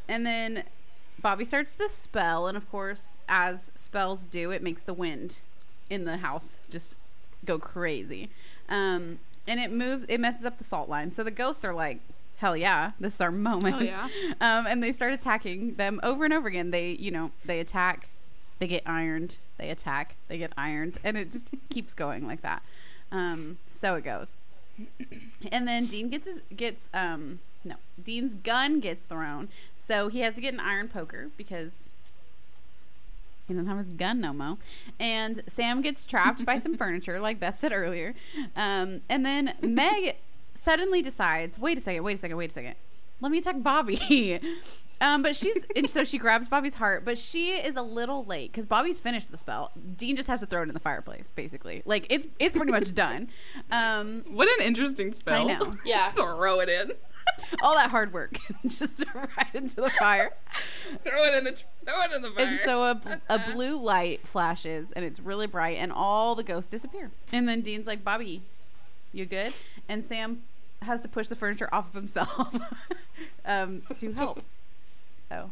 [0.07, 0.63] and then
[1.23, 5.37] Bobby starts the spell, and of course, as spells do, it makes the wind
[5.89, 6.97] in the house just
[7.45, 8.29] go crazy.
[8.67, 11.11] Um, and it moves, it messes up the salt line.
[11.11, 11.99] So the ghosts are like,
[12.37, 14.09] "Hell yeah, this is our moment!" Yeah.
[14.41, 16.71] Um, and they start attacking them over and over again.
[16.71, 18.09] They, you know, they attack,
[18.59, 22.61] they get ironed, they attack, they get ironed, and it just keeps going like that.
[23.13, 24.35] Um, so it goes.
[25.51, 30.33] And then Dean gets his, gets um no Dean's gun gets thrown, so he has
[30.35, 31.91] to get an iron poker because
[33.47, 34.57] He doesn't have his gun no mo.
[34.99, 38.15] And Sam gets trapped by some furniture, like Beth said earlier.
[38.55, 40.15] Um, and then Meg
[40.53, 42.75] suddenly decides, wait a second, wait a second, wait a second.
[43.21, 44.39] Let me attack Bobby.
[45.01, 48.53] Um, but she's and so she grabs Bobby's heart, but she is a little late
[48.53, 49.71] because Bobby's finished the spell.
[49.97, 51.81] Dean just has to throw it in the fireplace, basically.
[51.85, 53.27] Like it's it's pretty much done.
[53.69, 55.49] Um, What an interesting spell.
[55.49, 55.73] I know.
[55.85, 56.11] Yeah.
[56.11, 56.91] Throw it in.
[57.61, 60.31] all that hard work just right into the fire.
[61.03, 61.51] throw it in the
[61.85, 62.45] throw it in the fire.
[62.47, 66.69] And so a, a blue light flashes and it's really bright and all the ghosts
[66.69, 67.11] disappear.
[67.31, 68.41] And then Dean's like, Bobby,
[69.11, 69.53] you good?
[69.87, 70.43] And Sam
[70.81, 72.59] has to push the furniture off of himself
[73.45, 74.41] um, to help.
[75.29, 75.51] So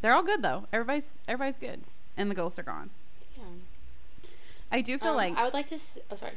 [0.00, 0.64] they're all good though.
[0.72, 1.82] Everybody's everybody's good.
[2.16, 2.90] And the ghosts are gone.
[3.36, 3.44] Yeah.
[4.72, 5.74] I do feel Um, like I would like to.
[5.76, 6.32] S- oh, sorry.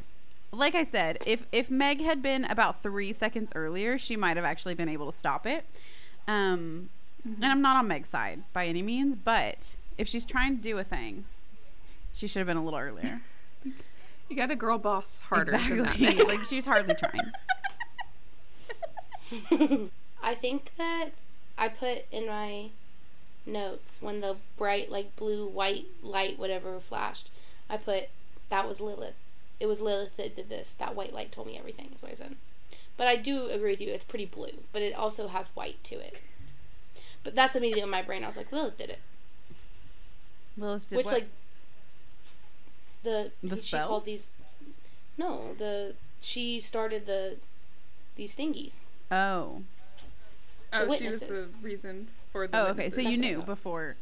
[0.52, 4.46] Like I said, if if Meg had been about three seconds earlier, she might have
[4.46, 5.66] actually been able to stop it.
[6.28, 6.90] Um,
[7.24, 10.78] And I'm not on Meg's side by any means, but if she's trying to do
[10.78, 11.26] a thing,
[12.14, 13.22] she should have been a little earlier.
[14.30, 15.96] you got a girl boss harder than that.
[16.00, 16.24] exactly.
[16.26, 17.32] like she's hardly trying.
[20.24, 21.10] I think that
[21.58, 22.70] I put in my
[23.46, 27.30] notes when the bright, like blue, white light, whatever, flashed.
[27.70, 28.10] I put
[28.50, 29.20] that was Lilith.
[29.62, 30.74] It was Lilith that did this.
[30.74, 31.92] That white light told me everything.
[31.96, 32.36] Is what I said.
[32.98, 33.90] But I do agree with you.
[33.92, 36.20] It's pretty blue, but it also has white to it.
[37.24, 38.24] But that's immediately in my brain.
[38.24, 39.00] I was like, Lilith did it.
[40.58, 40.98] Lilith did it.
[40.98, 41.14] Which what?
[41.14, 41.30] like
[43.04, 44.34] the, The she called these.
[45.18, 47.38] No, the she started the
[48.16, 48.86] these thingies.
[49.12, 49.62] oh
[50.74, 51.46] Oh, The she was witnesses.
[51.46, 52.90] the reason for the oh okay.
[52.90, 53.96] So you That's knew before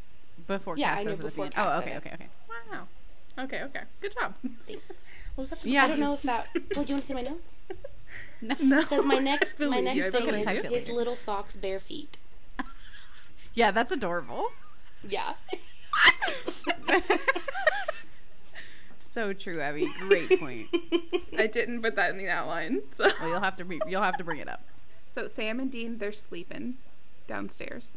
[0.47, 1.53] before Yeah, Cass I knew says it at the before end.
[1.55, 2.27] Cass Oh okay okay okay.
[2.71, 2.87] Wow.
[3.39, 3.81] Okay, okay.
[4.01, 4.33] Good job.
[4.67, 5.19] Thanks.
[5.35, 6.47] We'll just have to Yeah, I don't know if that.
[6.75, 7.53] Well, do you want to see my notes?
[8.41, 8.55] No.
[8.81, 10.93] Because my next my next I thing believe is typed his later.
[10.93, 12.17] little socks, bare feet.
[13.53, 14.51] Yeah, that's adorable.
[15.07, 15.33] Yeah.
[18.97, 19.91] So true, Abby.
[19.99, 20.67] Great point.
[21.37, 22.81] I didn't put that in the outline.
[22.95, 23.09] So.
[23.19, 24.61] Well, you'll have to re- you'll have to bring it up.
[25.13, 26.77] So Sam and Dean, they're sleeping
[27.27, 27.91] downstairs.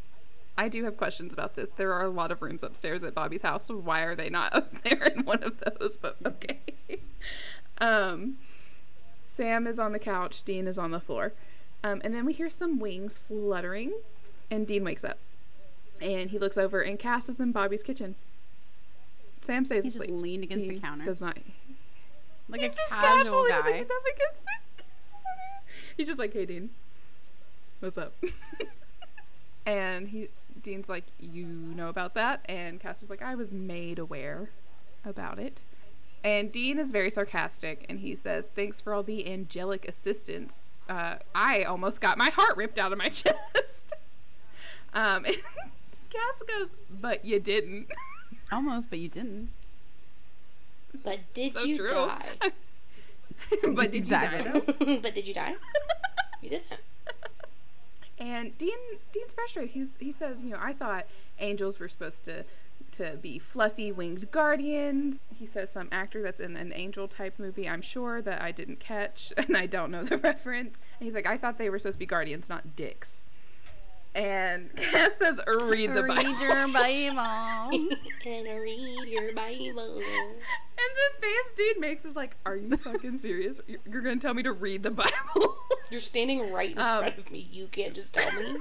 [0.57, 1.71] I do have questions about this.
[1.77, 3.69] There are a lot of rooms upstairs at Bobby's house.
[3.69, 5.97] Why are they not up there in one of those?
[5.97, 6.61] But okay.
[7.79, 8.37] um,
[9.23, 10.43] Sam is on the couch.
[10.45, 11.33] Dean is on the floor.
[11.85, 13.93] Um, and then we hear some wings fluttering,
[14.51, 15.19] and Dean wakes up,
[16.01, 18.15] and he looks over, and Cass is in Bobby's kitchen.
[19.45, 21.05] Sam stays He just leaned against the counter.
[21.05, 21.39] Does not.
[22.49, 23.67] Like He's a casual guy.
[23.67, 25.65] leaning up against the counter.
[25.97, 26.71] He's just like, "Hey, Dean,
[27.81, 28.15] what's up?"
[29.67, 30.29] and he,
[30.63, 34.51] Dean's like, "You know about that?" And Cass was like, "I was made aware
[35.05, 35.61] about it."
[36.25, 40.71] And Dean is very sarcastic, and he says, "Thanks for all the angelic assistance.
[40.89, 43.95] Uh, I almost got my heart ripped out of my chest."
[44.95, 45.37] um, and
[46.11, 47.89] Cass goes, "But you didn't."
[48.53, 49.49] Almost, but you didn't.
[51.03, 51.89] But did so you true.
[51.89, 52.27] die?
[53.63, 54.39] but did Exactly.
[54.53, 54.99] you die?
[55.03, 55.55] but did you die?
[56.43, 56.65] You didn't.
[58.23, 58.79] And Dean
[59.13, 59.73] Dean's frustrated.
[59.73, 61.07] He's he says, you know, I thought
[61.41, 62.45] angels were supposed to
[62.93, 65.19] to be fluffy winged guardians.
[65.35, 68.79] He says some actor that's in an angel type movie, I'm sure that I didn't
[68.79, 70.79] catch and I don't know the reference.
[71.01, 73.23] And he's like, I thought they were supposed to be guardians, not dicks.
[74.15, 76.33] And Cass says, read the Bible.
[76.33, 77.71] Read your Bible.
[78.27, 79.97] and read your Bible.
[79.97, 83.61] And the face Dean makes is like, Are you fucking serious?
[83.67, 85.57] You're, you're gonna tell me to read the Bible?
[85.91, 87.47] You're standing right in Um, front of me.
[87.51, 88.57] You can't just tell me.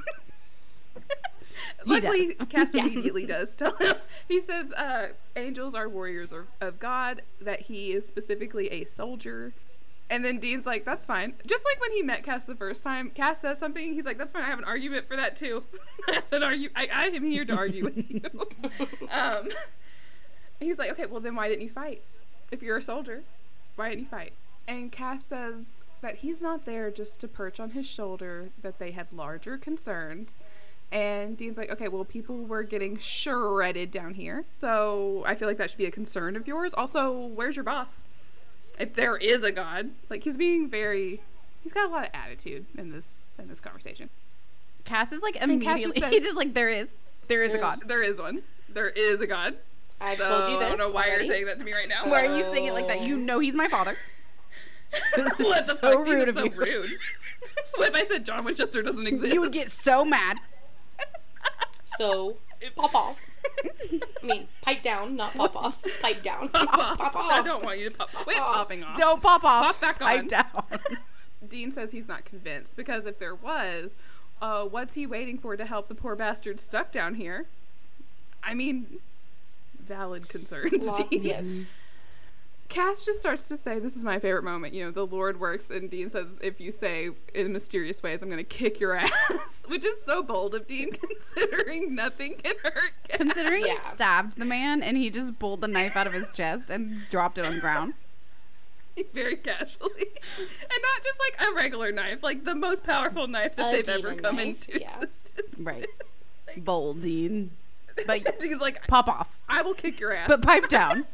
[1.86, 2.48] He Luckily, does.
[2.50, 2.86] Cass Yeah.
[2.86, 3.94] immediately does tell him.
[4.28, 7.22] He says, uh, "Angels are warriors of, of God.
[7.40, 9.54] That he is specifically a soldier."
[10.12, 13.12] And then Dean's like, "That's fine." Just like when he met Cass the first time,
[13.12, 13.94] Cass says something.
[13.94, 14.44] He's like, "That's fine.
[14.44, 15.64] I have an argument for that too.
[16.10, 16.70] I an argue.
[16.76, 18.22] I, I am here to argue with you."
[19.10, 19.48] um,
[20.60, 22.04] he's like, "Okay, well then why didn't you fight?
[22.52, 23.24] If you're a soldier,
[23.78, 24.34] why didn't you fight?"
[24.68, 25.68] And Cass says
[26.02, 28.50] that he's not there just to perch on his shoulder.
[28.62, 30.34] That they had larger concerns.
[30.92, 34.44] And Dean's like, okay, well, people were getting shredded down here.
[34.60, 36.74] So I feel like that should be a concern of yours.
[36.74, 38.04] Also, where's your boss?
[38.80, 39.92] If there is a god.
[40.10, 41.22] Like, he's being very.
[41.64, 43.08] He's got a lot of attitude in this
[43.38, 44.10] in this conversation.
[44.86, 46.00] Cass is like mean, Cass immediately.
[46.00, 47.88] just says- He's just like there is, there is a There's- god.
[47.88, 48.42] There is one.
[48.70, 49.56] There is a god.
[50.00, 50.66] I've So told you this.
[50.66, 51.26] I don't know why already.
[51.26, 52.10] you're saying that to me right now.
[52.10, 53.02] Why are you saying it like that?
[53.04, 53.98] You know he's my father.
[55.16, 56.06] This is what the so fuck?
[56.06, 56.52] Rude that's of so you.
[56.82, 56.98] rude.
[57.76, 59.34] what if I said John Winchester doesn't exist?
[59.34, 60.38] You would get so mad.
[61.98, 62.38] So,
[62.76, 63.20] pop off.
[64.24, 65.80] I mean, pipe down, not pop off.
[66.02, 66.50] Pipe down.
[66.54, 66.98] pop off.
[66.98, 67.32] Pop off.
[67.32, 68.12] I don't want you to pop.
[68.12, 68.56] Quit off.
[68.56, 68.98] popping off.
[68.98, 69.66] Don't pop off.
[69.66, 70.64] Pop back Pipe down.
[71.50, 73.96] Dean says he's not convinced because if there was,
[74.42, 77.48] uh, what's he waiting for to help the poor bastard stuck down here?
[78.44, 79.00] I mean,
[79.80, 80.74] valid concerns.
[80.84, 81.24] Lots, Dean.
[81.24, 81.81] yes.
[82.72, 85.70] Cass just starts to say, "This is my favorite moment." You know, the Lord works,
[85.70, 89.12] and Dean says, "If you say in mysterious ways, I'm going to kick your ass,"
[89.68, 92.94] which is so bold of Dean, considering nothing can hurt.
[93.10, 93.18] Cass.
[93.18, 96.70] Considering he stabbed the man and he just pulled the knife out of his chest
[96.70, 97.94] and dropped it on the ground.
[99.14, 100.06] very casually,
[100.38, 103.90] and not just like a regular knife, like the most powerful knife that A they've
[103.90, 104.96] ever come knife, into yeah.
[105.02, 105.60] existence.
[105.60, 105.88] Right.
[106.56, 107.52] Bold, Dean.
[108.08, 109.38] But He's like, pop off.
[109.50, 111.06] "I will kick your ass." But pipe down.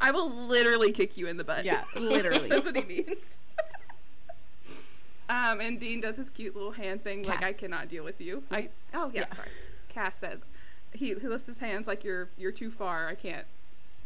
[0.00, 1.64] I will literally kick you in the butt.
[1.64, 2.48] Yeah, literally.
[2.48, 3.24] That's what he means.
[5.28, 8.44] um, and Dean does his cute little hand thing, like I cannot deal with you.
[8.50, 9.34] I oh yeah, Yeah.
[9.34, 9.48] sorry.
[9.88, 10.40] Cass says
[10.92, 13.08] he, he lifts his hands like you're you're too far.
[13.08, 13.46] I can't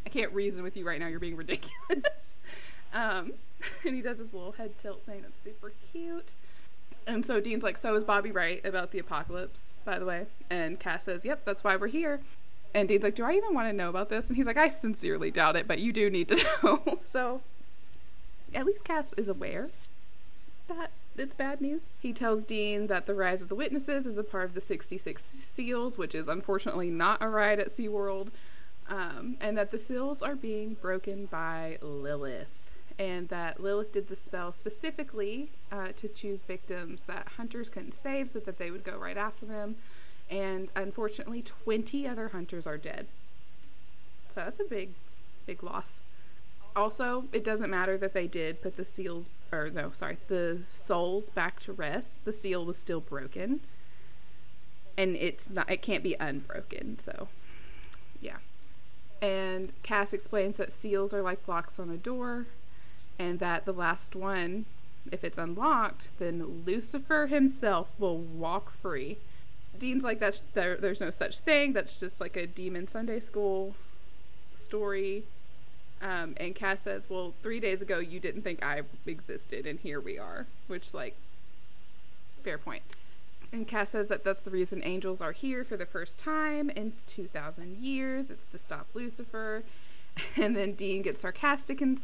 [0.07, 1.09] I can't reason with you right now.
[1.09, 2.39] You're being ridiculous.
[2.95, 3.33] um,
[3.85, 5.23] and he does his little head tilt thing.
[5.23, 6.33] That's super cute.
[7.07, 10.27] And so Dean's like, so is Bobby right about the apocalypse, by the way?
[10.49, 12.21] And Cass says, yep, that's why we're here.
[12.74, 14.28] And Dean's like, do I even want to know about this?
[14.28, 17.01] And he's like, I sincerely doubt it, but you do need to know.
[17.06, 17.40] so
[18.55, 19.70] at least Cass is aware
[20.68, 21.86] that it's bad news.
[22.01, 25.22] He tells Dean that the Rise of the Witnesses is a part of the 66
[25.55, 28.28] Seals, which is unfortunately not a ride at SeaWorld,
[28.88, 32.72] um, and that the seals are being broken by Lilith.
[32.98, 38.30] And that Lilith did the spell specifically uh, to choose victims that hunters couldn't save
[38.30, 39.76] so that they would go right after them.
[40.31, 43.09] And unfortunately, 20 other hunters are dead.
[44.28, 44.90] So that's a big,
[45.44, 46.02] big loss.
[46.77, 51.28] Also, it doesn't matter that they did put the seals, or no, sorry, the souls
[51.31, 52.16] back to rest.
[52.24, 53.61] The seal was still broken,
[54.97, 55.69] and it's not.
[55.69, 57.01] It can't be unbroken.
[57.05, 57.27] So,
[58.20, 58.36] yeah.
[59.20, 62.47] And Cass explains that seals are like locks on a door,
[63.19, 64.66] and that the last one,
[65.11, 69.19] if it's unlocked, then Lucifer himself will walk free.
[69.78, 70.76] Dean's like that's there.
[70.76, 71.72] There's no such thing.
[71.72, 73.74] That's just like a demon Sunday school
[74.55, 75.24] story.
[76.02, 80.01] Um, and Cass says, "Well, three days ago you didn't think I existed, and here
[80.01, 81.16] we are." Which, like,
[82.42, 82.82] fair point.
[83.52, 86.92] And Cass says that that's the reason angels are here for the first time in
[87.06, 88.30] 2,000 years.
[88.30, 89.62] It's to stop Lucifer.
[90.36, 91.98] And then Dean gets sarcastic and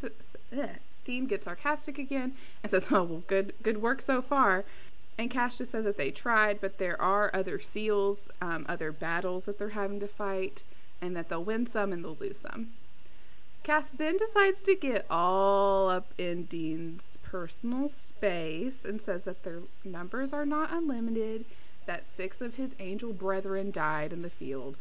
[0.56, 0.68] ugh.
[1.05, 4.64] Dean gets sarcastic again and says, "Oh well, good good work so far."
[5.18, 9.47] And Cass just says that they tried, but there are other seals, um, other battles
[9.47, 10.62] that they're having to fight,
[11.01, 12.72] and that they'll win some and they'll lose some.
[13.62, 19.60] Cass then decides to get all up in Dean's personal space and says that their
[19.84, 21.44] numbers are not unlimited,
[21.86, 24.76] that six of his angel brethren died in the field.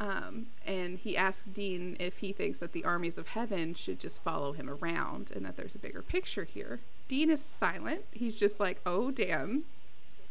[0.00, 4.22] Um, and he asks Dean if he thinks that the armies of heaven should just
[4.22, 6.80] follow him around and that there's a bigger picture here.
[7.08, 8.04] Dean is silent.
[8.12, 9.64] He's just like, oh, damn,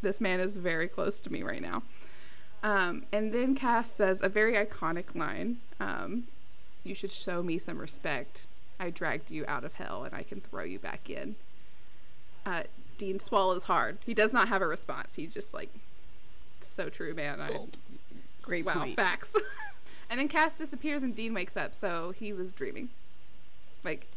[0.02, 1.84] this man is very close to me right now.
[2.64, 6.28] Um, and then Cass says a very iconic line um,
[6.84, 8.48] You should show me some respect.
[8.80, 11.36] I dragged you out of hell and I can throw you back in.
[12.46, 12.64] Uh,
[12.98, 13.98] Dean swallows hard.
[14.06, 15.16] He does not have a response.
[15.16, 15.70] He just like,
[16.62, 17.42] so true, man.
[17.42, 17.60] I,
[18.48, 18.96] Great wow, point.
[18.96, 19.36] facts.
[20.10, 22.90] and then Cass disappears and Dean wakes up, so he was dreaming.
[23.84, 24.08] Like,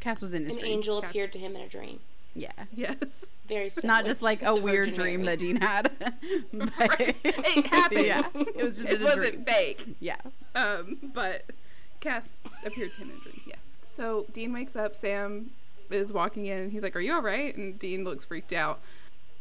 [0.00, 0.72] Cass was in his An dream.
[0.72, 2.00] angel Cass- appeared to him in a dream.
[2.34, 2.50] Yeah.
[2.74, 3.24] yes.
[3.48, 3.94] Very similar.
[3.94, 5.36] Not just like a weird dream Mary.
[5.36, 5.90] that Dean had.
[6.52, 7.16] but Right.
[7.24, 8.04] It happened.
[8.06, 8.26] Yeah.
[8.34, 9.44] It was just it a wasn't dream.
[9.44, 9.86] fake.
[10.00, 10.16] Yeah.
[10.54, 11.44] Um, but
[12.00, 12.28] Cass
[12.64, 13.68] appeared to him in a dream, yes.
[13.96, 15.50] So Dean wakes up, Sam
[15.90, 17.56] is walking in, and he's like, Are you alright?
[17.56, 18.80] And Dean looks freaked out.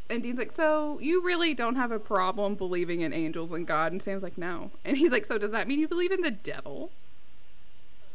[0.09, 3.91] And Dean's like, So you really don't have a problem believing in angels and God?
[3.91, 4.71] And Sam's like, No.
[4.83, 6.91] And he's like, So does that mean you believe in the devil?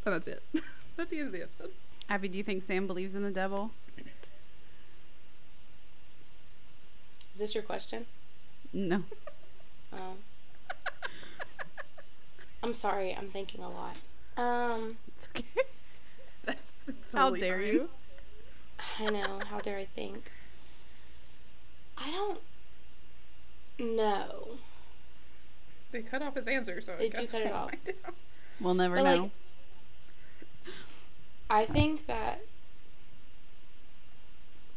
[0.05, 0.43] And that's it.
[0.97, 1.73] that's the end of the episode.
[2.09, 3.71] Abby, do you think Sam believes in the devil?
[7.33, 8.07] Is this your question?
[8.73, 9.03] No.
[9.93, 10.19] Um,
[12.63, 13.15] I'm sorry.
[13.17, 13.97] I'm thinking a lot.
[14.37, 15.45] Um, It's okay.
[16.45, 17.67] That's it's How totally dare fine.
[17.67, 17.89] you?
[18.99, 19.41] I know.
[19.49, 20.31] How dare I think?
[22.01, 22.41] I don't
[23.97, 24.49] know.
[25.93, 27.71] They cut off his answer, so I They do guess cut it we'll off.
[27.71, 28.15] find out.
[28.61, 29.23] We'll never But, know.
[29.23, 29.31] like,
[31.51, 32.41] I think that.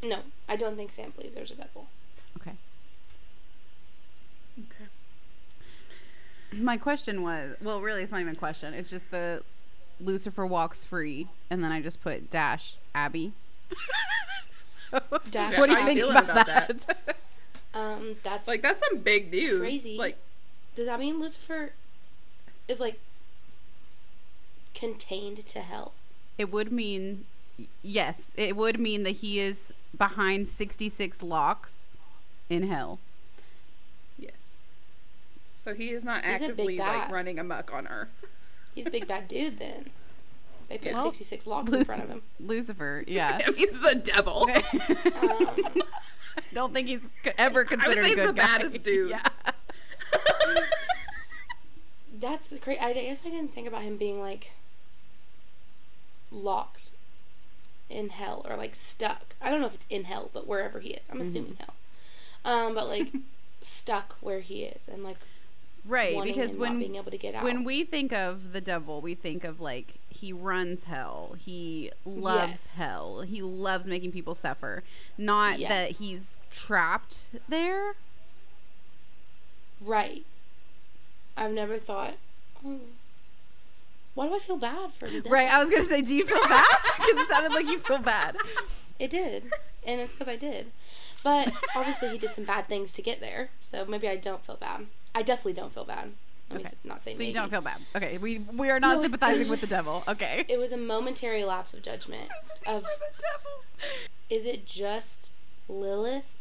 [0.02, 0.20] No,
[0.50, 1.88] I don't think Sam believes there's a devil.
[2.38, 2.54] okay.
[4.60, 4.90] Okay.
[6.52, 8.74] My question was well, really, it's not even a question.
[8.74, 9.44] It's just the
[10.00, 13.34] Lucifer walks free, and then I just put dash Abby.
[15.32, 16.98] Dash what do you think feeling about, about that?
[17.76, 19.60] Um, that's Like that's some big news.
[19.60, 19.98] Crazy.
[19.98, 20.18] Like
[20.76, 21.72] Does that mean Lucifer
[22.68, 22.99] is like
[24.76, 25.94] contained to hell?
[26.38, 27.26] it would mean
[27.82, 31.88] yes, it would mean that he is behind sixty six locks
[32.49, 32.99] in hell.
[34.20, 34.53] yes.
[35.64, 38.26] So he is not He's actively like running amok on Earth.
[38.76, 39.90] He's a big bad dude then.
[40.69, 42.22] They put Well, 66 locks in front of him.
[42.40, 43.41] Lucifer, yeah.
[43.48, 44.48] I mean, it's the devil.
[44.49, 45.81] Um,
[46.53, 48.45] Don't think he's ever considered say a good the guy.
[48.45, 49.10] baddest dude.
[49.11, 49.27] Yeah.
[52.19, 52.80] that's great.
[52.80, 54.52] I guess I didn't think about him being like
[56.31, 56.91] locked
[57.90, 59.35] in hell or like stuck.
[59.41, 61.76] I don't know if it's in hell, but wherever he is, I'm assuming hell.
[62.45, 63.07] Um, but like
[63.61, 65.18] stuck where he is and like
[65.85, 67.43] Right, because when being able to get out.
[67.43, 71.35] when we think of the devil, we think of like he runs hell.
[71.38, 72.76] He loves Yes.
[72.76, 73.22] hell.
[73.22, 74.84] He loves making people suffer.
[75.18, 77.95] Not that he's trapped there.
[79.81, 80.26] right,
[81.35, 82.14] I've never thought.
[82.65, 82.80] Oh,
[84.15, 85.31] why do I feel bad for the devil?
[85.31, 85.49] Right.
[85.51, 86.64] I was gonna say, do you feel bad?
[86.97, 88.38] Because it sounded like you feel bad.
[88.99, 89.51] It did,
[89.85, 90.68] and it's because I did.
[91.24, 94.56] But obviously, he did some bad things to get there, so maybe I don't feel
[94.58, 94.88] bad.
[95.16, 96.12] I definitely don't feel bad.
[96.50, 96.68] Let me Okay.
[96.68, 97.28] s- not say So maybe.
[97.30, 97.80] you don't feel bad.
[97.95, 98.18] Okay.
[98.18, 100.04] We we are not No, sympathizing with the devil.
[100.08, 100.45] Okay.
[100.48, 102.30] It was a momentary lapse of judgment.
[102.68, 103.64] Of the devil.
[104.30, 105.32] is it just
[105.70, 106.36] Lilith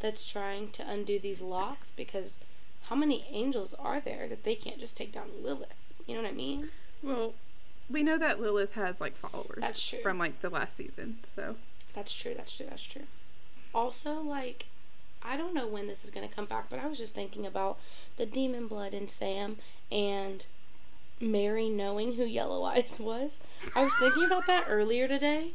[0.00, 1.90] that's trying to undo these locks?
[1.90, 2.40] Because
[2.88, 5.74] how many angels are there that they can't just take down Lilith?
[6.06, 6.70] You know what I mean?
[7.02, 7.34] well,
[7.88, 9.58] we know that Lilith has like followers.
[9.58, 10.00] That's true.
[10.00, 11.56] From like the last season, so
[11.94, 12.34] That's true.
[12.36, 12.66] That's true.
[12.68, 13.04] That's true.
[13.74, 14.66] Also, like,
[15.22, 17.44] I don't know when this is going to come back, but I was just thinking
[17.46, 17.78] about
[18.16, 19.56] the demon blood in Sam
[19.90, 20.46] and
[21.20, 23.38] Mary knowing who Yellow Eyes was.
[23.74, 25.50] I was thinking about that earlier today,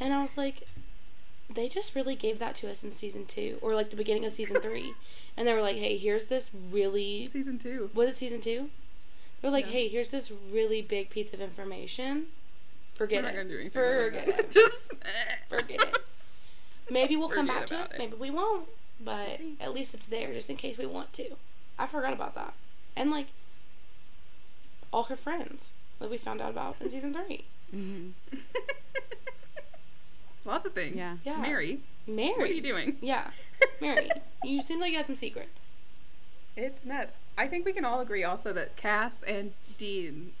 [0.00, 0.62] and I was like,
[1.52, 4.32] they just really gave that to us in season two, or like the beginning of
[4.32, 4.94] season three.
[5.36, 7.28] And they were like, hey, here's this really.
[7.32, 7.90] season two.
[7.94, 8.70] Was it season two?
[9.40, 9.70] They're like, Yeah.
[9.72, 12.26] hey, here's this really big piece of information.
[12.92, 13.36] Forget We're it.
[13.36, 13.70] gonna do anything.
[13.70, 14.50] Forget it.
[14.50, 15.36] Just eh.
[15.48, 15.96] Forget it.
[16.90, 17.90] Maybe we'll come back to it.
[17.92, 17.98] it.
[17.98, 18.68] Maybe we won't.
[19.00, 19.56] But see.
[19.60, 21.36] at least it's there just in case we want to.
[21.78, 22.54] I forgot about that.
[22.96, 23.26] And like
[24.92, 27.44] all her friends that we found out about in season three.
[27.70, 28.08] hmm
[30.44, 30.96] lots of things.
[30.96, 31.16] Yeah.
[31.24, 31.36] Yeah.
[31.36, 32.32] Mary, Mary.
[32.36, 32.96] what are you doing?
[33.00, 33.30] Yeah.
[33.80, 34.10] Mary.
[34.44, 35.70] you seem like you had some secrets.
[36.56, 37.14] It's nuts.
[37.36, 40.32] I think we can all agree also that Cass and Dean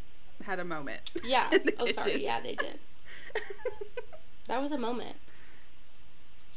[0.44, 1.12] had a moment.
[1.22, 1.48] Yeah.
[1.52, 2.80] in the Oh sorry, yeah, they did.
[4.48, 5.16] That was a moment.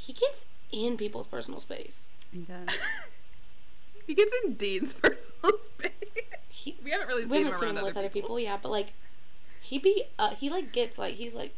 [0.06, 2.08] He gets in people's personal space.
[2.32, 2.68] He does.
[4.08, 5.92] he gets in Dean's personal space.
[6.50, 8.58] He, we haven't really seen him haven't seen around him with other other people, yeah,
[8.62, 8.94] but like
[9.62, 11.54] he be uh, he like gets like he's like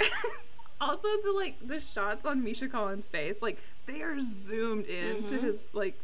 [0.80, 5.38] also, the like the shots on Misha Collins' face, like they are zoomed in to
[5.38, 5.42] Mhm.
[5.42, 5.98] his like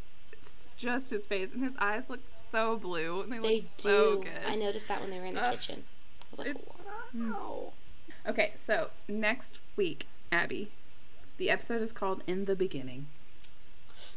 [0.76, 3.82] just his face, and his eyes look so blue, and they, They look do.
[3.82, 4.32] so good.
[4.46, 5.52] I noticed that when they were in the Ugh.
[5.54, 5.84] kitchen.
[5.86, 6.66] I was like, It's-
[7.14, 7.72] wow.
[8.26, 10.72] Okay, so next week, Abby,
[11.38, 13.06] the episode is called "In the Beginning."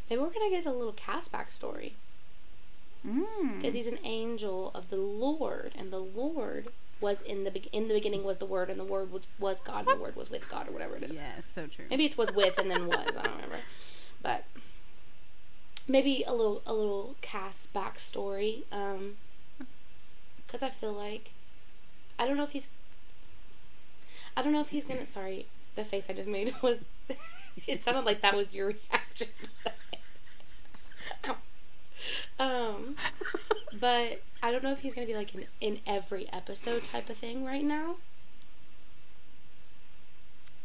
[0.09, 1.93] Maybe we're gonna get a little Cass backstory
[3.05, 3.57] Mm.
[3.57, 6.69] because he's an angel of the Lord, and the Lord
[6.99, 9.59] was in the be- in the beginning was the Word, and the Word was was
[9.59, 11.11] God, and the Word was with God, or whatever it is.
[11.13, 11.85] yes, so true.
[11.89, 13.15] Maybe it was with and then was.
[13.15, 13.59] I don't remember,
[14.21, 14.45] but
[15.87, 18.63] maybe a little a little Cass backstory.
[18.71, 19.17] Um,
[20.45, 21.31] because I feel like
[22.17, 22.69] I don't know if he's.
[24.35, 25.05] I don't know if he's gonna.
[25.05, 25.45] Sorry,
[25.77, 26.89] the face I just made was.
[27.67, 29.27] it sounded like that was your reaction.
[32.39, 32.95] Um,
[33.79, 37.17] but I don't know if he's gonna be like in in every episode type of
[37.17, 37.95] thing right now.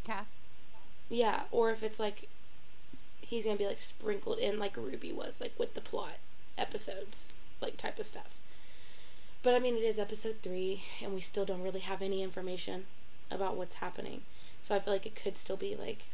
[0.04, 0.28] Cass.
[1.08, 2.28] Yeah, or if it's like
[3.20, 6.18] he's gonna be like sprinkled in like Ruby was, like with the plot
[6.58, 7.28] episodes,
[7.60, 8.38] like type of stuff.
[9.42, 12.84] But I mean, it is episode three, and we still don't really have any information
[13.30, 14.22] about what's happening.
[14.62, 16.06] So I feel like it could still be like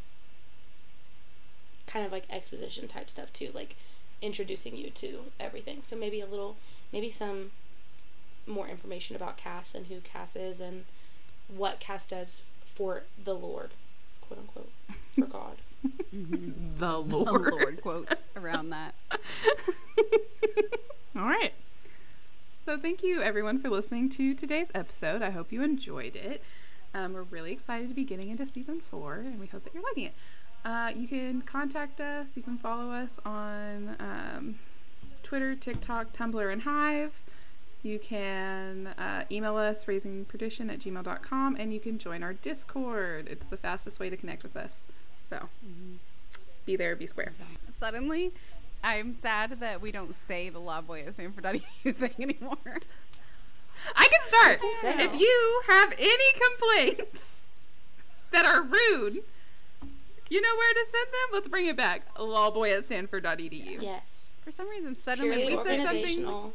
[1.87, 3.77] kind of like exposition type stuff too, like
[4.21, 5.81] introducing you to everything.
[5.83, 6.57] So maybe a little,
[6.93, 7.51] maybe some
[8.47, 10.85] more information about Cass and who Cass is and
[11.49, 13.71] what Cass does for the Lord,
[14.21, 14.71] quote unquote,
[15.15, 15.57] for God.
[16.15, 16.79] Mm-hmm.
[16.79, 17.53] The The Lord.
[17.53, 18.95] Lord quotes around that.
[21.17, 21.53] All right.
[22.65, 25.23] So thank you everyone for listening to today's episode.
[25.23, 26.43] I hope you enjoyed it.
[26.99, 29.83] Um, we're really excited to be getting into season four, and we hope that you're
[29.83, 30.15] liking it.
[30.65, 32.33] Uh, you can contact us.
[32.37, 34.59] You can follow us on um,
[35.23, 37.21] Twitter, TikTok, Tumblr, and Hive.
[37.85, 43.29] You can uh, email us, raisingperdition at gmail.com, and you can join our Discord.
[43.31, 44.85] It's the fastest way to connect with us.
[45.21, 45.49] So
[46.67, 47.33] be there, be square.
[47.73, 48.33] Suddenly,
[48.83, 52.79] I'm sad that we don't say the Lou Bollo San Fernando thing anymore.
[53.97, 54.61] I can start.
[54.81, 57.43] Say If you have any complaints
[58.31, 59.19] that are rude,
[60.31, 61.29] you know where to send them.
[61.33, 62.15] Let's bring it back.
[62.17, 63.81] Lawboy at stanford.edu.
[63.83, 64.33] Yes.
[64.43, 66.53] For some reason, suddenly Purely we said something-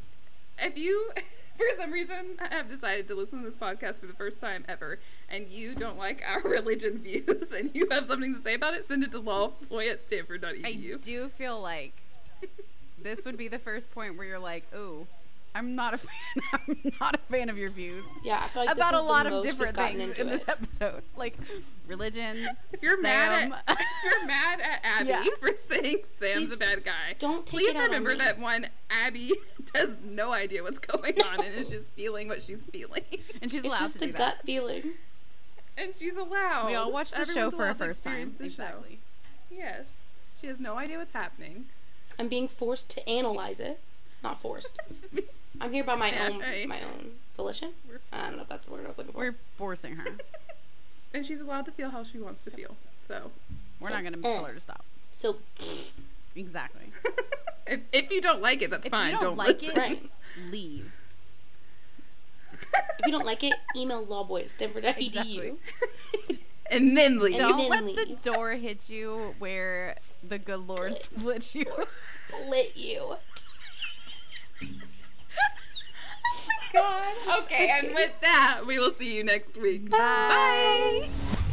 [0.59, 1.11] If you
[1.57, 4.99] for some reason, have decided to listen to this podcast for the first time ever,
[5.29, 8.85] and you don't like our religion views, and you have something to say about it,
[8.87, 10.65] send it to lawboy at stanford.edu.
[10.65, 11.93] I do feel like
[13.01, 15.05] this would be the first point where you're like, "Ooh,
[15.55, 16.09] I'm not a fan.
[16.53, 19.25] I'm not a fan of your views Yeah, I feel like about this a lot
[19.27, 20.49] the of different things into in this it.
[20.49, 21.37] episode, like
[21.87, 22.49] religion.
[22.71, 25.23] If you're mad at if you're mad at Abby Yeah.
[25.39, 28.17] for saying Sam's Please a bad guy, don't take please it out on remember me.
[28.17, 29.33] that one Abby
[29.75, 33.03] has no idea what's going on and is just feeling what she's feeling,
[33.41, 34.45] and she's It's allowed just to a do gut that.
[34.45, 34.91] feeling.
[35.77, 36.67] and she's allowed.
[36.67, 38.29] We all watch the show for a first time.
[38.29, 38.63] experience the show.
[38.63, 38.99] Exactly.
[39.51, 39.93] Yes,
[40.41, 41.65] she has no idea what's happening.
[42.17, 43.79] I'm being forced to analyze it.
[44.23, 44.79] Not forced.
[45.61, 46.67] I'm here by my Yeah, own right.
[46.67, 47.71] my own volition.
[48.11, 49.19] I don't know if that's the word I was looking for.
[49.19, 50.05] We're forcing her.
[51.13, 52.75] and she's allowed to feel how she wants to feel.
[53.07, 53.31] So,
[53.79, 54.33] We're So, not going to eh.
[54.33, 54.83] tell her to stop.
[55.13, 55.37] so
[56.35, 56.87] Exactly.
[57.67, 59.13] if, if you don't like it, that's If fine.
[59.13, 59.69] you don't, like listen.
[59.71, 60.09] it, right.
[60.49, 60.91] leave.
[62.99, 64.97] If you don't like it, email lawboy at stanford.edu.
[64.97, 66.39] Exactly.
[66.71, 67.33] and then leave.
[67.39, 69.97] And Don't then let the door hit you where
[70.27, 71.65] the good Lord splits you.
[72.29, 73.17] Split you.
[76.25, 77.43] Oh my god.
[77.43, 79.89] Okay, and with that, we will see you next week.
[79.89, 81.09] Bye.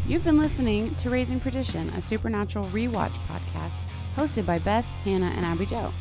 [0.07, 3.77] You've been listening to Raising Perdition, a supernatural rewatch podcast
[4.17, 5.93] hosted by Beth, Hannah, and Abby Jo.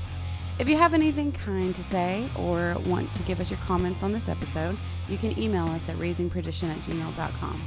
[0.58, 4.12] If you have anything kind to say or want to give us your comments on
[4.12, 4.78] this episode,
[5.08, 7.62] you can email us at raisingperdition at gmail.com.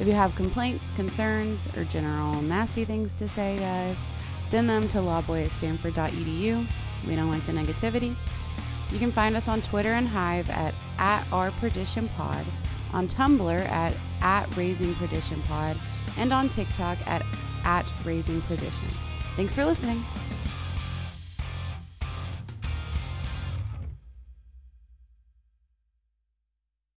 [0.00, 4.08] If you have complaints, concerns, or general nasty things to say to us,
[4.46, 6.66] send them to lawboy at stanford.edu.
[7.06, 8.14] We don't like the negativity.
[8.90, 12.44] You can find us on Twitter and Hive at, at our perdition pod,
[12.92, 15.76] on Tumblr at, at raising perdition pod,
[16.16, 17.24] and on TikTok at,
[17.64, 18.88] at raising perdition.
[19.36, 20.04] Thanks for listening.